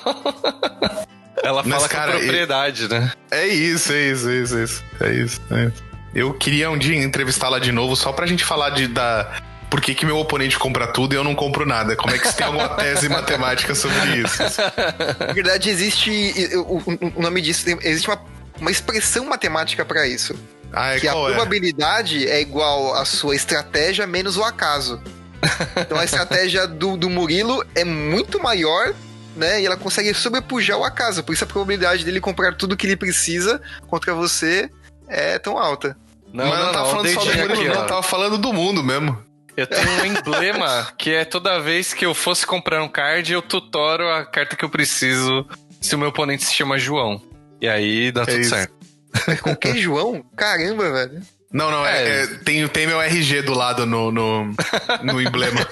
[1.43, 3.11] Ela fala Mas, cara, com propriedade, né?
[3.30, 4.84] É isso, é isso, é isso, é isso.
[4.99, 5.84] É isso, é isso.
[6.14, 9.30] Eu queria um dia entrevistá-la de novo só pra gente falar de, da,
[9.69, 11.95] por que, que meu oponente compra tudo e eu não compro nada?
[11.95, 14.43] Como é que você tem alguma tese matemática sobre isso?
[15.19, 16.49] Na verdade, existe.
[16.56, 16.81] O,
[17.15, 17.65] o nome disso.
[17.81, 18.22] Existe uma,
[18.60, 20.35] uma expressão matemática para isso.
[20.76, 21.14] Ah, é que a é?
[21.14, 22.38] probabilidade é?
[22.38, 25.02] é igual à sua estratégia menos o acaso.
[25.77, 28.93] Então a estratégia do, do Murilo é muito maior
[29.35, 29.61] né?
[29.61, 31.23] E ela consegue sobrepujar o acaso.
[31.23, 34.69] Por isso a probabilidade dele comprar tudo que ele precisa contra você
[35.07, 35.97] é tão alta.
[36.34, 37.88] Não, Mas não, não tava falando só do Murilo, aqui, não.
[37.88, 39.18] Tava falando do mundo mesmo.
[39.56, 43.41] Eu tenho um emblema que é toda vez que eu fosse comprar um card, eu
[43.41, 45.47] tutoro a carta que eu preciso
[45.80, 47.22] se o meu oponente se chama João.
[47.61, 48.49] E aí dá é tudo isso.
[48.49, 48.73] certo.
[49.41, 50.23] Qualquer João?
[50.35, 51.21] Caramba, velho.
[51.51, 54.53] Não, não, é, é, é, tem, tem meu RG do lado no, no,
[55.03, 55.65] no emblema.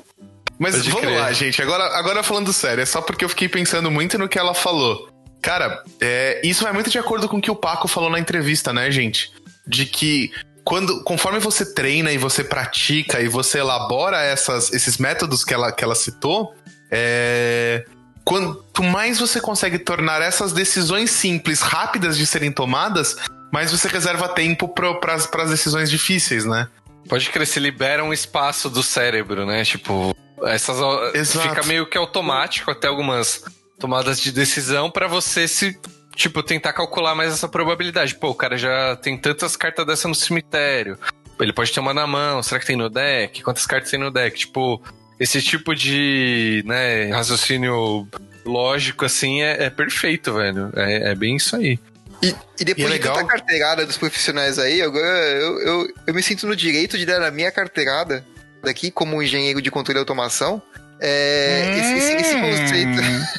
[0.58, 1.18] Mas Pode vamos crer.
[1.18, 1.62] lá, gente.
[1.62, 5.08] Agora, agora falando sério, é só porque eu fiquei pensando muito no que ela falou.
[5.40, 8.70] Cara, é, isso vai muito de acordo com o que o Paco falou na entrevista,
[8.70, 9.32] né, gente?
[9.66, 10.30] De que
[10.62, 15.72] quando, conforme você treina e você pratica e você elabora essas, esses métodos que ela,
[15.72, 16.54] que ela citou,
[16.90, 17.86] é,
[18.30, 23.16] quanto mais você consegue tornar essas decisões simples, rápidas de serem tomadas,
[23.52, 26.68] mais você reserva tempo para as decisões difíceis, né?
[27.08, 29.64] Pode crer, se libera um espaço do cérebro, né?
[29.64, 30.78] Tipo, essas
[31.12, 31.48] Exato.
[31.48, 33.42] fica meio que automático até algumas
[33.80, 35.76] tomadas de decisão para você se
[36.14, 38.14] tipo tentar calcular mais essa probabilidade.
[38.14, 40.96] Pô, o cara já tem tantas cartas dessa no cemitério.
[41.40, 43.42] Ele pode ter uma na mão, será que tem no deck?
[43.42, 44.38] Quantas cartas tem no deck?
[44.38, 44.80] Tipo,
[45.20, 48.08] esse tipo de né, raciocínio
[48.44, 50.72] lógico, assim, é, é perfeito, velho.
[50.74, 51.78] É, é, bem isso aí.
[52.22, 56.14] E, e depois e é de tanta carteirada dos profissionais aí, agora eu, eu, eu
[56.14, 58.24] me sinto no direito de dar a minha carteirada
[58.62, 60.62] daqui como engenheiro de controle e automação.
[61.02, 61.78] É, hum.
[61.78, 63.00] esse, esse, esse, conceito.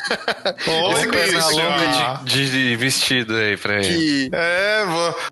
[0.98, 3.88] Esse conceito de, de, vestido aí pra ele.
[3.88, 4.32] Que...
[4.34, 4.84] É,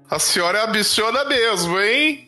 [0.08, 2.26] a senhora é ambiciona mesmo, hein?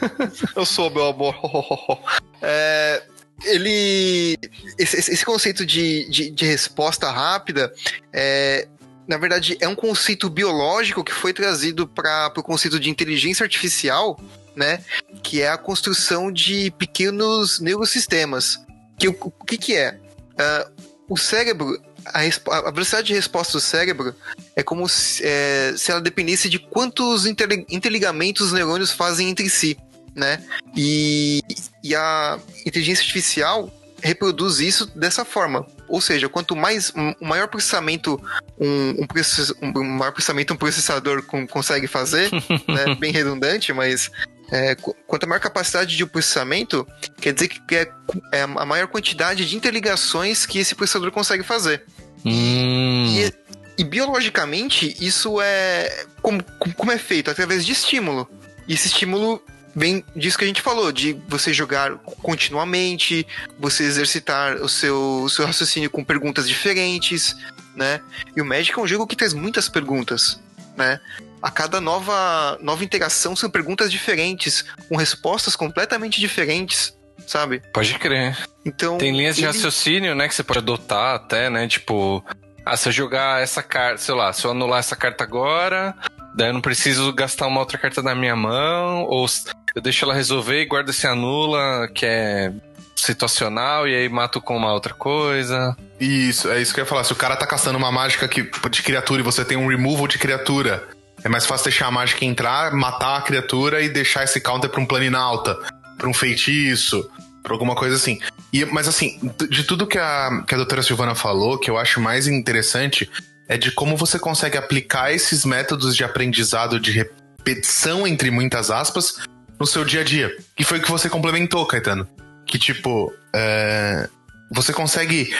[0.56, 1.34] eu sou, meu amor.
[2.40, 3.02] é,
[3.44, 4.38] ele.
[4.78, 7.72] Esse, esse conceito de, de, de, resposta rápida
[8.12, 8.68] é.
[9.06, 14.18] Na verdade, é um conceito biológico que foi trazido para o conceito de inteligência artificial,
[14.54, 14.82] né?
[15.22, 18.60] Que é a construção de pequenos neurossistemas.
[18.98, 19.98] Que, o, o que, que é?
[20.32, 24.14] Uh, o cérebro, a, a, velocidade de resposta do cérebro
[24.54, 29.76] é como se, é, se ela dependesse de quantos interligamentos os neurônios fazem entre si
[30.14, 30.42] né?
[30.76, 31.40] E,
[31.82, 33.72] e a inteligência artificial
[34.02, 35.64] reproduz isso dessa forma.
[35.88, 38.20] Ou seja, quanto mais um maior processamento
[38.58, 42.30] um, um, process, um maior processamento um processador com, consegue fazer,
[42.66, 42.94] né?
[42.98, 44.10] bem redundante, mas
[44.50, 44.74] é,
[45.06, 46.86] quanto maior capacidade de processamento,
[47.20, 47.90] quer dizer que é,
[48.32, 51.84] é, a maior quantidade de interligações que esse processador consegue fazer.
[52.24, 53.06] Hum.
[53.06, 53.32] E,
[53.78, 56.06] e, biologicamente, isso é.
[56.20, 56.42] Como,
[56.76, 57.30] como é feito?
[57.30, 58.28] Através de estímulo.
[58.68, 59.42] E esse estímulo
[59.74, 63.26] vem disso que a gente falou, de você jogar continuamente,
[63.58, 67.36] você exercitar o seu, o seu raciocínio com perguntas diferentes,
[67.74, 68.00] né?
[68.36, 70.40] E o Magic é um jogo que traz muitas perguntas,
[70.76, 71.00] né?
[71.42, 76.96] A cada nova, nova interação são perguntas diferentes, com respostas completamente diferentes,
[77.26, 77.60] sabe?
[77.72, 78.36] Pode crer.
[78.64, 79.48] Então, Tem linhas ele...
[79.48, 81.66] de raciocínio, né, que você pode adotar até, né?
[81.66, 82.24] Tipo,
[82.64, 85.96] ah, se eu jogar essa carta, sei lá, se eu anular essa carta agora,
[86.36, 89.26] daí eu não preciso gastar uma outra carta na minha mão, ou
[89.74, 92.52] eu deixo ela resolver e guarda se anula, que é
[92.96, 95.76] situacional e aí mato com uma outra coisa.
[95.98, 97.04] Isso, é isso que eu ia falar.
[97.04, 100.06] Se o cara tá caçando uma mágica que, de criatura e você tem um removal
[100.06, 100.88] de criatura,
[101.24, 104.80] é mais fácil deixar a mágica entrar, matar a criatura e deixar esse counter pra
[104.80, 105.58] um plano alta,
[105.98, 107.08] pra um feitiço,
[107.42, 108.20] pra alguma coisa assim.
[108.52, 109.18] E, mas assim,
[109.50, 113.10] de tudo que a, que a doutora Silvana falou, que eu acho mais interessante
[113.48, 119.16] é de como você consegue aplicar esses métodos de aprendizado de repetição, entre muitas aspas,
[119.62, 120.36] no seu dia a dia.
[120.58, 122.08] E foi o que você complementou, Caetano.
[122.44, 124.08] Que tipo, é,
[124.50, 125.36] você consegue.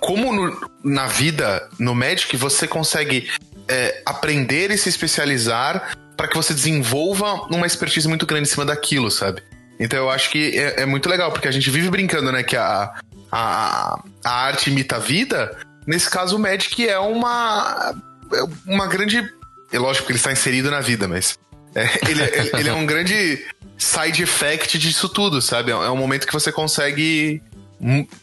[0.00, 3.30] Como no, na vida, no Magic, você consegue
[3.68, 8.64] é, aprender e se especializar para que você desenvolva uma expertise muito grande em cima
[8.64, 9.42] daquilo, sabe?
[9.78, 12.56] Então eu acho que é, é, muito legal, porque a gente vive brincando, né, que
[12.56, 12.94] a,
[13.30, 15.54] a, a arte imita a vida.
[15.86, 17.94] Nesse caso, o Magic é uma,
[18.32, 19.22] é uma grande.
[19.70, 21.38] É lógico que ele está inserido na vida, mas.
[21.76, 23.44] É, ele, ele, ele, é um grande
[23.78, 25.70] side effect disso tudo, sabe?
[25.70, 27.42] É um momento que você consegue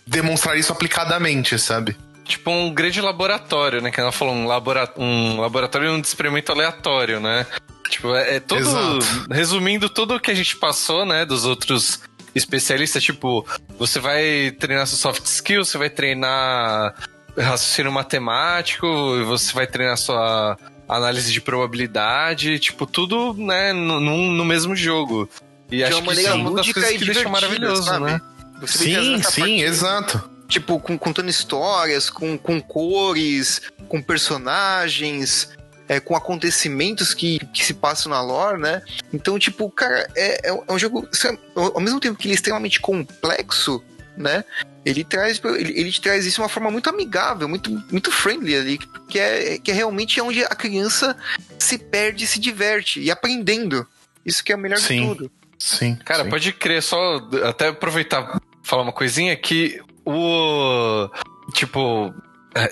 [0.07, 1.95] demonstrar isso aplicadamente, sabe?
[2.25, 3.91] Tipo um grande laboratório, né?
[3.91, 7.45] Que ela falou, um, labora um laboratório de um experimento aleatório, né?
[7.89, 8.61] Tipo, é, é todo.
[8.61, 9.27] Exato.
[9.29, 11.25] Resumindo tudo o que a gente passou, né?
[11.25, 12.01] Dos outros
[12.33, 13.45] especialistas, tipo,
[13.77, 16.95] você vai treinar seu soft skills, você vai treinar
[17.37, 18.87] raciocínio matemático,
[19.25, 20.57] você vai treinar sua
[20.95, 25.29] análise de probabilidade, tipo, tudo, né, no, no mesmo jogo.
[25.71, 28.05] E de acho que isso é uma das coisas que deixa maravilhoso, sabe?
[28.05, 28.21] né?
[28.61, 30.29] Você sim, sim, exato.
[30.47, 35.49] Tipo, com, contando histórias, com, com cores, com personagens,
[35.87, 38.81] é, com acontecimentos que, que se passam na lore, né?
[39.11, 41.07] Então, tipo, cara, é, é um jogo.
[41.55, 43.83] Ao mesmo tempo que ele é extremamente complexo,
[44.17, 44.43] né?
[44.85, 48.79] Ele traz, ele, ele traz isso de uma forma muito amigável, muito, muito friendly ali,
[49.07, 51.15] que é, que é realmente onde a criança
[51.57, 53.87] se perde e se diverte, e aprendendo.
[54.25, 55.31] Isso que é o melhor sim, de tudo.
[55.57, 55.95] Sim.
[56.03, 56.29] Cara, sim.
[56.29, 61.09] pode crer, só até aproveitar falar uma coisinha que o.
[61.53, 62.13] Tipo,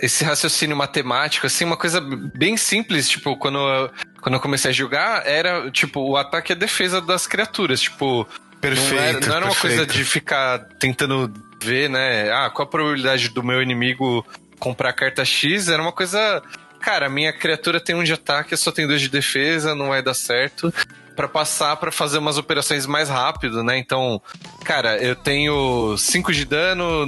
[0.02, 3.92] esse raciocínio matemático, assim, uma coisa bem simples, tipo, quando eu,
[4.22, 8.28] quando eu comecei a jogar, era, tipo, o ataque e a defesa das criaturas, tipo,
[8.62, 8.94] Perfeito.
[8.94, 11.32] Não era, não era uma coisa de ficar tentando
[11.62, 12.32] ver, né?
[12.32, 14.26] Ah, qual a probabilidade do meu inimigo
[14.60, 15.68] comprar carta X?
[15.68, 16.42] Era uma coisa.
[16.80, 20.14] Cara, minha criatura tem um de ataque, só tem dois de defesa, não vai dar
[20.14, 20.74] certo.
[21.16, 23.78] para passar para fazer umas operações mais rápido, né?
[23.78, 24.22] Então,
[24.64, 27.06] cara, eu tenho 5 de dano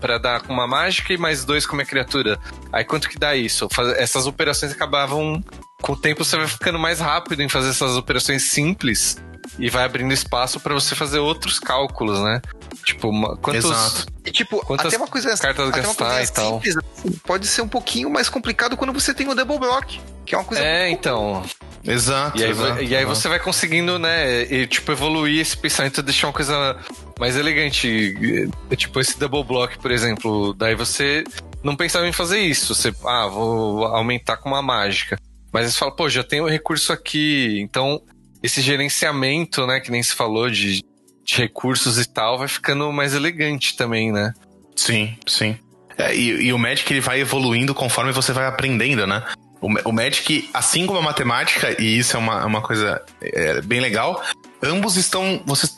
[0.00, 2.38] para dar com uma mágica e mais dois com minha criatura.
[2.72, 3.68] Aí quanto que dá isso?
[3.96, 5.42] Essas operações acabavam.
[5.86, 9.18] Com o tempo você vai ficando mais rápido em fazer essas operações simples
[9.56, 12.42] e vai abrindo espaço para você fazer outros cálculos, né?
[12.84, 14.06] Tipo, uma, quantos, Exato.
[14.24, 16.54] E, tipo, quantas até uma coisa, cartas até gastar uma e tal.
[16.54, 20.34] Simples, assim, pode ser um pouquinho mais complicado quando você tem o double block, que
[20.34, 21.44] é uma coisa É, então.
[21.84, 22.36] Exato.
[22.36, 26.26] E aí, exato, e aí você vai conseguindo, né, e, tipo, evoluir esse pensamento, deixar
[26.26, 26.76] uma coisa
[27.16, 28.50] mais elegante.
[28.76, 30.52] Tipo, esse double block, por exemplo.
[30.52, 31.22] Daí você
[31.62, 32.74] não pensava em fazer isso.
[32.74, 35.16] Você, ah, vou aumentar com uma mágica.
[35.56, 38.02] Mas você fala, pô, já tenho o recurso aqui, então
[38.42, 40.84] esse gerenciamento, né, que nem se falou de,
[41.24, 44.34] de recursos e tal, vai ficando mais elegante também, né?
[44.76, 45.56] Sim, sim.
[45.96, 49.24] É, e, e, o Magic ele vai evoluindo conforme você vai aprendendo, né?
[49.58, 53.80] O, o Magic, assim como a matemática, e isso é uma, uma coisa é, bem
[53.80, 54.22] legal,
[54.62, 55.42] ambos estão.
[55.46, 55.70] Você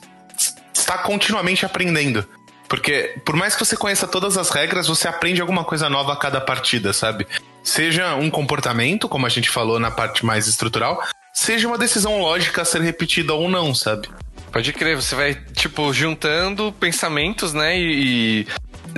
[0.74, 2.26] está continuamente aprendendo.
[2.68, 6.16] Porque, por mais que você conheça todas as regras, você aprende alguma coisa nova a
[6.16, 7.26] cada partida, sabe?
[7.68, 12.62] Seja um comportamento, como a gente falou na parte mais estrutural, seja uma decisão lógica
[12.62, 14.08] a ser repetida ou não, sabe?
[14.50, 17.78] Pode crer, você vai, tipo, juntando pensamentos, né?
[17.78, 18.46] E,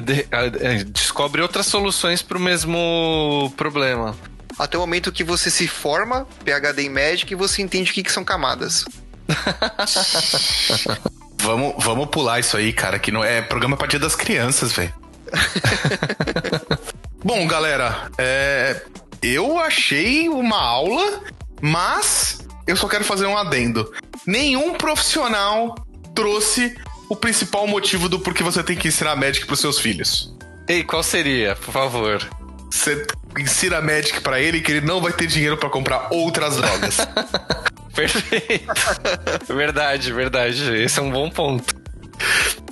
[0.00, 0.46] de, a,
[0.86, 4.14] descobre outras soluções para o mesmo problema.
[4.56, 8.04] Até o momento que você se forma, PHD em Magic, e você entende o que,
[8.04, 8.84] que são camadas.
[11.42, 14.94] vamos, vamos pular isso aí, cara, que não é programa para dia das crianças, velho.
[17.22, 18.82] Bom, galera, é,
[19.22, 21.22] eu achei uma aula
[21.60, 23.92] mas eu só quero fazer um adendo.
[24.26, 25.74] Nenhum profissional
[26.14, 26.74] trouxe
[27.08, 30.34] o principal motivo do porquê você tem que ensinar Magic pros seus filhos.
[30.68, 32.26] Ei, qual seria, por favor?
[32.70, 33.06] Você
[33.38, 36.98] ensina Magic para ele que ele não vai ter dinheiro para comprar outras drogas.
[37.94, 38.72] Perfeito.
[39.48, 40.76] verdade, verdade.
[40.76, 41.74] Esse é um bom ponto.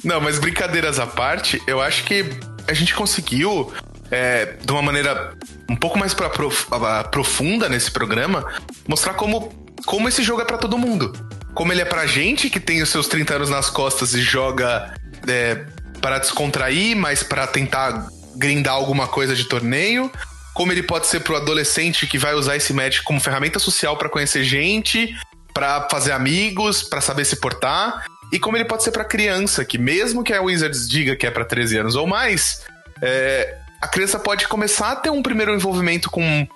[0.04, 2.24] Não, mas brincadeiras à parte, eu acho que
[2.68, 3.72] a gente conseguiu,
[4.10, 5.34] é, de uma maneira
[5.68, 6.66] um pouco mais pra prof,
[7.10, 8.44] profunda nesse programa,
[8.86, 9.52] mostrar como,
[9.84, 11.12] como esse jogo é para todo mundo.
[11.54, 14.94] Como ele é pra gente que tem os seus 30 anos nas costas e joga
[15.26, 15.64] é,
[16.00, 20.10] para descontrair, mas para tentar grindar alguma coisa de torneio.
[20.54, 24.08] Como ele pode ser pro adolescente que vai usar esse Magic como ferramenta social para
[24.08, 25.14] conhecer gente,
[25.52, 28.06] para fazer amigos, para saber se portar.
[28.30, 31.30] e como ele pode ser para criança, que mesmo que a Wizards diga que é
[31.30, 32.62] para 13 anos ou mais,
[33.00, 36.46] é, a criança pode começar a ter um primeiro envolvimento com,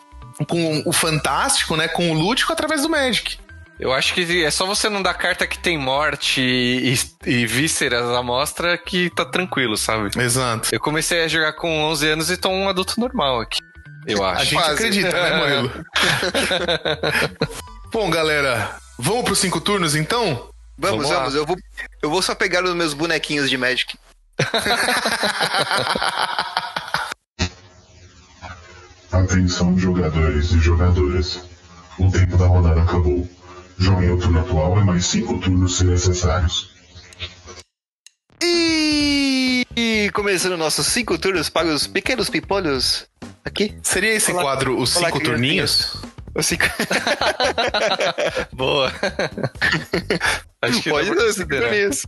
[0.48, 3.38] com o fantástico, né, com o lúdico através do Magic.
[3.78, 6.96] Eu acho que é só você não dar carta que tem morte e,
[7.26, 10.10] e, vísceras à mostra que tá tranquilo, sabe?
[10.20, 10.68] Exato.
[10.70, 13.58] Eu comecei a jogar com 11 anos e tô um adulto normal aqui.
[14.06, 14.40] Eu acho.
[14.40, 14.74] A gente Quase.
[14.74, 15.84] acredita, né, Murilo?
[17.92, 20.48] Bom, galera, vamos pros cinco turnos então?
[20.78, 21.10] Vamos, vamos.
[21.10, 21.34] vamos.
[21.34, 21.56] Eu, vou,
[22.02, 23.98] eu vou só pegar os meus bonequinhos de Magic.
[29.12, 31.38] Atenção, jogadores e jogadoras.
[31.98, 33.28] O tempo da rodada acabou.
[33.76, 36.70] Joguem o turno atual e mais cinco turnos se necessários.
[38.42, 43.06] E começando nossos cinco turnos para os pequenos pipolhos
[43.44, 43.76] aqui.
[43.82, 44.42] Seria esse Olá.
[44.42, 45.94] quadro os Olá, cinco turninhos?
[46.34, 46.64] Os cinco...
[48.52, 48.90] Boa.
[50.62, 52.06] Acho que Pode ser cinco turninhos.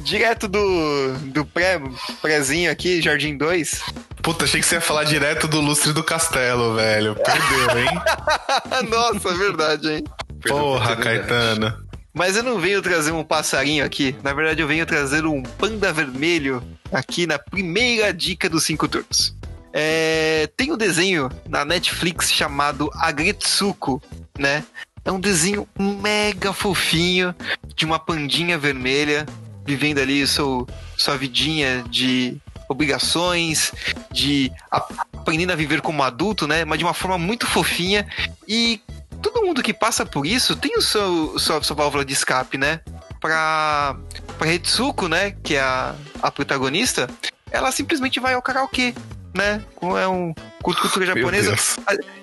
[0.00, 1.80] Direto do, do pré,
[2.20, 3.82] prézinho aqui, Jardim 2.
[4.22, 7.14] Puta, achei que você ia falar direto do lustre do castelo, velho.
[7.14, 7.88] Perdeu, hein?
[8.88, 10.04] Nossa, é verdade, hein?
[10.46, 11.90] Porra, Caetano.
[12.12, 14.16] Mas eu não venho trazer um passarinho aqui.
[14.22, 16.62] Na verdade, eu venho trazer um panda vermelho
[16.92, 19.34] aqui na primeira dica dos cinco turnos.
[19.72, 24.02] É, tem um desenho na Netflix chamado Agretsuko,
[24.38, 24.64] né?
[25.04, 27.34] É um desenho mega fofinho
[27.74, 29.24] de uma pandinha vermelha
[29.70, 30.66] vivendo ali seu,
[30.96, 32.36] sua vidinha de
[32.68, 33.72] obrigações,
[34.10, 36.64] de aprendendo a viver como adulto, né?
[36.64, 38.06] Mas de uma forma muito fofinha.
[38.48, 38.80] E
[39.22, 42.80] todo mundo que passa por isso tem o seu, sua, sua válvula de escape, né?
[43.20, 43.96] Pra,
[44.38, 45.36] pra Hitsuko, né?
[45.42, 47.08] Que é a, a protagonista,
[47.50, 48.92] ela simplesmente vai ao karaokê,
[49.34, 49.62] né?
[50.00, 51.54] É um cultura japonesa.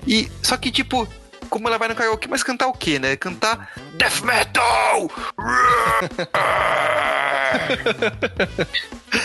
[0.06, 1.08] E, só que, tipo,
[1.48, 3.16] como ela vai no karaokê, mas cantar o quê, né?
[3.16, 5.12] Cantar Death Metal!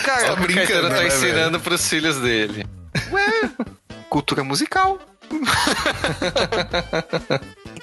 [0.03, 1.63] Cara, Só brincando, tá né, ensinando velho?
[1.63, 2.65] pros filhos dele.
[3.11, 3.51] Ué,
[4.09, 4.99] cultura musical.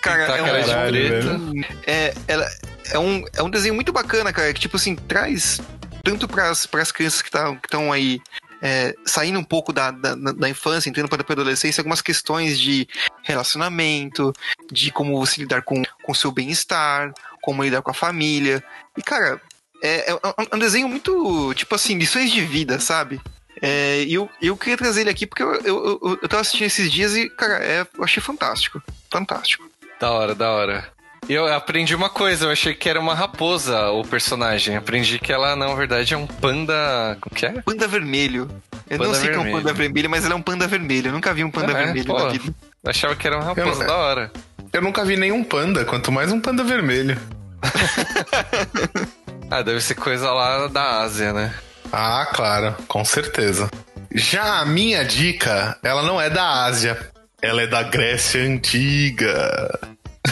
[0.00, 2.46] cara, tá é um desenho é, ela,
[2.90, 5.60] é, um, é um desenho muito bacana, cara, que tipo assim, traz
[6.04, 8.20] tanto para as crianças que estão aí
[8.62, 12.88] é, saindo um pouco da, da, da infância, entrando para a adolescência, algumas questões de
[13.22, 14.32] relacionamento,
[14.70, 17.12] de como você lidar com o seu bem-estar,
[17.42, 18.62] como lidar com a família.
[18.96, 19.40] E, cara,
[19.82, 20.20] é, é,
[20.52, 23.20] é um desenho muito, tipo assim, lições de vida, sabe?
[23.62, 26.66] É, e eu, eu queria trazer ele aqui porque eu, eu, eu, eu tava assistindo
[26.66, 28.82] esses dias e, cara, é, eu achei fantástico.
[29.10, 29.68] Fantástico.
[29.98, 30.99] Da hora, da hora.
[31.28, 34.76] Eu aprendi uma coisa, eu achei que era uma raposa o personagem.
[34.76, 37.16] Aprendi que ela, na verdade, é um panda.
[37.20, 37.60] Como que é?
[37.62, 38.48] Panda vermelho.
[38.88, 39.42] Eu panda não sei vermelho.
[39.42, 41.08] que é um panda vermelho, mas ela é um panda vermelho.
[41.08, 42.54] Eu nunca vi um panda é, vermelho pô, na vida.
[42.82, 44.32] Eu achava que era uma raposa, eu, da hora.
[44.72, 47.16] Eu nunca vi nenhum panda, quanto mais um panda vermelho.
[49.50, 51.54] ah, deve ser coisa lá da Ásia, né?
[51.92, 53.68] Ah, claro, com certeza.
[54.12, 56.98] Já a minha dica, ela não é da Ásia,
[57.42, 59.78] ela é da Grécia Antiga.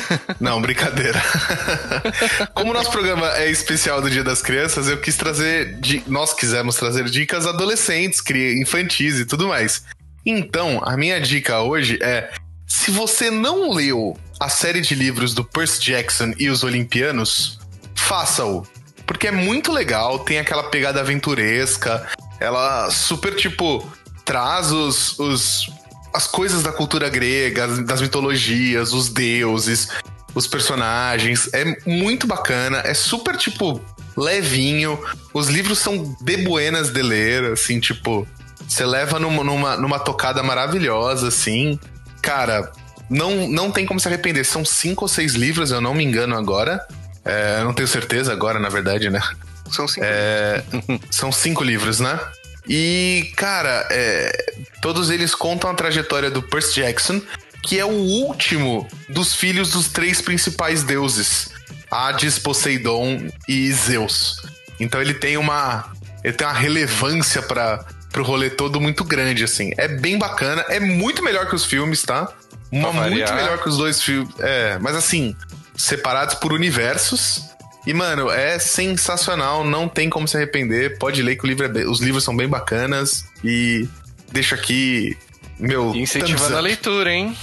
[0.41, 1.21] Não, brincadeira.
[2.55, 5.79] Como o nosso programa é especial do Dia das Crianças, eu quis trazer.
[6.07, 8.23] Nós quisemos trazer dicas adolescentes,
[8.61, 9.83] infantis e tudo mais.
[10.25, 12.31] Então, a minha dica hoje é:
[12.67, 17.59] se você não leu a série de livros do Percy Jackson e os Olimpianos,
[17.95, 18.67] faça-o.
[19.07, 22.07] Porque é muito legal, tem aquela pegada aventuresca,
[22.39, 23.91] ela super, tipo,
[24.25, 25.71] traz os, os
[26.13, 29.89] as coisas da cultura grega, das mitologias, os deuses,
[30.35, 31.49] os personagens.
[31.53, 33.81] É muito bacana, é super, tipo,
[34.17, 34.99] levinho.
[35.33, 38.27] Os livros são de buenas de ler, assim, tipo,
[38.67, 41.79] você leva numa, numa, numa tocada maravilhosa, assim.
[42.21, 42.71] Cara,
[43.09, 44.45] não, não tem como se arrepender.
[44.45, 46.87] São cinco ou seis livros, eu não me engano agora.
[47.25, 49.21] É, não tenho certeza agora, na verdade, né?
[49.71, 50.07] São cinco.
[50.07, 50.63] É,
[51.11, 52.19] são cinco livros, né?
[52.69, 57.21] E, cara, é, todos eles contam a trajetória do Percy Jackson,
[57.63, 61.49] que é o último dos filhos dos três principais deuses:
[61.91, 64.43] Hades, Poseidon e Zeus.
[64.79, 65.91] Então ele tem uma,
[66.23, 69.73] ele tem uma relevância para pro rolê todo muito grande, assim.
[69.77, 72.29] É bem bacana, é muito melhor que os filmes, tá?
[72.71, 74.33] Uma muito melhor que os dois filmes.
[74.41, 75.35] É, mas assim,
[75.77, 77.43] separados por universos.
[77.87, 80.99] E, mano, é sensacional, não tem como se arrepender.
[80.99, 83.25] Pode ler que livro é bem, os livros são bem bacanas.
[83.43, 83.89] E
[84.31, 85.17] deixo aqui
[85.59, 85.95] meu.
[85.95, 87.37] Incentivando a leitura, hein?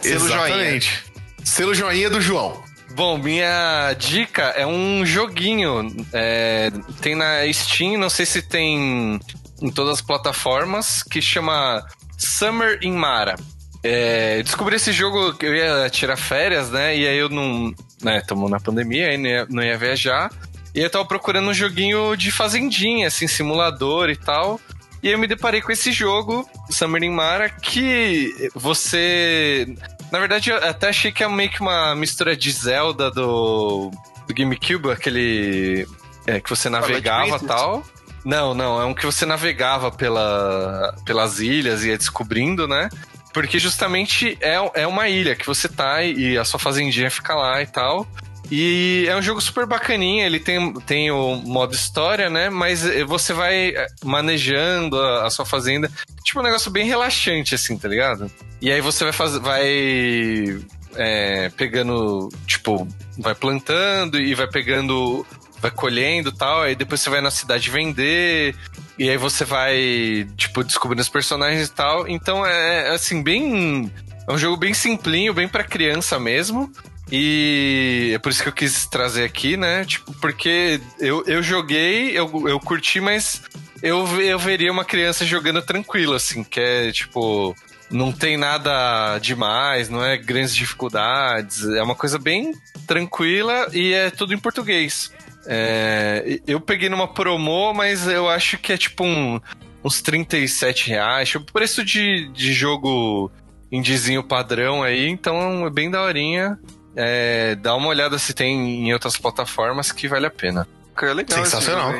[0.00, 0.86] Selo Exatamente.
[0.86, 1.10] Joinha.
[1.44, 2.62] Selo joinha do João.
[2.92, 5.94] Bom, minha dica é um joguinho.
[6.12, 6.70] É,
[7.00, 9.20] tem na Steam, não sei se tem
[9.62, 11.84] em todas as plataformas, que chama
[12.18, 13.36] Summer in Mara.
[13.82, 16.96] É, descobri esse jogo, eu ia tirar férias, né?
[16.96, 17.74] E aí eu não.
[18.02, 20.30] Né, tomou na pandemia, aí não ia, não ia viajar.
[20.74, 24.60] E eu tava procurando um joguinho de fazendinha, assim, simulador e tal.
[25.02, 29.74] E eu me deparei com esse jogo, Summer in Mara, que você.
[30.12, 33.90] Na verdade, eu até achei que é meio que uma mistura de Zelda do,
[34.26, 35.86] do GameCube, aquele.
[36.26, 37.82] É, que você navegava e tal.
[38.24, 42.90] Não, não, é um que você navegava pela, pelas ilhas e ia descobrindo, né?
[43.32, 47.62] Porque justamente é, é uma ilha que você tá e a sua fazendinha fica lá
[47.62, 48.06] e tal.
[48.50, 52.50] E é um jogo super bacaninha, ele tem, tem o modo história, né?
[52.50, 53.72] Mas você vai
[54.04, 55.88] manejando a, a, sua fazenda.
[56.24, 58.30] Tipo um negócio bem relaxante, assim, tá ligado?
[58.60, 59.38] E aí você vai fazer.
[59.38, 60.60] Vai.
[60.96, 62.28] É, pegando.
[62.44, 65.24] Tipo, vai plantando e vai pegando.
[65.60, 66.62] Vai colhendo tal.
[66.62, 68.54] Aí depois você vai na cidade vender.
[68.98, 72.08] E aí você vai, tipo, descobrindo os personagens e tal.
[72.08, 73.90] Então é, é assim, bem.
[74.28, 76.70] É um jogo bem simplinho, bem para criança mesmo.
[77.10, 79.84] E é por isso que eu quis trazer aqui, né?
[79.84, 83.42] Tipo, porque eu, eu joguei, eu, eu curti, mas
[83.82, 87.56] eu, eu veria uma criança jogando tranquilo, assim, que é tipo.
[87.90, 92.54] Não tem nada demais, não é grandes dificuldades, é uma coisa bem
[92.86, 95.10] tranquila e é tudo em português.
[95.46, 99.40] É, eu peguei numa promo, mas eu acho que é tipo um,
[99.82, 103.30] uns 37 reais, tipo preço de, de jogo
[103.70, 106.58] indizinho padrão aí, então é bem daorinha.
[106.94, 110.66] É, dá uma olhada se tem em outras plataformas que vale a pena.
[110.94, 111.38] Cara, legal.
[111.38, 111.94] Sensacional.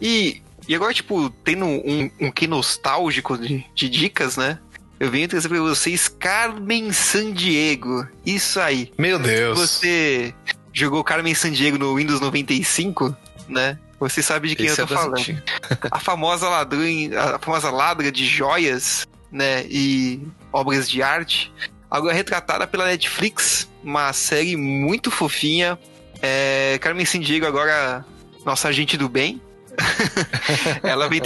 [0.00, 4.58] e, e agora, tipo, tendo um, um que nostálgico de, de dicas, né?
[4.98, 8.06] Eu venho trazer pra vocês Carmen Sandiego.
[8.24, 8.92] Isso aí.
[8.96, 9.58] Meu Deus.
[9.58, 10.32] Você
[10.76, 13.16] jogou Carmen Sandiego no Windows 95,
[13.48, 13.78] né?
[13.98, 15.42] Você sabe de quem Esse eu tô é falando.
[15.90, 19.64] a famosa ladrões, a famosa ladra de joias, né?
[19.70, 20.20] E
[20.52, 21.50] obras de arte.
[21.90, 25.78] Agora retratada pela Netflix, uma série muito fofinha.
[26.20, 28.04] É, Carmen Sindigo agora,
[28.44, 29.40] nossa agente do bem.
[30.82, 31.22] Ela vem,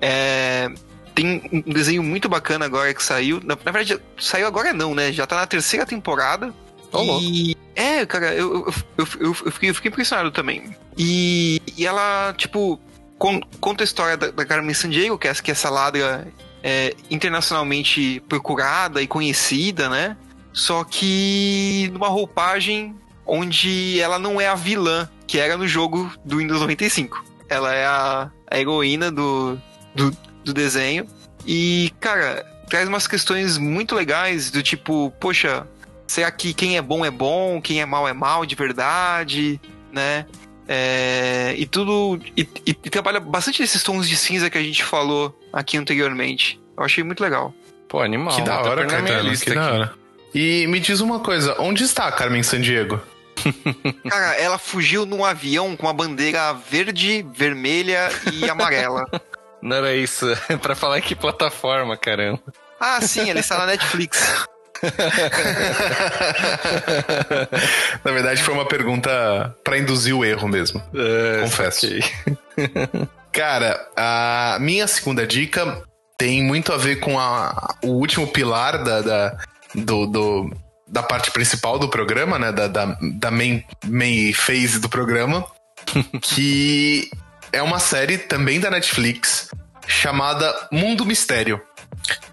[0.00, 0.68] é,
[1.14, 3.40] tem um desenho muito bacana agora que saiu.
[3.44, 5.12] Na, na, verdade, saiu agora não, né?
[5.12, 6.52] Já tá na terceira temporada.
[6.92, 7.56] Oh, e...
[7.74, 10.74] É, cara, eu, eu, eu, eu, fiquei, eu fiquei impressionado também.
[10.96, 12.80] E, e ela, tipo,
[13.18, 16.26] con, conta a história da, da Carmen Sandiego, que é, que é essa ladra
[16.62, 20.16] é, internacionalmente procurada e conhecida, né?
[20.52, 26.38] Só que numa roupagem onde ela não é a vilã que era no jogo do
[26.38, 27.22] Windows 95.
[27.48, 29.58] Ela é a, a heroína do,
[29.94, 30.10] do,
[30.44, 31.06] do desenho.
[31.46, 35.66] E, cara, traz umas questões muito legais do tipo, poxa,
[36.08, 39.60] será que quem é bom é bom, quem é mal é mal de verdade,
[39.92, 40.26] né?
[40.66, 42.20] É, e tudo.
[42.36, 46.60] E, e, trabalha bastante esses tons de cinza que a gente falou aqui anteriormente.
[46.76, 47.54] Eu achei muito legal.
[47.88, 48.34] Pô, animal.
[48.34, 49.94] Que da hora, Caetano, que da hora.
[50.34, 53.00] E me diz uma coisa, onde está a Carmen Sandiego?
[54.10, 59.06] Cara, ela fugiu num avião com a bandeira verde, vermelha e amarela.
[59.62, 60.26] Não era isso.
[60.48, 62.42] É pra falar que plataforma, caramba.
[62.78, 64.46] Ah, sim, ela está na Netflix.
[68.04, 70.82] Na verdade, foi uma pergunta para induzir o erro mesmo.
[70.94, 71.86] É, confesso.
[71.86, 72.02] Okay.
[73.32, 75.82] Cara, a minha segunda dica
[76.16, 79.36] tem muito a ver com a, o último pilar da, da
[79.74, 80.50] do, do,
[80.86, 82.52] da parte principal do programa, né?
[82.52, 85.44] Da, da, da main, main phase do programa.
[86.20, 87.10] que
[87.52, 89.50] é uma série também da Netflix
[89.86, 91.60] chamada Mundo Mistério.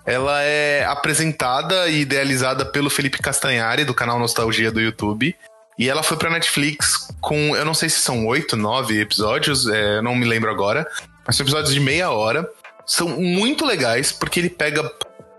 [0.06, 5.35] Ela é apresentada e idealizada pelo Felipe Castanhari, do canal Nostalgia do YouTube.
[5.77, 10.02] E ela foi pra Netflix com, eu não sei se são oito, nove episódios, é,
[10.02, 10.88] não me lembro agora.
[11.26, 12.47] Mas são episódios de meia hora.
[12.85, 14.89] São muito legais, porque ele pega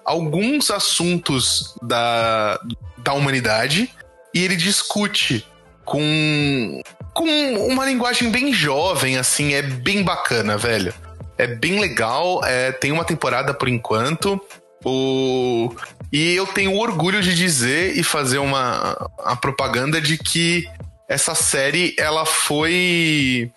[0.04, 2.60] alguns assuntos da,
[2.98, 3.90] da humanidade
[4.34, 5.46] e ele discute
[5.84, 6.82] com,
[7.14, 7.24] com
[7.68, 10.92] uma linguagem bem jovem, assim, é bem bacana, velho.
[11.38, 14.40] É bem legal, é, tem uma temporada por enquanto.
[14.84, 15.74] O...
[16.12, 20.64] E eu tenho orgulho de dizer e fazer uma a propaganda de que
[21.08, 23.50] essa série ela foi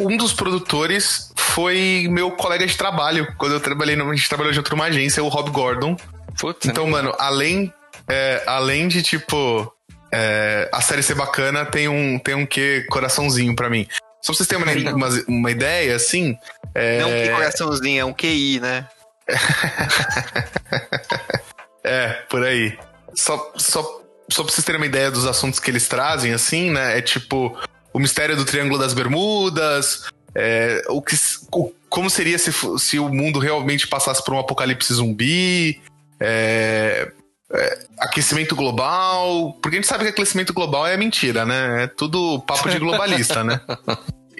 [0.00, 3.32] um dos produtores foi meu colega de trabalho.
[3.38, 5.96] Quando eu trabalhei a gente trabalhou junto numa agência o Rob Gordon.
[6.38, 7.72] Putz, então mano além
[8.08, 9.72] é, além de tipo
[10.12, 13.86] é, a série ser bacana tem um tem um que coraçãozinho para mim
[14.24, 16.38] só pra vocês terem uma, uma, uma ideia assim
[16.74, 16.98] é...
[16.98, 18.88] Não que coraçãozinho, é um QI, né?
[21.84, 22.76] é, por aí.
[23.14, 26.98] Só, só, só pra vocês terem uma ideia dos assuntos que eles trazem, assim, né?
[26.98, 27.56] É tipo
[27.92, 31.14] o mistério do Triângulo das Bermudas, é, o que,
[31.52, 35.80] o, como seria se, se o mundo realmente passasse por um apocalipse zumbi,
[36.18, 37.12] é,
[37.54, 41.84] é, aquecimento global, porque a gente sabe que aquecimento global é mentira, né?
[41.84, 43.60] É tudo papo de globalista, né?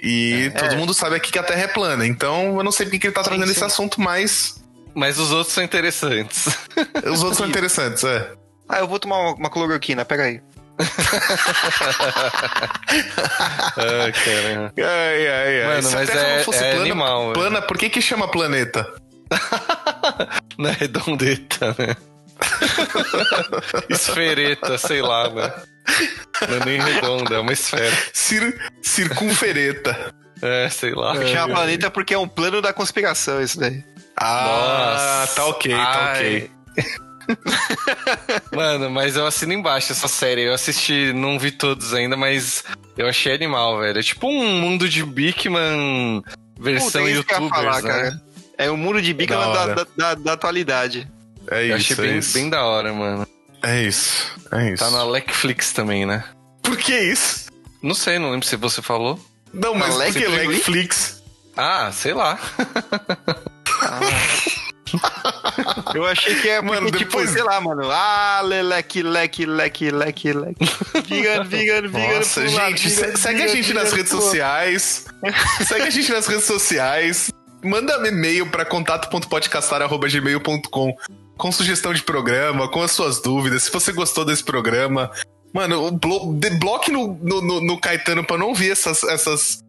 [0.03, 0.59] E É.
[0.59, 2.05] todo mundo sabe aqui que a Terra é plana.
[2.05, 4.61] Então eu não sei porque que ele tá trazendo esse assunto, mas
[4.93, 6.45] Mas os outros são interessantes.
[7.11, 8.31] os outros são interessantes, é.
[8.69, 10.41] Ah, eu vou tomar uma, uma cloroquina, pera aí.
[13.77, 14.73] ah, cara.
[14.77, 15.67] Ai, ai, ai.
[15.67, 18.01] Mano, Se a mas Terra é- não fosse é plana, animal, plana, por que que
[18.01, 18.85] chama planeta?
[20.59, 21.95] É redondeta, né?
[23.89, 25.53] Esfereta, sei lá, né?
[26.49, 27.95] Não é nem redonda, é uma esfera.
[28.13, 30.13] Cir circunfereta.
[30.41, 31.15] É, sei lá.
[31.25, 33.83] Chama planeta porque é um plano da conspiração isso daí.
[34.17, 35.35] Ah, Nossa.
[35.35, 36.19] tá ok, tá Ai.
[36.27, 36.51] ok.
[38.55, 40.43] Mano, mas eu assino embaixo essa série.
[40.43, 42.63] Eu assisti, não vi todos ainda, mas
[42.97, 43.99] eu achei animal, velho.
[43.99, 46.23] É tipo um mundo de Bigman
[46.59, 47.89] versão Puta, é youtubers, falar, né?
[47.89, 48.21] cara.
[48.57, 51.07] É o mundo de bica Da da, da- da atualidade.
[51.51, 52.33] É Eu isso, achei é bem, isso.
[52.33, 53.27] bem da hora, mano.
[53.63, 54.83] É isso, é isso.
[54.83, 56.23] Tá na Netflix também, né?
[56.61, 57.45] Por que isso?
[57.81, 59.19] Não sei, não lembro se você falou.
[59.53, 61.21] Não, mas Na por que Netflix?
[61.55, 62.37] Ah, sei lá.
[65.93, 67.89] Eu achei que é Mano, mano, tipo, depois- sei lá, mano.
[67.91, 70.65] Ah, leque, leque, leque, leque, leque.
[71.07, 72.17] Vegan, vegan, vegan.
[72.17, 74.29] Nossa, lado, gente, vegan, se- segue a vegan, gente nas vegan redes pro outro.
[74.31, 75.05] sociais.
[75.67, 77.31] segue a gente nas redes sociais.
[77.63, 80.95] Manda um e-mail para contato.podcastar.gmail.com
[81.37, 83.63] com sugestão de programa, com as suas dúvidas.
[83.63, 85.11] Se você gostou desse programa,
[85.53, 89.59] mano, blo bloque no, no, no- no Caetano pra não ver essas, essas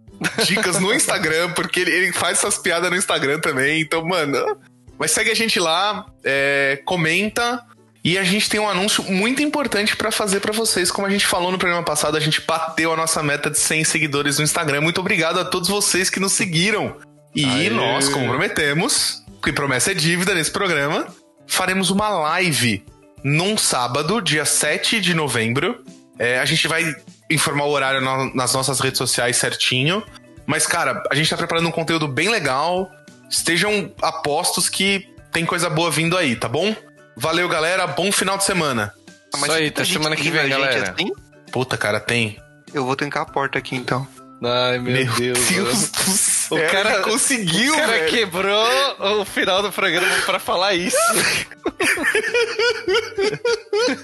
[0.47, 3.81] dicas no Instagram, porque ele, ele faz essas piadas no Instagram também.
[3.81, 4.57] Então, mano,
[4.99, 7.63] mas segue a gente lá, é, comenta.
[8.05, 10.93] E a gente tem um anúncio muito importante pra fazer pra vocês.
[10.93, 13.83] Como a gente falou no programa passado, a gente bateu a nossa meta de 100
[13.83, 14.81] seguidores no Instagram.
[14.81, 16.95] Muito obrigado a todos vocês que nos seguiram.
[17.35, 17.69] E Aê.
[17.69, 21.09] nós comprometemos, porque promessa é dívida nesse programa,
[21.47, 22.85] faremos uma live
[23.25, 25.83] num sábado, dia 7 de novembro.
[26.19, 26.95] É, a gente vai
[27.31, 30.03] informar o horário no- nas nossas redes sociais certinho.
[30.47, 32.91] Mas, cara, a gente tá preparando um conteúdo bem legal.
[33.29, 36.75] Estejam apostos que tem coisa boa vindo aí, tá bom?
[37.17, 37.87] Valeu, galera.
[37.87, 38.93] Bom final de semana.
[39.35, 40.95] Ah, Isso aí, gente semana que vem, galera.
[40.97, 41.11] assim?
[41.51, 42.39] Puta, cara, tem.
[42.73, 44.07] Eu vou trancar a porta aqui então.
[44.47, 45.51] Ai, meu, Deus.
[45.51, 45.65] mano.
[45.71, 46.59] do céu.
[46.59, 48.11] O cara conseguiu, O cara velho.
[48.11, 50.97] quebrou o final do programa pra falar isso.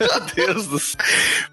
[0.00, 0.96] meu Deus do céu.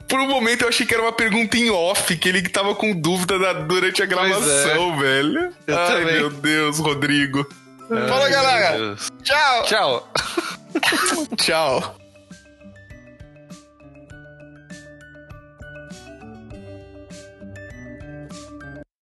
[0.07, 2.94] Por um momento eu achei que era uma pergunta em off, que ele tava com
[2.99, 5.53] dúvida da- durante a gravação, velho.
[5.68, 6.16] Eu Ai, também.
[6.16, 7.48] meu Deus, Rodrigo.
[7.88, 8.78] Fala, Ai, galera.
[8.78, 9.11] meu Deus.
[9.24, 9.64] Tchau!
[9.66, 10.14] Tchau.
[11.38, 11.98] Tchau.